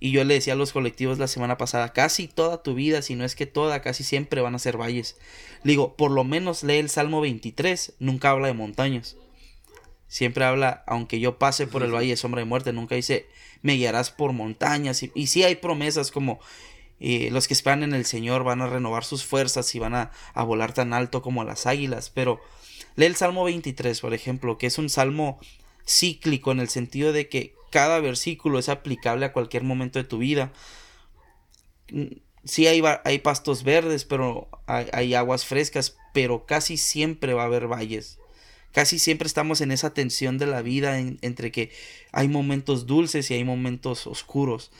Y 0.00 0.12
yo 0.12 0.22
le 0.24 0.34
decía 0.34 0.52
a 0.52 0.56
los 0.56 0.72
colectivos 0.72 1.18
la 1.18 1.26
semana 1.26 1.58
pasada, 1.58 1.92
casi 1.92 2.28
toda 2.28 2.62
tu 2.62 2.74
vida, 2.74 3.02
si 3.02 3.16
no 3.16 3.24
es 3.24 3.34
que 3.34 3.46
toda, 3.46 3.82
casi 3.82 4.04
siempre 4.04 4.40
van 4.40 4.54
a 4.54 4.60
ser 4.60 4.76
valles. 4.76 5.16
Le 5.64 5.72
digo, 5.72 5.96
por 5.96 6.10
lo 6.12 6.22
menos 6.22 6.62
lee 6.62 6.76
el 6.76 6.88
Salmo 6.88 7.20
23, 7.20 7.94
nunca 7.98 8.30
habla 8.30 8.46
de 8.46 8.54
montañas. 8.54 9.16
Siempre 10.06 10.44
habla, 10.44 10.84
aunque 10.86 11.18
yo 11.18 11.38
pase 11.38 11.66
por 11.66 11.82
el 11.82 11.92
valle 11.92 12.10
de 12.10 12.16
sombra 12.16 12.40
de 12.40 12.46
muerte, 12.46 12.72
nunca 12.72 12.94
dice, 12.94 13.26
me 13.62 13.74
guiarás 13.74 14.10
por 14.10 14.32
montañas. 14.32 15.02
Y, 15.02 15.26
sí 15.26 15.42
hay 15.42 15.56
promesas 15.56 16.12
como 16.12 16.38
eh, 17.00 17.30
los 17.32 17.48
que 17.48 17.54
esperan 17.54 17.82
en 17.82 17.92
el 17.92 18.04
Señor 18.06 18.44
van 18.44 18.62
a 18.62 18.68
renovar 18.68 19.04
sus 19.04 19.24
fuerzas 19.24 19.74
y 19.74 19.80
van 19.80 19.94
a, 19.94 20.12
a, 20.32 20.44
volar 20.44 20.72
tan 20.72 20.94
alto 20.94 21.22
como 21.22 21.42
las 21.42 21.66
águilas. 21.66 22.10
Pero 22.10 22.40
lee 22.94 23.06
el 23.06 23.16
Salmo 23.16 23.44
23, 23.44 24.00
por 24.00 24.14
ejemplo, 24.14 24.58
que 24.58 24.68
es 24.68 24.78
un 24.78 24.88
salmo 24.88 25.40
cíclico 25.86 26.52
en 26.52 26.60
el 26.60 26.68
sentido 26.68 27.12
de 27.12 27.28
que 27.28 27.57
cada 27.70 28.00
versículo 28.00 28.58
es 28.58 28.68
aplicable 28.68 29.26
a 29.26 29.32
cualquier 29.32 29.62
momento 29.64 29.98
de 29.98 30.04
tu 30.04 30.18
vida. 30.18 30.52
Mm, 31.90 32.16
sí 32.44 32.66
hay, 32.66 32.82
hay 33.04 33.18
pastos 33.18 33.62
verdes, 33.62 34.04
pero 34.04 34.48
hay, 34.66 35.14
aguas 35.14 35.44
frescas, 35.44 35.96
pero 36.12 36.46
casi 36.46 36.76
siempre 36.76 37.34
va 37.34 37.42
a 37.42 37.46
haber 37.46 37.66
valles 37.68 38.18
Casi 38.72 38.98
siempre 38.98 39.26
estamos 39.26 39.60
en 39.60 39.72
esa 39.72 39.94
tensión 39.94 40.38
de 40.38 40.46
la 40.46 40.62
vida 40.62 40.98
entre 40.98 41.50
que 41.50 41.70
hay 42.12 42.28
momentos 42.28 42.86
dulces 42.86 43.30
y 43.30 43.34
hay 43.34 43.42
momentos 43.42 44.06
oscuros. 44.06 44.70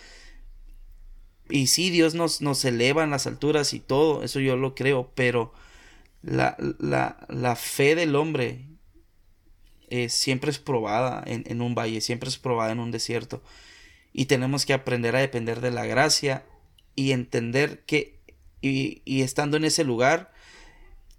Y 1.48 1.68
sí, 1.68 1.88
Dios 1.88 2.14
nos, 2.14 2.42
nos 2.42 2.64
eleva 2.66 3.02
en 3.02 3.10
las 3.10 3.26
alturas 3.26 3.72
y 3.72 3.80
todo, 3.80 4.22
eso 4.22 4.40
yo 4.40 4.56
lo 4.56 4.74
creo, 4.74 5.10
pero 5.14 5.54
la, 6.22 6.56
la, 6.78 7.26
la 7.28 7.56
fe 7.56 7.94
del 7.94 8.14
hombre 8.14 8.66
eh, 9.90 10.08
siempre 10.08 10.50
es 10.50 10.58
probada 10.58 11.22
en, 11.26 11.44
en, 11.46 11.60
un 11.60 11.74
valle, 11.74 12.00
siempre 12.00 12.28
es 12.28 12.38
probada 12.38 12.72
en 12.72 12.80
un 12.80 12.90
desierto. 12.90 13.42
Y 14.12 14.26
tenemos 14.26 14.66
que 14.66 14.72
aprender 14.72 15.16
a 15.16 15.20
depender 15.20 15.60
de 15.60 15.70
la 15.70 15.86
gracia 15.86 16.44
y 16.94 17.12
entender 17.12 17.80
que, 17.84 18.18
y, 18.60 19.02
y 19.04 19.22
estando 19.22 19.56
en 19.56 19.64
ese 19.64 19.84
lugar, 19.84 20.32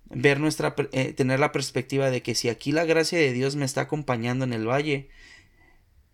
ver 0.10 0.40
nuestra, 0.40 0.76
eh, 0.92 1.14
tener 1.14 1.40
la 1.40 1.52
perspectiva 1.52 2.10
de 2.10 2.22
que 2.22 2.36
si 2.36 2.50
aquí 2.50 2.72
la 2.72 2.86
gracia 2.86 3.18
de 3.18 3.32
Dios 3.32 3.56
me 3.56 3.66
está 3.66 3.82
acompañando 3.82 4.44
en 4.46 4.54
el 4.54 4.68
valle, 4.68 5.10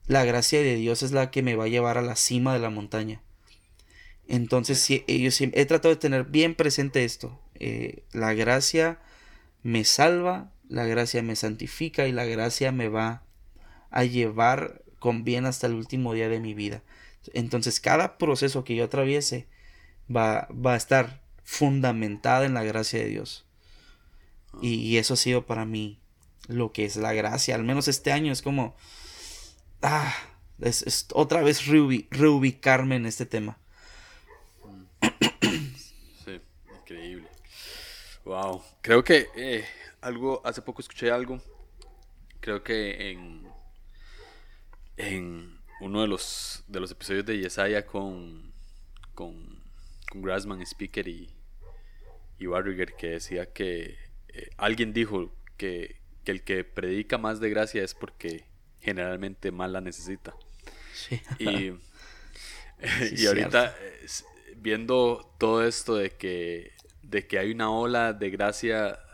la 0.07 0.23
gracia 0.25 0.61
de 0.61 0.75
Dios 0.75 1.01
es 1.01 1.11
la 1.11 1.31
que 1.31 1.41
me 1.41 1.55
va 1.55 1.65
a 1.65 1.69
llevar 1.69 1.97
a 1.97 2.01
la 2.01 2.15
cima 2.15 2.53
de 2.53 2.59
la 2.59 2.69
montaña. 2.69 3.21
Entonces, 4.27 4.79
si, 4.79 5.03
ellos, 5.07 5.39
he 5.41 5.65
tratado 5.65 5.93
de 5.93 5.99
tener 5.99 6.25
bien 6.25 6.55
presente 6.55 7.03
esto. 7.03 7.39
Eh, 7.55 8.03
la 8.11 8.33
gracia 8.33 8.99
me 9.63 9.83
salva, 9.83 10.51
la 10.69 10.85
gracia 10.85 11.21
me 11.21 11.35
santifica 11.35 12.07
y 12.07 12.11
la 12.11 12.25
gracia 12.25 12.71
me 12.71 12.89
va 12.89 13.23
a 13.91 14.03
llevar 14.03 14.83
con 14.99 15.23
bien 15.23 15.45
hasta 15.45 15.67
el 15.67 15.73
último 15.73 16.13
día 16.13 16.29
de 16.29 16.39
mi 16.39 16.53
vida. 16.53 16.81
Entonces, 17.33 17.79
cada 17.79 18.17
proceso 18.17 18.63
que 18.63 18.75
yo 18.75 18.85
atraviese 18.85 19.47
va, 20.13 20.47
va 20.51 20.73
a 20.73 20.77
estar 20.77 21.21
fundamentada 21.43 22.45
en 22.45 22.53
la 22.53 22.63
gracia 22.63 22.99
de 22.99 23.07
Dios. 23.07 23.45
Y, 24.61 24.97
eso 24.97 25.15
ha 25.15 25.17
sido 25.17 25.45
para 25.45 25.65
mí 25.65 25.99
lo 26.47 26.71
que 26.71 26.85
es 26.85 26.95
la 26.95 27.13
gracia. 27.13 27.55
Al 27.55 27.63
menos 27.63 27.87
este 27.87 28.11
año 28.11 28.31
es 28.31 28.41
como, 28.41 28.75
ah, 29.81 30.13
Es, 30.61 31.07
otra 31.13 31.41
vez 31.41 31.65
reubicarme 31.65 32.95
en 32.95 33.05
este 33.05 33.25
tema. 33.25 33.57
Sí, 36.25 36.41
increíble. 36.79 37.27
Wow. 38.23 38.63
Creo 38.81 39.03
que 39.03 39.27
eh, 39.35 39.65
algo, 40.05 40.41
hace 40.45 40.61
poco 40.61 40.81
escuché 40.81 41.11
algo. 41.11 41.41
Creo 42.39 42.63
que 42.63 43.11
en, 43.11 43.47
en 44.97 45.59
uno 45.81 46.01
de 46.01 46.07
los, 46.07 46.63
de 46.67 46.79
los 46.79 46.91
episodios 46.91 47.25
de 47.25 47.39
Yesaya 47.39 47.85
con, 47.85 48.53
con, 49.13 49.63
con 50.09 50.21
Grassman, 50.21 50.61
Speaker 50.61 51.07
y, 51.07 51.29
y 52.37 52.45
Barriger, 52.45 52.93
que 52.93 53.07
decía 53.07 53.51
que 53.51 53.97
eh, 54.29 54.49
alguien 54.57 54.93
dijo 54.93 55.33
que, 55.57 55.99
que 56.23 56.31
el 56.31 56.43
que 56.43 56.63
predica 56.63 57.17
más 57.17 57.39
de 57.39 57.49
gracia 57.49 57.83
es 57.83 57.95
porque 57.95 58.45
generalmente 58.79 59.51
más 59.51 59.71
la 59.71 59.81
necesita. 59.81 60.35
Y, 61.39 61.73
y 63.15 63.25
ahorita 63.25 63.75
viendo 64.57 65.33
todo 65.39 65.65
esto 65.65 65.95
de 65.95 66.11
que, 66.11 66.73
de 67.01 67.27
que 67.27 67.39
hay 67.39 67.51
una 67.51 67.71
ola 67.71 68.13
de 68.13 68.29
gracia, 68.29 68.93
eh, 68.93 69.04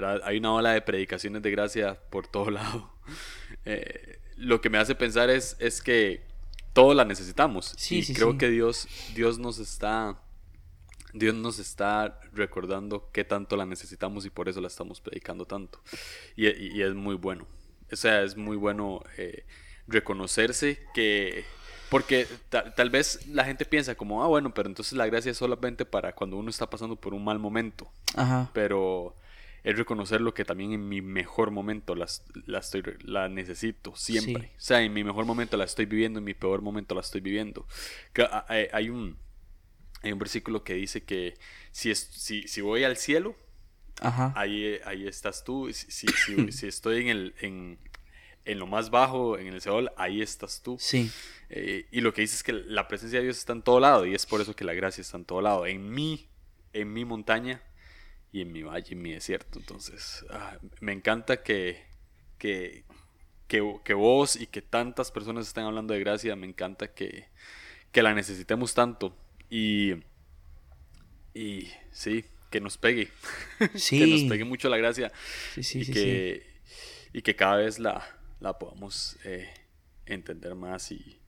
¿verdad? 0.00 0.20
Hay 0.24 0.38
una 0.38 0.52
ola 0.52 0.72
de 0.72 0.82
predicaciones 0.82 1.42
de 1.42 1.50
gracia 1.50 1.98
por 2.10 2.26
todo 2.26 2.50
lado. 2.50 2.92
Eh, 3.64 4.20
lo 4.36 4.60
que 4.60 4.70
me 4.70 4.78
hace 4.78 4.94
pensar 4.94 5.30
es, 5.30 5.56
es 5.60 5.80
que 5.82 6.22
todos 6.72 6.94
la 6.94 7.04
necesitamos. 7.04 7.74
y 7.90 8.12
creo 8.12 8.38
que 8.38 8.48
Dios, 8.48 8.88
Dios 9.14 9.38
nos 9.38 9.58
está 9.58 10.20
Dios 11.12 11.34
nos 11.34 11.58
está 11.58 12.20
recordando 12.32 13.10
qué 13.12 13.24
tanto 13.24 13.56
la 13.56 13.66
necesitamos 13.66 14.26
y 14.26 14.30
por 14.30 14.48
eso 14.48 14.60
la 14.60 14.68
estamos 14.68 15.00
predicando 15.00 15.46
tanto. 15.46 15.80
Y, 16.36 16.46
es 16.80 16.94
muy 16.94 17.14
bueno. 17.14 17.46
O 17.90 17.96
sea, 17.96 18.22
es 18.22 18.36
muy 18.36 18.56
bueno 18.56 19.02
eh, 19.16 19.46
reconocerse 19.86 20.80
que... 20.94 21.44
Porque 21.88 22.26
tal 22.50 22.90
vez 22.90 23.26
la 23.28 23.44
gente 23.44 23.64
piensa 23.64 23.94
como, 23.94 24.22
ah, 24.22 24.26
bueno, 24.26 24.52
pero 24.52 24.68
entonces 24.68 24.94
la 24.94 25.06
gracia 25.06 25.30
es 25.30 25.36
solamente 25.36 25.84
para 25.84 26.14
cuando 26.14 26.36
uno 26.36 26.50
está 26.50 26.68
pasando 26.68 26.96
por 26.96 27.14
un 27.14 27.24
mal 27.24 27.38
momento. 27.38 27.88
Ajá. 28.16 28.50
Pero 28.52 29.14
es 29.66 29.76
reconocer 29.76 30.20
lo 30.20 30.32
que 30.32 30.44
también 30.44 30.72
en 30.72 30.88
mi 30.88 31.02
mejor 31.02 31.50
momento 31.50 31.96
la, 31.96 32.06
la, 32.46 32.60
estoy, 32.60 32.84
la 33.00 33.28
necesito 33.28 33.96
siempre. 33.96 34.52
O 34.56 34.60
sea, 34.60 34.80
en 34.80 34.92
mi 34.92 35.02
mejor 35.02 35.24
momento 35.24 35.56
la 35.56 35.64
estoy 35.64 35.86
viviendo, 35.86 36.20
en 36.20 36.24
mi 36.24 36.34
peor 36.34 36.62
momento 36.62 36.94
la 36.94 37.00
estoy 37.00 37.20
viviendo. 37.20 37.66
Ah, 38.30 38.46
hay 38.48 38.88
un 38.88 39.18
hay 40.02 40.12
un 40.12 40.20
versículo 40.20 40.62
que 40.62 40.74
dice 40.74 41.02
que 41.02 41.34
si, 41.72 41.90
es, 41.90 41.98
si, 41.98 42.46
si 42.46 42.60
voy 42.60 42.84
al 42.84 42.96
cielo, 42.96 43.34
Ahí, 44.00 44.78
ahí 44.84 45.08
estás 45.08 45.42
tú. 45.42 45.68
Si, 45.72 46.06
si, 46.52 46.66
estoy 46.66 47.00
en, 47.00 47.08
el, 47.08 47.34
en, 47.40 47.78
en, 48.44 48.58
lo 48.58 48.66
más 48.66 48.90
bajo, 48.90 49.38
en 49.38 49.48
el 49.48 49.60
Seol, 49.60 49.90
ahí 49.96 50.20
estás 50.22 50.62
tú. 50.62 50.76
Sí. 50.78 51.10
Eh, 51.48 51.88
y 51.90 52.02
lo 52.02 52.12
que 52.12 52.20
dice 52.20 52.36
es 52.36 52.42
que 52.42 52.52
la 52.52 52.88
presencia 52.88 53.18
de 53.18 53.24
Dios 53.24 53.38
está 53.38 53.52
en 53.54 53.62
todo 53.62 53.80
lado 53.80 54.04
y 54.04 54.14
es 54.14 54.26
por 54.26 54.40
eso 54.40 54.54
que 54.54 54.64
la 54.64 54.74
gracia 54.74 55.00
está 55.00 55.16
en 55.16 55.24
todo 55.24 55.40
lado. 55.40 55.66
En 55.66 55.90
mí, 55.90 56.28
en 56.72 56.92
mi 56.92 57.04
montaña 57.04 57.62
y 58.36 58.42
en 58.42 58.52
mi 58.52 58.62
valle, 58.62 58.92
en 58.92 59.00
mi 59.00 59.12
desierto. 59.12 59.58
Entonces, 59.58 60.26
ah, 60.28 60.58
me 60.80 60.92
encanta 60.92 61.42
que, 61.42 61.82
que, 62.36 62.84
que, 63.48 63.80
que, 63.82 63.94
vos 63.94 64.36
y 64.36 64.46
que 64.46 64.60
tantas 64.60 65.10
personas 65.10 65.46
estén 65.46 65.64
hablando 65.64 65.94
de 65.94 66.00
gracia. 66.00 66.36
Me 66.36 66.46
encanta 66.46 66.92
que, 66.92 67.28
que 67.92 68.02
la 68.02 68.12
necesitemos 68.12 68.74
tanto 68.74 69.16
y, 69.48 69.94
y 71.32 71.70
sí, 71.92 72.26
que 72.50 72.60
nos 72.60 72.76
pegue. 72.76 73.08
que 73.88 74.06
nos 74.06 74.24
pegue 74.24 74.44
mucho 74.44 74.68
la 74.68 74.76
gracia. 74.76 75.10
y, 75.56 75.90
que, 75.90 76.46
y 77.14 77.22
que 77.22 77.36
cada 77.36 77.56
vez 77.56 77.78
la, 77.78 78.06
la 78.40 78.58
podamos 78.58 79.16
eh, 79.24 79.48
entender 80.04 80.54
más. 80.56 80.92
Y 80.92 81.20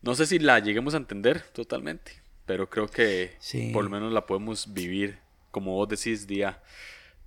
no 0.00 0.14
sé 0.14 0.26
si 0.26 0.38
la 0.38 0.60
lleguemos 0.60 0.94
a 0.94 0.98
entender 0.98 1.40
totalmente, 1.40 2.22
pero 2.44 2.70
creo 2.70 2.86
que 2.86 3.32
por 3.72 3.82
lo 3.82 3.90
menos 3.90 4.12
la 4.12 4.26
podemos 4.26 4.72
vivir, 4.72 5.25
como 5.56 5.72
vos 5.72 5.88
decís, 5.88 6.26
día 6.26 6.60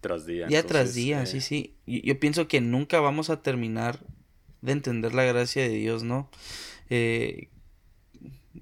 tras 0.01 0.27
día. 0.27 0.45
Día 0.45 0.63
tras 0.63 0.93
día, 0.93 1.25
sí, 1.25 1.37
eh, 1.37 1.41
sí. 1.41 1.75
Yo, 1.87 1.99
yo, 2.03 2.19
pienso 2.19 2.47
que 2.47 2.61
nunca 2.61 2.99
vamos 2.99 3.31
a 3.31 3.41
terminar 3.41 4.05
de 4.61 4.73
entender 4.73 5.15
la 5.15 5.23
gracia 5.23 5.63
de 5.63 5.69
Dios, 5.69 6.03
¿no? 6.03 6.29
Eh, 6.91 7.49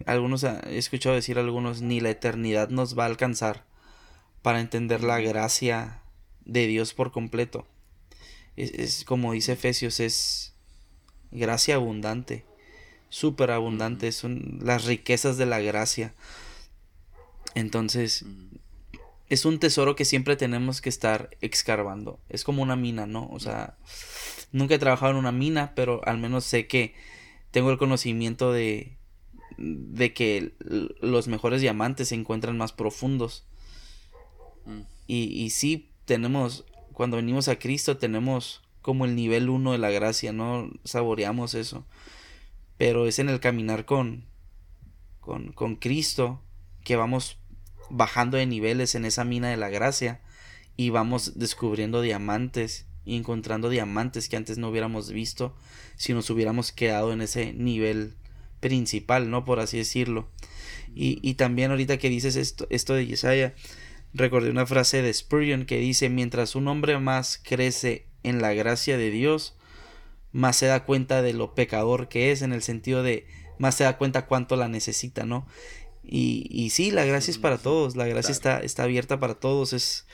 algunos 0.06 0.46
he 0.46 0.78
escuchado 0.78 1.16
decir 1.16 1.38
algunos 1.38 1.82
ni 1.82 2.00
la 2.00 2.12
eternidad 2.12 2.70
nos 2.70 2.98
va 2.98 3.04
a 3.04 3.08
alcanzar 3.08 3.66
para 4.42 4.62
entender 4.62 5.04
la 5.04 5.20
gracia 5.20 6.00
de 6.46 6.66
Dios 6.66 6.94
por 6.94 7.12
completo. 7.12 7.68
Es, 8.56 9.04
como 9.04 9.34
dice 9.34 9.52
Efesios, 9.52 10.00
es 10.00 10.54
gracia 11.32 11.76
abundante, 11.76 12.46
súper 13.10 13.52
abundante, 13.52 14.14
son 14.14 14.60
las 14.62 14.86
riquezas 14.86 15.36
de 15.36 15.46
la 15.46 15.60
gracia. 15.60 16.14
Entonces, 17.54 18.24
es 19.30 19.46
un 19.46 19.60
tesoro 19.60 19.96
que 19.96 20.06
siempre 20.06 20.36
tenemos 20.36 20.82
que 20.82 20.90
estar 20.90 21.30
excavando. 21.42 22.20
Es 22.30 22.44
como 22.44 22.64
una 22.64 22.76
mina, 22.76 23.06
¿no? 23.06 23.28
O 23.32 23.40
sea, 23.40 23.78
nunca 24.52 24.76
he 24.76 24.80
trabajado 24.80 25.12
en 25.12 25.18
una 25.18 25.32
mina, 25.32 25.74
pero 25.76 26.02
al 26.06 26.18
menos 26.18 26.46
sé 26.46 26.68
que 26.68 26.94
tengo 27.52 27.72
el 27.72 27.78
conocimiento 27.78 28.52
de 28.52 28.98
de 29.58 30.14
que 30.14 30.54
los 31.02 31.28
mejores 31.28 31.62
diamantes 31.62 32.10
se 32.10 32.16
encuentran 32.16 32.58
más 32.58 32.72
profundos. 32.72 33.46
Mm. 34.66 34.82
Y, 35.08 35.24
y 35.44 35.50
sí, 35.50 35.90
tenemos, 36.06 36.66
cuando 36.94 37.18
venimos 37.18 37.48
a 37.48 37.58
Cristo, 37.58 37.98
tenemos 37.98 38.62
como 38.82 39.06
el 39.06 39.16
nivel 39.16 39.50
uno 39.50 39.72
de 39.72 39.80
la 39.80 39.90
gracia, 39.90 40.32
¿no? 40.32 40.70
Saboreamos 40.84 41.56
eso. 41.56 41.86
Pero 42.78 43.08
es 43.08 43.20
en 43.20 43.30
el 43.30 43.40
caminar 43.40 43.86
con, 43.86 44.26
con, 45.20 45.52
con 45.52 45.76
Cristo 45.76 46.42
que 46.84 46.96
vamos 46.96 47.40
bajando 47.90 48.38
de 48.38 48.46
niveles 48.46 48.96
en 48.96 49.06
esa 49.06 49.24
mina 49.24 49.50
de 49.50 49.58
la 49.58 49.70
gracia 49.70 50.22
y 50.76 50.90
vamos 50.90 51.38
descubriendo 51.40 52.02
diamantes 52.02 52.86
y 53.06 53.16
encontrando 53.16 53.70
diamantes 53.70 54.30
que 54.30 54.36
antes 54.36 54.58
no 54.58 54.70
hubiéramos 54.70 55.12
visto 55.12 55.56
si 55.96 56.14
nos 56.14 56.30
hubiéramos 56.30 56.72
quedado 56.72 57.14
en 57.14 57.22
ese 57.22 57.54
nivel 57.54 58.16
principal, 58.60 59.30
¿no? 59.30 59.46
Por 59.46 59.60
así 59.60 59.78
decirlo. 59.78 60.30
Y, 60.94 61.20
y 61.28 61.36
también 61.36 61.72
ahorita 61.72 61.98
que 61.98 62.10
dices 62.10 62.36
esto, 62.36 62.68
esto 62.70 62.94
de 62.94 63.06
Yesaya, 63.06 63.54
recordé 64.14 64.50
una 64.50 64.66
frase 64.66 65.02
de 65.02 65.14
Spurgeon 65.14 65.66
que 65.66 65.78
dice, 65.78 66.10
mientras 66.10 66.56
un 66.56 66.68
hombre 66.68 67.00
más 67.00 67.40
crece 67.44 68.08
en 68.24 68.42
la 68.42 68.54
gracia 68.54 68.98
de 68.98 69.10
Dios, 69.10 69.56
más 70.32 70.58
se 70.58 70.66
da 70.66 70.84
cuenta 70.86 71.22
de 71.22 71.34
lo 71.34 71.56
pecador 71.56 72.10
que 72.10 72.32
es, 72.32 72.42
en 72.42 72.54
el 72.54 72.62
sentido 72.62 73.04
de 73.04 73.26
más 73.58 73.76
se 73.76 73.86
da 73.86 73.98
cuenta 73.98 74.26
cuánto 74.26 74.56
la 74.56 74.68
necesita, 74.68 75.26
¿no? 75.26 75.48
Y, 76.08 76.48
y 76.50 76.70
sí, 76.70 76.92
la 76.92 77.06
gracia 77.06 77.32
es 77.32 77.38
para 77.38 77.58
todos, 77.58 77.96
la 77.96 78.08
gracia 78.08 78.32
está, 78.32 78.60
está 78.60 78.84
abierta 78.84 79.20
para 79.20 79.36
todos, 79.36 79.74
es, 79.74 80.06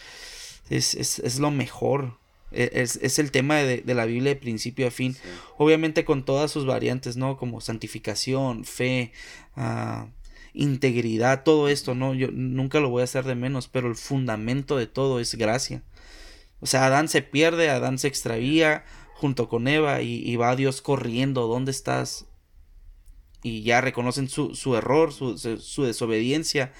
es, 0.69 0.95
es, 0.95 1.19
es 1.19 1.39
lo 1.39 1.51
mejor, 1.51 2.17
e, 2.53 2.69
es, 2.73 3.19
el 3.19 3.31
tema 3.31 3.57
de, 3.57 3.83
la 3.93 4.05
Biblia 4.05 4.33
de 4.33 4.39
principio 4.39 4.87
a 4.87 4.91
fin. 4.91 5.15
Obviamente 5.57 6.05
con 6.05 6.23
todas 6.23 6.51
sus 6.51 6.65
variantes, 6.65 7.17
¿no? 7.17 7.37
Como 7.37 7.61
santificación, 7.61 8.63
fe, 8.63 9.11
ah, 9.55 10.07
integridad, 10.53 11.43
todo 11.43 11.67
esto, 11.67 11.95
¿no? 11.95 12.13
Yo 12.13 12.29
nunca 12.31 12.79
lo 12.79 12.89
voy 12.89 13.01
a 13.01 13.05
hacer 13.05 13.25
de 13.25 13.35
menos, 13.35 13.67
pero 13.67 13.87
el 13.87 13.95
fundamento 13.95 14.77
de 14.77 14.87
todo 14.87 15.19
es 15.19 15.35
gracia. 15.35 15.83
O 16.59 16.65
sea, 16.65 16.85
Adán 16.85 17.09
se 17.09 17.21
pierde, 17.21 17.69
Adán 17.69 17.97
se 17.97 18.07
extravía 18.07 18.85
junto 19.15 19.49
con 19.49 19.67
Eva 19.67 20.01
y, 20.01 20.35
va 20.35 20.55
Dios 20.55 20.81
corriendo, 20.81 21.47
¿dónde 21.47 21.71
estás? 21.71 22.25
Y 23.43 23.61
ya 23.63 23.81
reconocen 23.81 24.29
su, 24.29 24.55
su 24.55 24.75
error, 24.75 25.13
su, 25.13 25.37
su 25.37 25.83
desobediencia. 25.83 26.73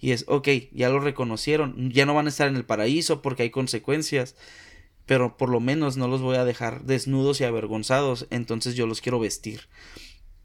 Y 0.00 0.10
es, 0.10 0.24
ok, 0.28 0.48
ya 0.72 0.90
lo 0.90 1.00
reconocieron, 1.00 1.90
ya 1.90 2.06
no 2.06 2.14
van 2.14 2.26
a 2.26 2.28
estar 2.28 2.48
en 2.48 2.56
el 2.56 2.64
paraíso 2.64 3.22
porque 3.22 3.44
hay 3.44 3.50
consecuencias 3.50 4.36
pero 5.08 5.38
por 5.38 5.48
lo 5.48 5.58
menos 5.58 5.96
no 5.96 6.06
los 6.06 6.20
voy 6.20 6.36
a 6.36 6.44
dejar 6.44 6.84
desnudos 6.84 7.40
y 7.40 7.44
avergonzados, 7.44 8.26
entonces 8.28 8.74
yo 8.74 8.86
los 8.86 9.00
quiero 9.00 9.18
vestir 9.18 9.62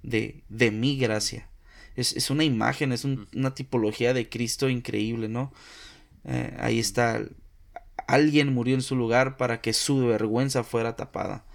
de, 0.04 0.42
de 0.48 0.72
mi 0.72 0.98
gracia. 0.98 1.50
Es, 1.98 2.16
es 2.16 2.30
una 2.30 2.46
imagen, 2.46 2.94
es 2.94 3.04
una 3.04 3.54
tipología 3.54 4.14
de 4.14 4.30
Cristo 4.30 4.70
increíble, 4.70 5.28
¿no? 5.28 5.52
Eh, 6.24 6.56
ahí 6.62 6.80
está, 6.80 7.26
alguien 8.08 8.54
murió 8.54 8.76
en 8.76 8.82
su 8.82 8.96
lugar 8.96 9.36
para 9.36 9.60
que 9.60 9.74
su 9.74 10.08
vergüenza 10.08 10.64
fuera 10.64 10.96
tapada 10.96 11.46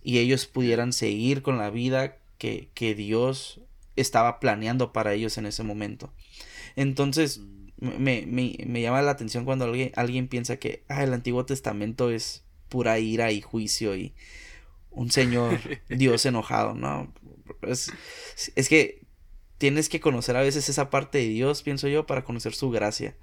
y 0.00 0.18
ellos 0.18 0.46
pudieran 0.46 0.92
seguir 0.92 1.42
con 1.42 1.58
la 1.58 1.68
vida 1.68 2.18
que, 2.42 2.70
que 2.74 2.96
Dios 2.96 3.60
estaba 3.94 4.40
planeando 4.40 4.92
para 4.92 5.14
ellos 5.14 5.38
en 5.38 5.46
ese 5.46 5.62
momento. 5.62 6.12
Entonces, 6.74 7.40
me, 7.78 8.26
me, 8.26 8.56
me, 8.66 8.82
llama 8.82 9.00
la 9.00 9.12
atención 9.12 9.44
cuando 9.44 9.66
alguien, 9.66 9.92
alguien 9.94 10.26
piensa 10.26 10.56
que 10.56 10.82
ah, 10.88 11.04
el 11.04 11.12
Antiguo 11.14 11.46
Testamento 11.46 12.10
es 12.10 12.42
pura 12.68 12.98
ira 12.98 13.30
y 13.30 13.42
juicio 13.42 13.94
y 13.94 14.12
un 14.90 15.12
señor 15.12 15.60
Dios 15.88 16.26
enojado, 16.26 16.74
¿no? 16.74 17.14
Es, 17.62 17.92
es 18.56 18.68
que 18.68 19.02
tienes 19.58 19.88
que 19.88 20.00
conocer 20.00 20.34
a 20.34 20.42
veces 20.42 20.68
esa 20.68 20.90
parte 20.90 21.18
de 21.18 21.28
Dios, 21.28 21.62
pienso 21.62 21.86
yo, 21.86 22.06
para 22.06 22.24
conocer 22.24 22.54
su 22.54 22.70
gracia. 22.70 23.14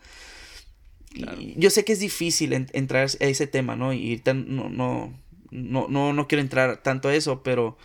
Y 1.13 1.59
yo 1.59 1.69
sé 1.71 1.83
que 1.83 1.91
es 1.91 1.99
difícil 1.99 2.53
entrar 2.53 3.09
a 3.19 3.25
ese 3.25 3.47
tema, 3.47 3.75
¿no? 3.75 3.91
Y 3.91 4.21
no, 4.25 4.69
no, 4.69 5.13
no, 5.51 5.87
no, 5.89 6.13
no 6.13 6.27
quiero 6.29 6.41
entrar 6.41 6.81
tanto 6.83 7.09
a 7.09 7.15
eso, 7.15 7.43
pero 7.43 7.77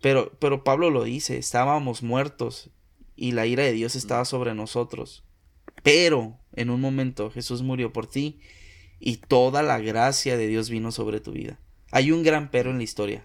Pero, 0.00 0.32
pero 0.38 0.64
Pablo 0.64 0.90
lo 0.90 1.04
dice, 1.04 1.38
estábamos 1.38 2.02
muertos 2.02 2.70
y 3.16 3.32
la 3.32 3.46
ira 3.46 3.64
de 3.64 3.72
Dios 3.72 3.96
estaba 3.96 4.24
sobre 4.24 4.54
nosotros. 4.54 5.24
Pero 5.82 6.38
en 6.54 6.70
un 6.70 6.80
momento 6.80 7.30
Jesús 7.30 7.62
murió 7.62 7.92
por 7.92 8.06
ti 8.06 8.40
y 9.00 9.16
toda 9.16 9.62
la 9.62 9.78
gracia 9.78 10.36
de 10.36 10.46
Dios 10.46 10.70
vino 10.70 10.92
sobre 10.92 11.20
tu 11.20 11.32
vida. 11.32 11.58
Hay 11.90 12.12
un 12.12 12.22
gran 12.22 12.50
pero 12.50 12.70
en 12.70 12.78
la 12.78 12.84
historia. 12.84 13.24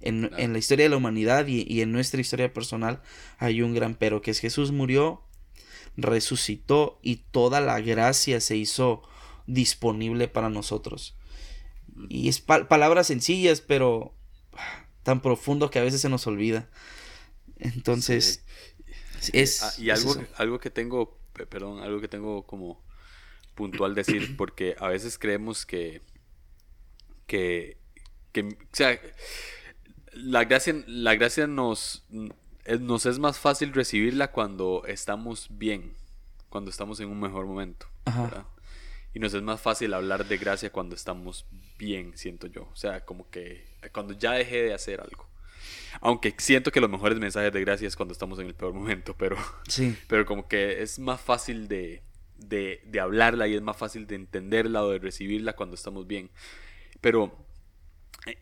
En, 0.00 0.30
la 0.30 0.58
historia 0.58 0.84
de 0.84 0.90
la 0.90 0.98
humanidad 0.98 1.46
y, 1.46 1.64
y, 1.66 1.80
en 1.80 1.90
nuestra 1.90 2.20
historia 2.20 2.52
personal 2.52 3.00
hay 3.38 3.62
un 3.62 3.72
gran 3.72 3.94
pero, 3.94 4.20
que 4.20 4.32
es 4.32 4.38
Jesús 4.38 4.70
murió, 4.70 5.22
resucitó 5.96 6.98
y 7.00 7.16
toda 7.30 7.62
la 7.62 7.80
gracia 7.80 8.40
se 8.42 8.56
hizo 8.56 9.02
disponible 9.46 10.28
para 10.28 10.50
nosotros. 10.50 11.16
Y 12.08 12.28
es 12.28 12.40
palabras 12.40 13.06
sencillas, 13.06 13.60
pero 13.60 14.14
tan 15.04 15.20
profundo 15.20 15.70
que 15.70 15.78
a 15.78 15.82
veces 15.82 16.00
se 16.00 16.08
nos 16.08 16.26
olvida. 16.26 16.68
Entonces, 17.58 18.44
es... 19.32 19.62
Ah, 19.62 19.72
y 19.78 19.90
algo, 19.90 20.16
algo 20.36 20.58
que 20.58 20.70
tengo, 20.70 21.16
perdón, 21.32 21.80
algo 21.80 22.00
que 22.00 22.08
tengo 22.08 22.44
como 22.44 22.82
puntual 23.54 23.94
decir, 23.94 24.36
porque 24.36 24.74
a 24.80 24.88
veces 24.88 25.18
creemos 25.18 25.64
que, 25.64 26.02
que, 27.26 27.78
que 28.32 28.42
o 28.42 28.48
sea, 28.72 29.00
la 30.12 30.44
gracia, 30.44 30.74
la 30.86 31.14
gracia 31.14 31.46
nos, 31.46 32.04
nos 32.80 33.06
es 33.06 33.18
más 33.18 33.38
fácil 33.38 33.72
recibirla 33.72 34.32
cuando 34.32 34.84
estamos 34.86 35.48
bien, 35.50 35.94
cuando 36.48 36.70
estamos 36.70 36.98
en 37.00 37.08
un 37.08 37.20
mejor 37.20 37.46
momento. 37.46 37.86
Y 39.12 39.20
nos 39.20 39.32
es 39.32 39.42
más 39.42 39.60
fácil 39.60 39.94
hablar 39.94 40.26
de 40.26 40.38
gracia 40.38 40.72
cuando 40.72 40.96
estamos 40.96 41.46
bien, 41.78 42.16
siento 42.16 42.48
yo. 42.48 42.68
O 42.72 42.76
sea, 42.76 43.04
como 43.04 43.30
que 43.30 43.64
cuando 43.92 44.14
ya 44.14 44.32
dejé 44.32 44.62
de 44.62 44.74
hacer 44.74 45.00
algo. 45.00 45.28
Aunque 46.00 46.34
siento 46.38 46.70
que 46.70 46.80
los 46.80 46.90
mejores 46.90 47.18
mensajes 47.18 47.52
de 47.52 47.60
gracia 47.60 47.88
es 47.88 47.96
cuando 47.96 48.12
estamos 48.12 48.38
en 48.38 48.46
el 48.46 48.54
peor 48.54 48.74
momento, 48.74 49.14
pero, 49.16 49.36
sí. 49.68 49.96
pero 50.08 50.26
como 50.26 50.48
que 50.48 50.82
es 50.82 50.98
más 50.98 51.20
fácil 51.20 51.68
de, 51.68 52.02
de, 52.36 52.82
de 52.84 53.00
hablarla 53.00 53.48
y 53.48 53.54
es 53.54 53.62
más 53.62 53.76
fácil 53.76 54.06
de 54.06 54.16
entenderla 54.16 54.84
o 54.84 54.90
de 54.90 54.98
recibirla 54.98 55.54
cuando 55.54 55.76
estamos 55.76 56.06
bien. 56.06 56.30
Pero 57.00 57.44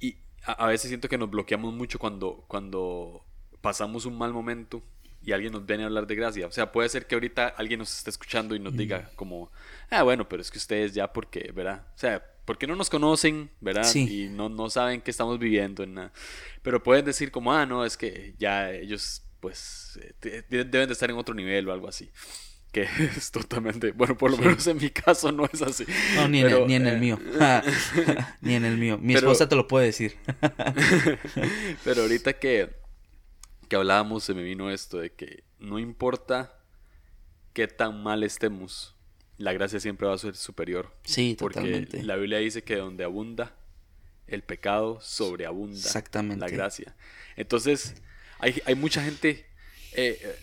y 0.01 0.17
a, 0.45 0.67
veces 0.67 0.89
siento 0.89 1.09
que 1.09 1.19
nos 1.19 1.31
bloqueamos 1.31 1.73
mucho 1.75 1.99
cuando, 1.99 2.45
cuando 2.49 3.25
pasamos 3.61 4.07
un 4.07 4.19
mal 4.19 4.33
momento 4.33 4.83
y 5.25 5.33
alguien 5.33 5.53
nos 5.53 5.65
viene 5.65 5.85
a 5.85 5.87
hablar 5.87 6.07
de 6.07 6.15
gracia. 6.15 6.47
O 6.47 6.51
sea, 6.51 6.73
puede 6.73 6.89
ser 6.89 7.07
que 7.07 7.15
ahorita 7.15 7.49
alguien 7.49 7.79
nos 7.79 7.97
esté 7.97 8.11
escuchando 8.11 8.55
y 8.55 8.59
nos 8.59 8.77
diga 8.77 9.11
como, 9.15 9.51
ah, 9.91 10.03
bueno, 10.03 10.29
pero 10.29 10.43
es 10.43 10.51
que 10.51 10.59
ustedes 10.59 10.95
ya 10.95 11.13
porque, 11.13 11.53
¿verdad? 11.55 11.87
O 11.95 11.99
sea, 11.99 12.25
porque 12.45 12.67
no 12.67 12.75
nos 12.75 12.91
conocen, 12.91 13.51
¿verdad? 13.61 13.89
Y 13.95 14.29
no, 14.29 14.49
no 14.49 14.69
saben 14.69 15.01
qué 15.01 15.11
estamos 15.11 15.39
viviendo 15.39 15.85
en 15.85 15.95
nada. 15.95 16.13
Pero 16.63 16.83
pueden 16.83 17.05
decir 17.05 17.31
como, 17.31 17.53
ah, 17.53 17.67
no, 17.67 17.85
es 17.85 17.97
que 17.97 18.35
ya 18.39 18.73
ellos, 18.73 19.23
pues, 19.39 19.99
eh, 20.23 20.43
deben 20.49 20.89
de 20.89 20.93
estar 20.93 21.09
en 21.09 21.17
otro 21.17 21.35
nivel 21.35 21.69
o 21.69 21.73
algo 21.73 21.89
así. 21.89 22.11
Que 22.73 22.83
es 23.17 23.31
totalmente, 23.31 23.93
bueno, 23.93 24.17
por 24.17 24.31
lo 24.31 24.39
menos 24.39 24.67
en 24.67 24.79
mi 24.79 24.91
caso 24.91 25.31
no 25.31 25.49
es 25.53 25.63
así. 25.63 25.85
No, 26.17 26.27
ni, 26.27 26.41
en, 26.41 26.49
el, 26.49 26.67
ni 26.67 26.75
en 26.75 26.87
el 26.89 26.99
mío. 26.99 27.21
ni 28.41 28.55
en 28.55 28.65
el 28.65 28.77
mío. 28.77 28.99
Mi 29.01 29.15
esposa 29.15 29.49
te 29.49 29.55
lo 29.55 29.69
puede 29.69 29.87
decir. 29.87 30.17
pero 31.85 32.03
ahorita 32.03 32.33
que 32.33 32.82
que 33.73 33.77
hablábamos 33.77 34.23
se 34.23 34.35
me 34.35 34.43
vino 34.43 34.71
esto 34.71 34.99
de 34.99 35.15
que 35.15 35.45
no 35.59 35.79
importa 35.79 36.59
qué 37.55 37.67
tan 37.67 38.03
mal 38.03 38.23
estemos, 38.23 38.95
la 39.39 39.55
gracia 39.55 39.81
siempre 39.81 40.07
va 40.07 40.13
a 40.13 40.19
ser 40.19 40.37
superior. 40.37 40.95
Sí, 41.05 41.37
porque 41.39 41.89
la 42.03 42.17
Biblia 42.17 42.37
dice 42.37 42.63
que 42.63 42.77
donde 42.77 43.03
abunda 43.03 43.57
el 44.27 44.43
pecado, 44.43 45.01
sobreabunda 45.01 45.79
Exactamente. 45.79 46.39
la 46.39 46.51
gracia. 46.51 46.95
Entonces, 47.35 47.95
hay, 48.41 48.61
hay 48.67 48.75
mucha 48.75 49.03
gente. 49.03 49.47
Eh, 49.95 50.21
eh, 50.21 50.37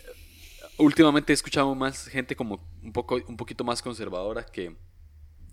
últimamente 0.78 1.32
he 1.32 1.34
escuchado 1.34 1.72
más 1.76 2.08
gente 2.08 2.34
como 2.34 2.68
un, 2.82 2.92
poco, 2.92 3.14
un 3.28 3.36
poquito 3.36 3.62
más 3.62 3.80
conservadora 3.80 4.44
que, 4.44 4.74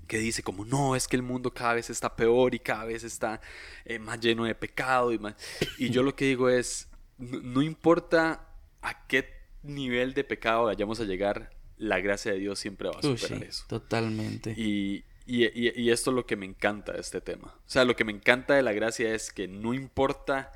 que 0.07 0.17
dice 0.17 0.41
como 0.41 0.65
no, 0.65 0.95
es 0.95 1.07
que 1.07 1.15
el 1.15 1.21
mundo 1.21 1.53
cada 1.53 1.75
vez 1.75 1.91
está 1.91 2.15
peor 2.15 2.55
y 2.55 2.59
cada 2.59 2.85
vez 2.85 3.03
está 3.03 3.39
eh, 3.85 3.99
más 3.99 4.19
lleno 4.19 4.45
de 4.45 4.55
pecado 4.55 5.11
y 5.11 5.19
más. 5.19 5.35
Y 5.77 5.91
yo 5.91 6.01
lo 6.01 6.15
que 6.15 6.25
digo 6.25 6.49
es, 6.49 6.86
no, 7.17 7.61
importa 7.61 8.47
a 8.81 9.07
qué 9.07 9.29
nivel 9.63 10.13
de 10.13 10.23
pecado 10.23 10.65
vayamos 10.65 10.99
a 10.99 11.03
llegar, 11.03 11.51
la 11.77 11.99
gracia 11.99 12.31
de 12.31 12.39
Dios 12.39 12.59
siempre 12.59 12.89
va 12.89 12.99
a 12.99 13.01
superar 13.01 13.43
eso. 13.43 13.65
Totalmente. 13.67 14.53
Y, 14.57 15.03
y, 15.25 15.89
esto 15.89 16.11
es 16.11 16.15
lo 16.15 16.25
que 16.25 16.35
me 16.35 16.45
encanta 16.45 16.93
de 16.93 17.01
este 17.01 17.21
tema. 17.21 17.55
O 17.55 17.69
sea, 17.69 17.85
lo 17.85 17.95
que 17.95 18.03
me 18.03 18.11
encanta 18.11 18.55
de 18.55 18.63
la 18.63 18.73
gracia 18.73 19.13
es 19.13 19.31
que 19.31 19.47
no 19.47 19.73
importa 19.73 20.51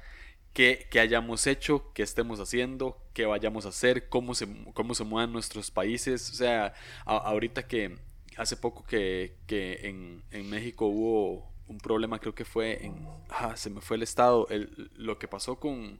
qué, 0.53 0.87
hayamos 0.99 1.47
hecho, 1.47 1.91
qué 1.93 2.03
estemos 2.03 2.39
haciendo, 2.39 2.97
qué 3.13 3.25
vayamos 3.25 3.65
a 3.65 3.69
hacer, 3.69 4.09
cómo 4.09 4.33
se, 4.33 4.47
cómo 4.73 4.95
se 4.95 5.03
muevan 5.03 5.33
nuestros 5.33 5.71
países. 5.71 6.29
O 6.29 6.33
sea, 6.33 6.73
ahorita 7.05 7.67
que 7.67 7.97
hace 8.37 8.55
poco 8.57 8.85
que, 8.85 9.35
en, 9.49 10.23
en, 10.31 10.49
México 10.49 10.85
hubo 10.85 11.51
un 11.67 11.77
problema, 11.77 12.19
creo 12.19 12.35
que 12.35 12.45
fue 12.45 12.85
en... 12.85 13.07
Ah, 13.29 13.55
se 13.55 13.69
me 13.69 13.81
fue 13.81 13.97
el 13.97 14.03
estado. 14.03 14.47
El, 14.49 14.91
lo 14.95 15.19
que 15.19 15.27
pasó 15.27 15.59
con 15.59 15.99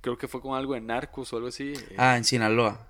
creo 0.00 0.18
que 0.18 0.28
fue 0.28 0.40
con 0.40 0.56
algo 0.56 0.74
de 0.74 0.80
narcos 0.80 1.32
o 1.32 1.36
algo 1.36 1.48
así. 1.48 1.72
Eh, 1.72 1.94
ah, 1.96 2.16
en 2.16 2.24
Sinaloa. 2.24 2.88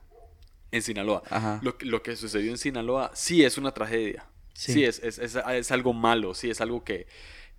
En 0.71 0.83
Sinaloa. 0.83 1.23
Ajá. 1.31 1.61
Lo, 1.63 1.77
lo, 1.81 2.03
que 2.03 2.17
sucedió 2.17 2.51
en 2.51 2.59
Sinaloa 2.59 3.11
sí 3.15 3.45
es 3.45 3.59
una 3.59 3.73
tragedia. 3.73 4.27
Sí, 4.59 4.85
es, 4.85 5.01
es, 5.05 5.19
es, 5.21 5.71
algo 5.71 5.93
malo, 5.93 6.35
sí, 6.35 6.51
es 6.51 6.61
algo 6.61 6.83
que, 6.83 7.07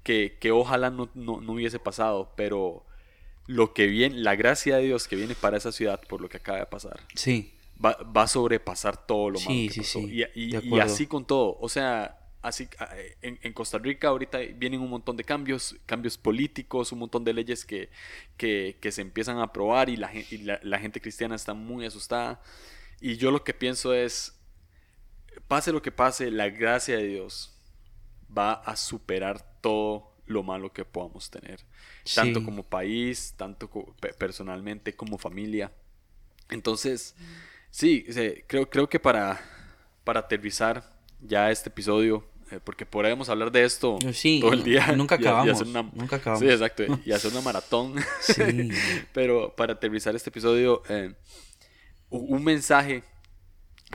que, 0.04 0.38
que 0.38 0.52
ojalá 0.52 0.89
no, 0.89 1.10
no, 1.16 1.36
hubiese 1.54 1.80
pasado, 1.80 2.34
pero 2.36 2.86
lo 3.47 3.74
que 3.74 3.88
viene, 3.88 4.18
la 4.18 4.36
gracia 4.36 4.76
de 4.76 4.84
Dios 4.84 5.08
que 5.08 5.16
viene 5.16 5.34
para 5.34 5.56
esa 5.56 5.72
ciudad 5.72 6.02
por 6.10 6.20
lo 6.20 6.28
que 6.28 6.38
acaba 6.38 6.60
de 6.60 6.66
pasar. 6.66 7.00
Sí. 7.16 7.54
Va, 7.84 7.97
va 8.16 8.24
a 8.24 8.28
sobrepasar 8.28 9.08
todo 9.08 9.30
lo 9.30 9.39
malo 9.39 9.72
que 9.72 9.78
pasó. 9.78 10.00
Sí, 10.00 10.26
y, 10.36 10.58
y, 10.58 10.76
y 10.76 10.80
así 10.82 11.08
con 11.08 11.26
todo. 11.26 11.58
O 11.62 11.70
sea, 11.70 12.18
Así, 12.42 12.70
en, 13.22 13.54
Costa 13.54 13.78
Rica 13.80 14.08
ahorita 14.08 14.38
vienen 14.56 14.80
un 14.80 14.90
montón 14.90 15.18
de 15.18 15.26
cambios, 15.26 15.76
cambios 15.86 16.18
políticos, 16.18 16.92
un 16.94 17.00
montón 17.00 17.26
de 17.26 17.34
leyes 17.34 17.66
que, 17.66 17.90
que, 18.38 18.92
se 18.92 19.02
empiezan 19.02 19.40
a 19.40 19.44
aprobar 19.44 19.90
y, 19.90 19.98
la, 19.98 20.10
la, 20.64 20.80
gente 20.80 21.02
cristiana 21.02 21.36
está 21.36 21.54
muy 21.54 21.86
asustada. 21.86 22.42
Y 23.02 23.18
yo 23.18 23.32
lo 23.32 23.44
que 23.44 23.54
pienso 23.54 23.94
es, 23.94 24.40
pase 25.50 25.74
lo 25.74 25.82
que 25.82 25.92
pase, 25.92 26.32
la 26.32 26.50
gracia 26.50 26.98
de 26.98 27.08
Dios 27.08 27.58
va 28.36 28.54
a 28.54 28.76
superar 28.78 29.60
todo 29.62 30.16
lo 30.26 30.44
malo 30.44 30.72
que 30.72 30.86
podamos 30.86 31.30
tener. 31.30 31.60
Tanto 32.16 32.44
como 32.44 32.64
país, 32.64 33.34
tanto 33.36 33.70
personalmente 34.18 34.96
como 34.96 35.18
familia. 35.18 35.72
Entonces, 36.50 37.16
sí, 37.70 38.06
creo, 38.48 38.70
creo 38.70 38.88
que 38.88 39.00
para, 39.00 39.42
para 40.04 40.22
aterrizar 40.22 40.99
ya 41.22 41.51
este 41.51 41.70
episodio, 41.70 42.26
eh, 42.51 42.59
porque 42.63 42.86
podemos 42.86 43.30
hablar 43.30 43.51
de 43.51 43.63
esto 43.63 43.99
todo 44.41 44.53
el 44.53 44.63
día. 44.63 44.91
Nunca 44.93 45.15
acabamos. 45.20 45.65
nunca 45.65 46.15
acabamos. 46.15 46.39
Sí, 46.39 46.49
exacto. 46.49 46.84
Y 47.05 47.11
hacer 47.11 47.32
una 47.32 47.41
maratón. 47.41 47.95
Sí. 48.22 48.70
Pero 49.13 49.55
para 49.55 49.74
aterrizar 49.74 50.15
este 50.15 50.30
episodio, 50.30 50.84
eh, 50.89 51.13
un 52.09 52.43
mensaje 52.43 53.03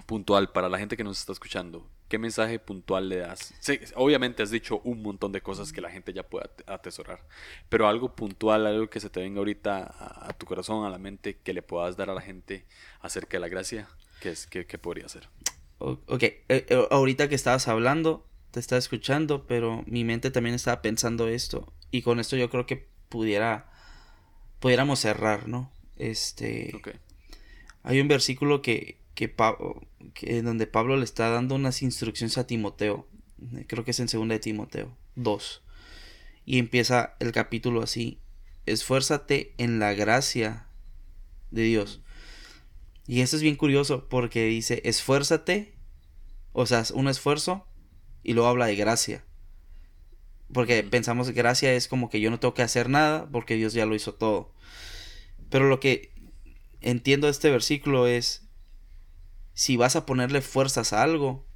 puntual 0.07 0.51
para 0.53 0.69
la 0.69 0.79
gente 0.79 0.97
que 0.97 1.05
nos 1.05 1.19
está 1.19 1.33
escuchando. 1.33 1.89
¿Qué 2.09 2.19
mensaje 2.19 2.59
puntual 2.59 3.09
le 3.09 3.17
das? 3.17 3.55
obviamente 3.95 4.43
has 4.43 4.51
dicho 4.51 4.81
un 4.85 5.03
montón 5.03 5.33
de 5.33 5.41
cosas 5.41 5.73
que 5.73 5.81
la 5.81 5.91
gente 5.91 6.13
ya 6.13 6.23
puede 6.23 6.49
atesorar, 6.67 7.27
pero 7.69 7.89
algo 7.89 8.15
puntual, 8.15 8.67
algo 8.67 8.89
que 8.89 9.01
se 9.01 9.09
te 9.09 9.21
venga 9.21 9.39
ahorita 9.39 9.95
a, 10.29 10.33
tu 10.35 10.47
corazón, 10.47 10.85
a 10.85 10.91
la 10.91 10.99
mente, 10.99 11.39
que 11.39 11.55
le 11.55 11.63
puedas 11.63 11.97
dar 11.97 12.11
a 12.11 12.15
la 12.15 12.21
gente 12.21 12.67
acerca 13.01 13.39
de 13.39 13.41
la 13.41 13.49
gracia, 13.49 13.89
¿qué, 14.21 14.31
es, 14.31 14.47
qué, 14.47 14.67
qué 14.67 14.79
podría 14.79 15.09
ser? 15.09 15.29
Ok, 15.79 16.23
eh, 16.23 16.45
eh, 16.49 16.87
ahorita 16.91 17.29
que 17.29 17.35
estabas 17.35 17.69
hablando, 17.69 18.27
te 18.51 18.61
estaba 18.61 18.79
escuchando, 18.79 19.47
pero 19.47 19.83
mi 19.87 20.05
mente 20.05 20.31
también 20.31 20.55
estaba 20.55 20.83
pensando 20.83 21.29
esto. 21.29 21.73
Y 21.91 22.03
con 22.03 22.21
esto 22.21 22.37
yo 22.37 22.51
creo 22.51 22.67
que 22.67 22.89
pudiera, 23.09 23.71
pudiéramos 24.61 25.01
cerrar, 25.01 25.49
¿no? 25.49 25.73
Este... 25.97 26.73
Hay 27.83 28.01
un 28.01 28.09
versículo 28.09 28.63
que, 28.63 28.99
que, 29.15 29.35
que, 30.15 30.43
donde 30.43 30.67
Pablo 30.67 30.97
le 30.97 31.05
está 31.05 31.29
dando 31.29 31.55
unas 31.55 31.83
instrucciones 31.83 32.39
a 32.39 32.47
Timoteo. 32.47 33.07
Creo 33.67 33.85
que 33.85 33.91
es 33.91 34.01
en 34.01 34.09
segunda 34.09 34.35
de 34.35 34.41
Timoteo 34.41 34.97
2. 35.17 35.63
Y 36.47 36.59
empieza 36.59 37.17
el 37.21 37.33
capítulo 37.33 37.83
así. 37.83 38.21
Esfuérzate 38.65 39.55
en 39.59 39.79
la 39.79 39.93
gracia 39.93 40.67
de 41.51 41.63
Dios. 41.63 42.01
Y 43.07 43.21
eso 43.21 43.37
es 43.37 43.43
bien 43.43 43.57
curioso 43.57 44.09
porque 44.09 44.45
dice, 44.47 44.81
esfuérzate, 44.85 45.75
o 46.53 46.67
sea, 46.67 46.85
un 46.95 47.09
esfuerzo, 47.09 47.67
y 48.23 48.33
luego 48.33 48.49
habla 48.49 48.67
de 48.67 48.77
gracia. 48.77 49.25
Porque 50.53 50.83
pensamos 50.83 51.29
que 51.29 51.35
gracia 51.35 51.73
es 51.75 51.89
como 51.89 52.11
que 52.11 52.21
yo 52.21 52.31
no 52.31 52.41
tengo 52.41 52.55
que 52.55 52.63
hacer 52.63 52.89
nada 52.89 53.29
porque 53.31 53.57
Dios 53.57 53.73
ya 53.75 53.87
lo 53.87 53.95
hizo 53.95 54.15
todo. 54.15 54.55
Pero 55.51 55.69
lo 55.69 55.81
que 55.81 56.13
entiendo 56.81 57.27
de 57.27 57.33
este 57.33 57.51
versículo 57.51 58.07
es, 58.07 58.49
si 59.53 59.77
vas 59.77 59.97
a 59.97 60.07
ponerle 60.07 60.41
fuerzas 60.41 60.93
a 60.93 61.03
algo, 61.03 61.47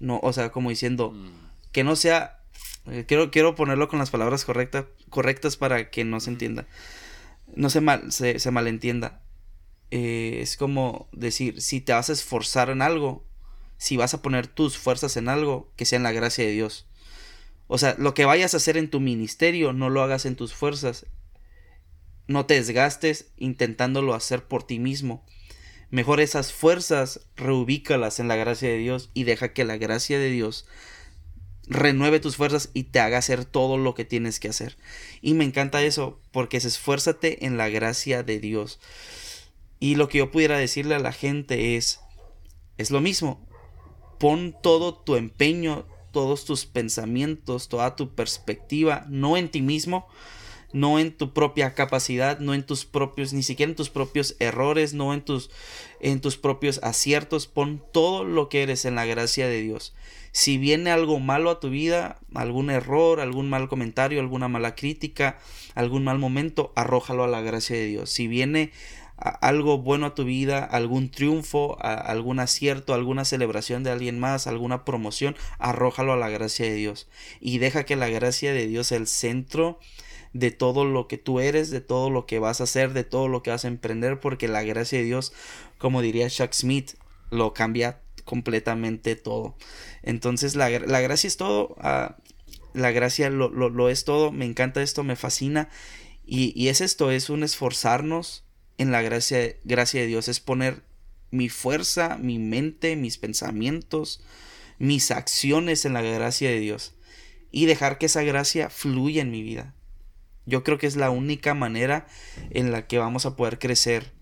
no, 0.00 0.20
o 0.22 0.32
sea, 0.32 0.52
como 0.52 0.70
diciendo, 0.70 1.12
mm. 1.12 1.30
que 1.72 1.84
no 1.84 1.96
sea, 1.96 2.42
eh, 2.86 3.04
quiero, 3.06 3.30
quiero 3.30 3.54
ponerlo 3.54 3.88
con 3.88 3.98
las 3.98 4.10
palabras 4.10 4.44
correctas, 4.44 4.86
correctas 5.08 5.56
para 5.56 5.90
que 5.90 6.04
no 6.04 6.20
se 6.20 6.30
entienda. 6.30 6.66
no 7.54 7.70
se, 7.70 7.80
mal, 7.80 8.12
se, 8.12 8.38
se 8.38 8.50
malentienda. 8.50 9.22
Eh, 9.90 10.38
es 10.40 10.56
como 10.56 11.08
decir, 11.12 11.60
si 11.60 11.80
te 11.80 11.92
vas 11.92 12.10
a 12.10 12.12
esforzar 12.12 12.70
en 12.70 12.82
algo, 12.82 13.24
si 13.76 13.96
vas 13.96 14.14
a 14.14 14.22
poner 14.22 14.46
tus 14.46 14.78
fuerzas 14.78 15.16
en 15.16 15.28
algo, 15.28 15.72
que 15.76 15.86
sea 15.86 15.96
en 15.96 16.02
la 16.02 16.12
gracia 16.12 16.44
de 16.44 16.52
Dios. 16.52 16.86
O 17.66 17.78
sea, 17.78 17.94
lo 17.98 18.14
que 18.14 18.24
vayas 18.24 18.54
a 18.54 18.58
hacer 18.58 18.76
en 18.76 18.90
tu 18.90 19.00
ministerio, 19.00 19.72
no 19.72 19.90
lo 19.90 20.02
hagas 20.02 20.26
en 20.26 20.36
tus 20.36 20.54
fuerzas. 20.54 21.06
No 22.26 22.46
te 22.46 22.54
desgastes 22.54 23.30
intentándolo 23.36 24.14
hacer 24.14 24.44
por 24.44 24.64
ti 24.64 24.78
mismo. 24.78 25.24
Mejor 25.90 26.20
esas 26.20 26.52
fuerzas 26.52 27.20
reubícalas 27.36 28.20
en 28.20 28.28
la 28.28 28.36
gracia 28.36 28.68
de 28.68 28.76
Dios 28.76 29.10
y 29.14 29.24
deja 29.24 29.52
que 29.52 29.64
la 29.64 29.76
gracia 29.76 30.18
de 30.18 30.30
Dios 30.30 30.66
renueve 31.66 32.20
tus 32.20 32.36
fuerzas 32.36 32.70
y 32.74 32.84
te 32.84 33.00
haga 33.00 33.18
hacer 33.18 33.44
todo 33.44 33.78
lo 33.78 33.94
que 33.94 34.04
tienes 34.04 34.40
que 34.40 34.48
hacer. 34.48 34.76
Y 35.20 35.34
me 35.34 35.44
encanta 35.44 35.82
eso 35.82 36.20
porque 36.32 36.58
es 36.58 36.64
esfuérzate 36.64 37.46
en 37.46 37.56
la 37.56 37.68
gracia 37.68 38.22
de 38.22 38.40
Dios. 38.40 38.80
Y 39.80 39.94
lo 39.94 40.08
que 40.08 40.18
yo 40.18 40.30
pudiera 40.30 40.58
decirle 40.58 40.94
a 40.94 41.00
la 41.00 41.12
gente 41.12 41.76
es, 41.76 42.00
es 42.76 42.90
lo 42.90 43.00
mismo. 43.00 43.48
Pon 44.18 44.54
todo 44.62 44.94
tu 44.94 45.16
empeño, 45.16 45.86
todos 46.12 46.44
tus 46.44 46.66
pensamientos, 46.66 47.68
toda 47.68 47.96
tu 47.96 48.14
perspectiva, 48.14 49.06
no 49.08 49.38
en 49.38 49.50
ti 49.50 49.62
mismo, 49.62 50.06
no 50.72 50.98
en 50.98 51.16
tu 51.16 51.32
propia 51.32 51.74
capacidad, 51.74 52.38
no 52.38 52.54
en 52.54 52.64
tus 52.64 52.84
propios, 52.84 53.32
ni 53.32 53.42
siquiera 53.42 53.70
en 53.70 53.76
tus 53.76 53.90
propios 53.90 54.36
errores, 54.38 54.94
no 54.94 55.14
en 55.14 55.22
tus, 55.22 55.50
en 56.00 56.20
tus 56.20 56.36
propios 56.36 56.80
aciertos, 56.82 57.46
pon 57.46 57.82
todo 57.92 58.24
lo 58.24 58.48
que 58.48 58.62
eres 58.62 58.84
en 58.84 58.94
la 58.94 59.06
gracia 59.06 59.48
de 59.48 59.62
Dios. 59.62 59.94
Si 60.32 60.58
viene 60.58 60.90
algo 60.90 61.18
malo 61.18 61.50
a 61.50 61.58
tu 61.58 61.70
vida, 61.70 62.20
algún 62.34 62.70
error, 62.70 63.18
algún 63.18 63.48
mal 63.48 63.68
comentario, 63.68 64.20
alguna 64.20 64.46
mala 64.46 64.76
crítica, 64.76 65.38
algún 65.74 66.04
mal 66.04 66.18
momento, 66.18 66.72
arrójalo 66.76 67.24
a 67.24 67.28
la 67.28 67.40
gracia 67.40 67.76
de 67.76 67.86
Dios. 67.86 68.10
Si 68.10 68.28
viene 68.28 68.70
algo 69.20 69.78
bueno 69.78 70.06
a 70.06 70.14
tu 70.14 70.24
vida, 70.24 70.64
algún 70.64 71.10
triunfo, 71.10 71.76
algún 71.82 72.40
acierto, 72.40 72.94
alguna 72.94 73.24
celebración 73.24 73.84
de 73.84 73.90
alguien 73.90 74.18
más, 74.18 74.46
alguna 74.46 74.84
promoción, 74.84 75.36
arrójalo 75.58 76.14
a 76.14 76.16
la 76.16 76.30
gracia 76.30 76.66
de 76.66 76.74
Dios 76.74 77.08
y 77.40 77.58
deja 77.58 77.84
que 77.84 77.96
la 77.96 78.08
gracia 78.08 78.52
de 78.52 78.66
Dios 78.66 78.88
sea 78.88 78.98
el 78.98 79.06
centro 79.06 79.78
de 80.32 80.50
todo 80.50 80.84
lo 80.84 81.06
que 81.06 81.18
tú 81.18 81.40
eres, 81.40 81.70
de 81.70 81.80
todo 81.80 82.08
lo 82.08 82.24
que 82.24 82.38
vas 82.38 82.60
a 82.60 82.64
hacer, 82.64 82.92
de 82.92 83.04
todo 83.04 83.28
lo 83.28 83.42
que 83.42 83.50
vas 83.50 83.64
a 83.64 83.68
emprender, 83.68 84.20
porque 84.20 84.48
la 84.48 84.62
gracia 84.62 84.98
de 84.98 85.04
Dios, 85.04 85.32
como 85.78 86.02
diría 86.02 86.30
Chuck 86.30 86.52
Smith, 86.52 86.92
lo 87.30 87.52
cambia 87.52 88.00
completamente 88.24 89.16
todo. 89.16 89.56
Entonces 90.02 90.54
la, 90.54 90.70
gracia 90.70 91.28
es 91.28 91.36
todo, 91.36 91.76
ah, 91.80 92.16
la 92.72 92.90
gracia 92.92 93.28
lo, 93.28 93.50
lo, 93.50 93.88
es 93.90 94.04
todo, 94.04 94.32
me 94.32 94.46
encanta 94.46 94.82
esto, 94.82 95.02
me 95.02 95.16
fascina. 95.16 95.68
Y, 96.24 96.52
y 96.54 96.68
es 96.68 96.80
esto, 96.80 97.10
es 97.10 97.28
un 97.28 97.42
esforzarnos 97.42 98.44
en 98.80 98.92
la 98.92 99.02
gracia, 99.02 99.56
gracia 99.64 100.00
de 100.00 100.06
Dios, 100.06 100.28
es 100.28 100.40
poner 100.40 100.82
mi 101.30 101.50
fuerza, 101.50 102.16
mi 102.16 102.38
mente, 102.38 102.96
mis 102.96 103.18
pensamientos, 103.18 104.22
mis 104.78 105.10
acciones 105.10 105.84
en 105.84 105.92
la 105.92 106.00
gracia 106.00 106.48
de 106.48 106.60
Dios 106.60 106.94
y 107.52 107.66
dejar 107.66 107.98
que 107.98 108.06
esa 108.06 108.22
gracia 108.22 108.70
fluya 108.70 109.20
en 109.20 109.30
mi 109.30 109.42
vida. 109.42 109.74
Yo 110.46 110.64
creo 110.64 110.78
que 110.78 110.86
es 110.86 110.96
la 110.96 111.10
única 111.10 111.52
manera 111.52 112.06
en 112.48 112.72
la 112.72 112.86
que 112.86 112.96
vamos 112.96 113.26
a 113.26 113.36
poder 113.36 113.58
crecer 113.58 114.12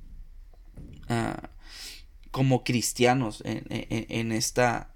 ah, 1.09 1.51
como 2.33 2.65
cristianos 2.65 3.45
en, 3.45 4.33
esta, 4.33 4.93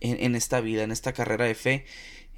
en, 0.00 0.34
esta 0.34 0.62
vida, 0.62 0.84
en 0.84 0.90
esta 0.90 1.12
carrera 1.12 1.44
de 1.44 1.54
fe, 1.54 1.84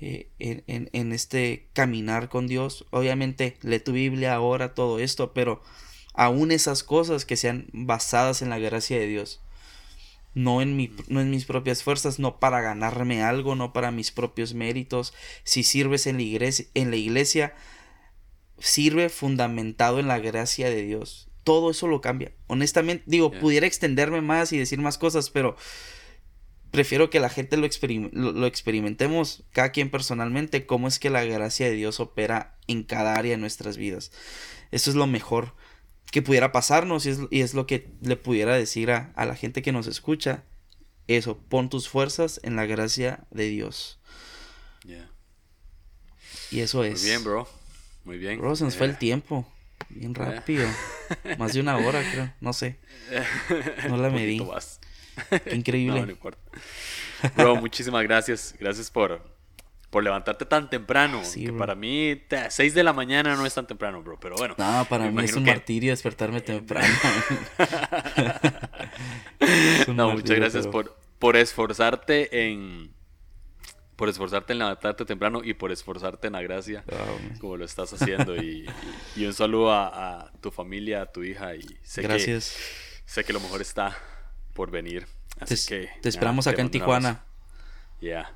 eh, 0.00 0.28
en, 0.40 1.12
este 1.12 1.68
caminar 1.72 2.28
con 2.28 2.48
Dios. 2.48 2.84
Obviamente, 2.90 3.56
lee 3.62 3.78
tu 3.78 3.92
Biblia 3.92 4.34
ahora, 4.34 4.74
todo 4.74 4.98
esto, 4.98 5.32
pero 5.32 5.62
aún 6.14 6.52
esas 6.52 6.82
cosas 6.82 7.24
que 7.24 7.36
sean 7.36 7.66
basadas 7.72 8.40
en 8.40 8.48
la 8.48 8.58
gracia 8.58 8.98
de 8.98 9.06
Dios. 9.06 9.40
No 10.32 10.62
en, 10.62 10.76
mi, 10.76 10.90
no 11.08 11.20
en 11.20 11.30
mis 11.30 11.44
propias 11.44 11.82
fuerzas, 11.82 12.18
no 12.18 12.40
para 12.40 12.60
ganarme 12.60 13.22
algo, 13.22 13.54
no 13.54 13.72
para 13.72 13.90
mis 13.90 14.10
propios 14.10 14.54
méritos. 14.54 15.12
Si 15.44 15.62
sirves 15.62 16.06
en 16.06 16.16
la 16.16 16.22
iglesia, 16.22 16.66
en 16.74 16.90
la 16.90 16.96
iglesia 16.96 17.54
sirve 18.58 19.08
fundamentado 19.10 20.00
en 20.00 20.08
la 20.08 20.18
gracia 20.18 20.70
de 20.70 20.82
Dios. 20.82 21.28
Todo 21.44 21.70
eso 21.70 21.86
lo 21.86 22.00
cambia. 22.00 22.32
Honestamente, 22.46 23.04
digo, 23.06 23.30
pudiera 23.30 23.66
extenderme 23.66 24.22
más 24.22 24.52
y 24.52 24.58
decir 24.58 24.80
más 24.80 24.98
cosas, 24.98 25.30
pero 25.30 25.56
prefiero 26.70 27.10
que 27.10 27.20
la 27.20 27.28
gente 27.28 27.56
lo, 27.56 27.68
lo, 28.12 28.46
experimentemos 28.46 29.44
cada 29.52 29.70
quien 29.70 29.90
personalmente, 29.90 30.66
cómo 30.66 30.88
es 30.88 30.98
que 30.98 31.10
la 31.10 31.24
gracia 31.24 31.66
de 31.66 31.74
Dios 31.74 32.00
opera 32.00 32.56
en 32.66 32.82
cada 32.82 33.14
área 33.14 33.32
de 33.32 33.38
nuestras 33.38 33.76
vidas. 33.76 34.10
Eso 34.72 34.90
es 34.90 34.96
lo 34.96 35.06
mejor 35.06 35.54
que 36.10 36.22
pudiera 36.22 36.52
pasarnos 36.52 37.06
y 37.06 37.10
es, 37.10 37.18
y 37.30 37.40
es 37.40 37.54
lo 37.54 37.66
que 37.66 37.90
le 38.00 38.16
pudiera 38.16 38.54
decir 38.54 38.90
a, 38.90 39.12
a, 39.16 39.26
la 39.26 39.34
gente 39.34 39.62
que 39.62 39.72
nos 39.72 39.86
escucha. 39.86 40.44
Eso, 41.06 41.36
pon 41.36 41.68
tus 41.68 41.88
fuerzas 41.88 42.40
en 42.44 42.56
la 42.56 42.66
gracia 42.66 43.24
de 43.30 43.48
Dios. 43.48 43.98
Y 46.50 46.60
eso 46.60 46.84
es. 46.84 47.02
Muy 47.02 47.10
bien, 47.10 47.24
bro. 47.24 47.48
Muy 48.04 48.18
bien. 48.18 48.38
Bro, 48.38 48.54
se 48.54 48.64
nos 48.64 48.76
fue 48.76 48.86
el 48.86 48.96
tiempo. 48.96 49.44
Bien 49.88 50.14
rápido. 50.14 50.68
Más 51.38 51.52
de 51.52 51.60
una 51.60 51.76
hora, 51.76 52.00
creo. 52.12 52.32
No 52.40 52.52
sé. 52.52 52.78
No 53.88 53.96
la 53.96 54.10
medí. 54.10 54.40
Qué 55.44 55.54
increíble. 55.56 56.00
No, 56.00 56.06
no 56.06 56.12
importa. 56.12 56.38
Bro, 57.36 57.56
muchísimas 57.56 58.02
gracias. 58.04 58.54
Gracias 58.58 58.90
por, 58.90 59.33
por 59.94 60.02
levantarte 60.02 60.44
tan 60.44 60.68
temprano. 60.68 61.22
que 61.32 61.52
para 61.52 61.76
mí, 61.76 62.20
6 62.48 62.74
de 62.74 62.82
la 62.82 62.92
mañana 62.92 63.36
no 63.36 63.46
es 63.46 63.54
tan 63.54 63.64
temprano, 63.64 64.02
bro. 64.02 64.18
Pero 64.18 64.34
bueno. 64.34 64.56
No, 64.58 64.84
para 64.86 65.08
mí 65.08 65.22
es 65.22 65.34
un 65.34 65.44
martirio 65.44 65.92
despertarme 65.92 66.40
temprano. 66.40 66.92
no, 69.94 70.10
muchas 70.10 70.36
gracias 70.36 70.66
por, 70.66 70.96
por 71.20 71.36
esforzarte 71.36 72.50
en 72.50 72.92
por 73.94 74.08
esforzarte 74.08 74.54
en 74.54 74.58
levantarte 74.58 75.04
temprano 75.04 75.42
y 75.44 75.54
por 75.54 75.70
esforzarte 75.70 76.26
en 76.26 76.32
la 76.32 76.42
gracia, 76.42 76.82
como 77.40 77.56
lo 77.56 77.64
estás 77.64 77.92
haciendo. 77.92 78.34
Y, 78.34 78.66
un 79.18 79.32
saludo 79.32 79.72
a, 79.72 80.32
tu 80.40 80.50
familia, 80.50 81.02
a 81.02 81.06
tu 81.06 81.22
hija. 81.22 81.54
Y 81.54 81.78
sé 81.84 82.02
Gracias. 82.02 82.50
Que, 82.50 83.10
sé 83.12 83.24
que 83.24 83.32
lo 83.32 83.38
mejor 83.38 83.60
está 83.60 83.96
por 84.54 84.72
venir. 84.72 85.06
Así 85.38 85.54
te, 85.54 85.68
que. 85.68 85.90
Te 86.00 86.08
esperamos 86.08 86.48
acá 86.48 86.62
en 86.62 86.70
Tijuana. 86.70 87.24
Ya, 88.00 88.34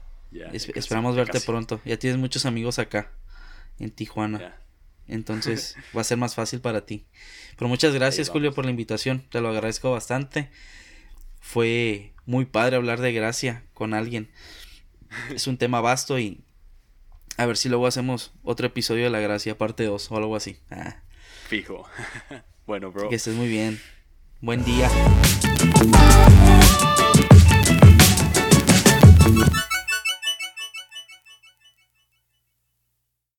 esperamos 0.52 1.16
verte 1.16 1.40
pronto. 1.40 1.80
Ya 1.84 1.98
tienes 1.98 2.18
muchos 2.18 2.46
amigos 2.46 2.78
acá, 2.78 3.12
en 3.78 3.90
Tijuana. 3.90 4.60
Entonces 5.06 5.76
va 5.96 6.02
a 6.02 6.04
ser 6.04 6.18
más 6.18 6.34
fácil 6.34 6.60
para 6.60 6.86
ti. 6.86 7.06
Pero 7.56 7.68
muchas 7.68 7.94
gracias, 7.94 8.28
Julio, 8.28 8.52
por 8.52 8.64
la 8.64 8.70
invitación. 8.70 9.24
Te 9.30 9.40
lo 9.40 9.48
agradezco 9.48 9.90
bastante. 9.90 10.50
Fue 11.40 12.12
muy 12.26 12.44
padre 12.44 12.76
hablar 12.76 13.00
de 13.00 13.12
gracia 13.12 13.64
con 13.72 13.94
alguien 13.94 14.30
es 15.34 15.46
un 15.46 15.56
tema 15.56 15.80
vasto 15.80 16.18
y 16.18 16.40
a 17.36 17.46
ver 17.46 17.56
si 17.56 17.68
luego 17.68 17.86
hacemos 17.86 18.32
otro 18.42 18.66
episodio 18.66 19.04
de 19.04 19.10
La 19.10 19.20
Gracia, 19.20 19.56
parte 19.56 19.84
2 19.84 20.10
o 20.10 20.16
algo 20.16 20.36
así. 20.36 20.58
Ah. 20.70 21.02
Fijo. 21.48 21.86
bueno, 22.66 22.90
bro. 22.90 23.08
Que 23.08 23.16
estés 23.16 23.34
muy 23.34 23.48
bien. 23.48 23.80
Buen 24.40 24.64
día. 24.64 24.88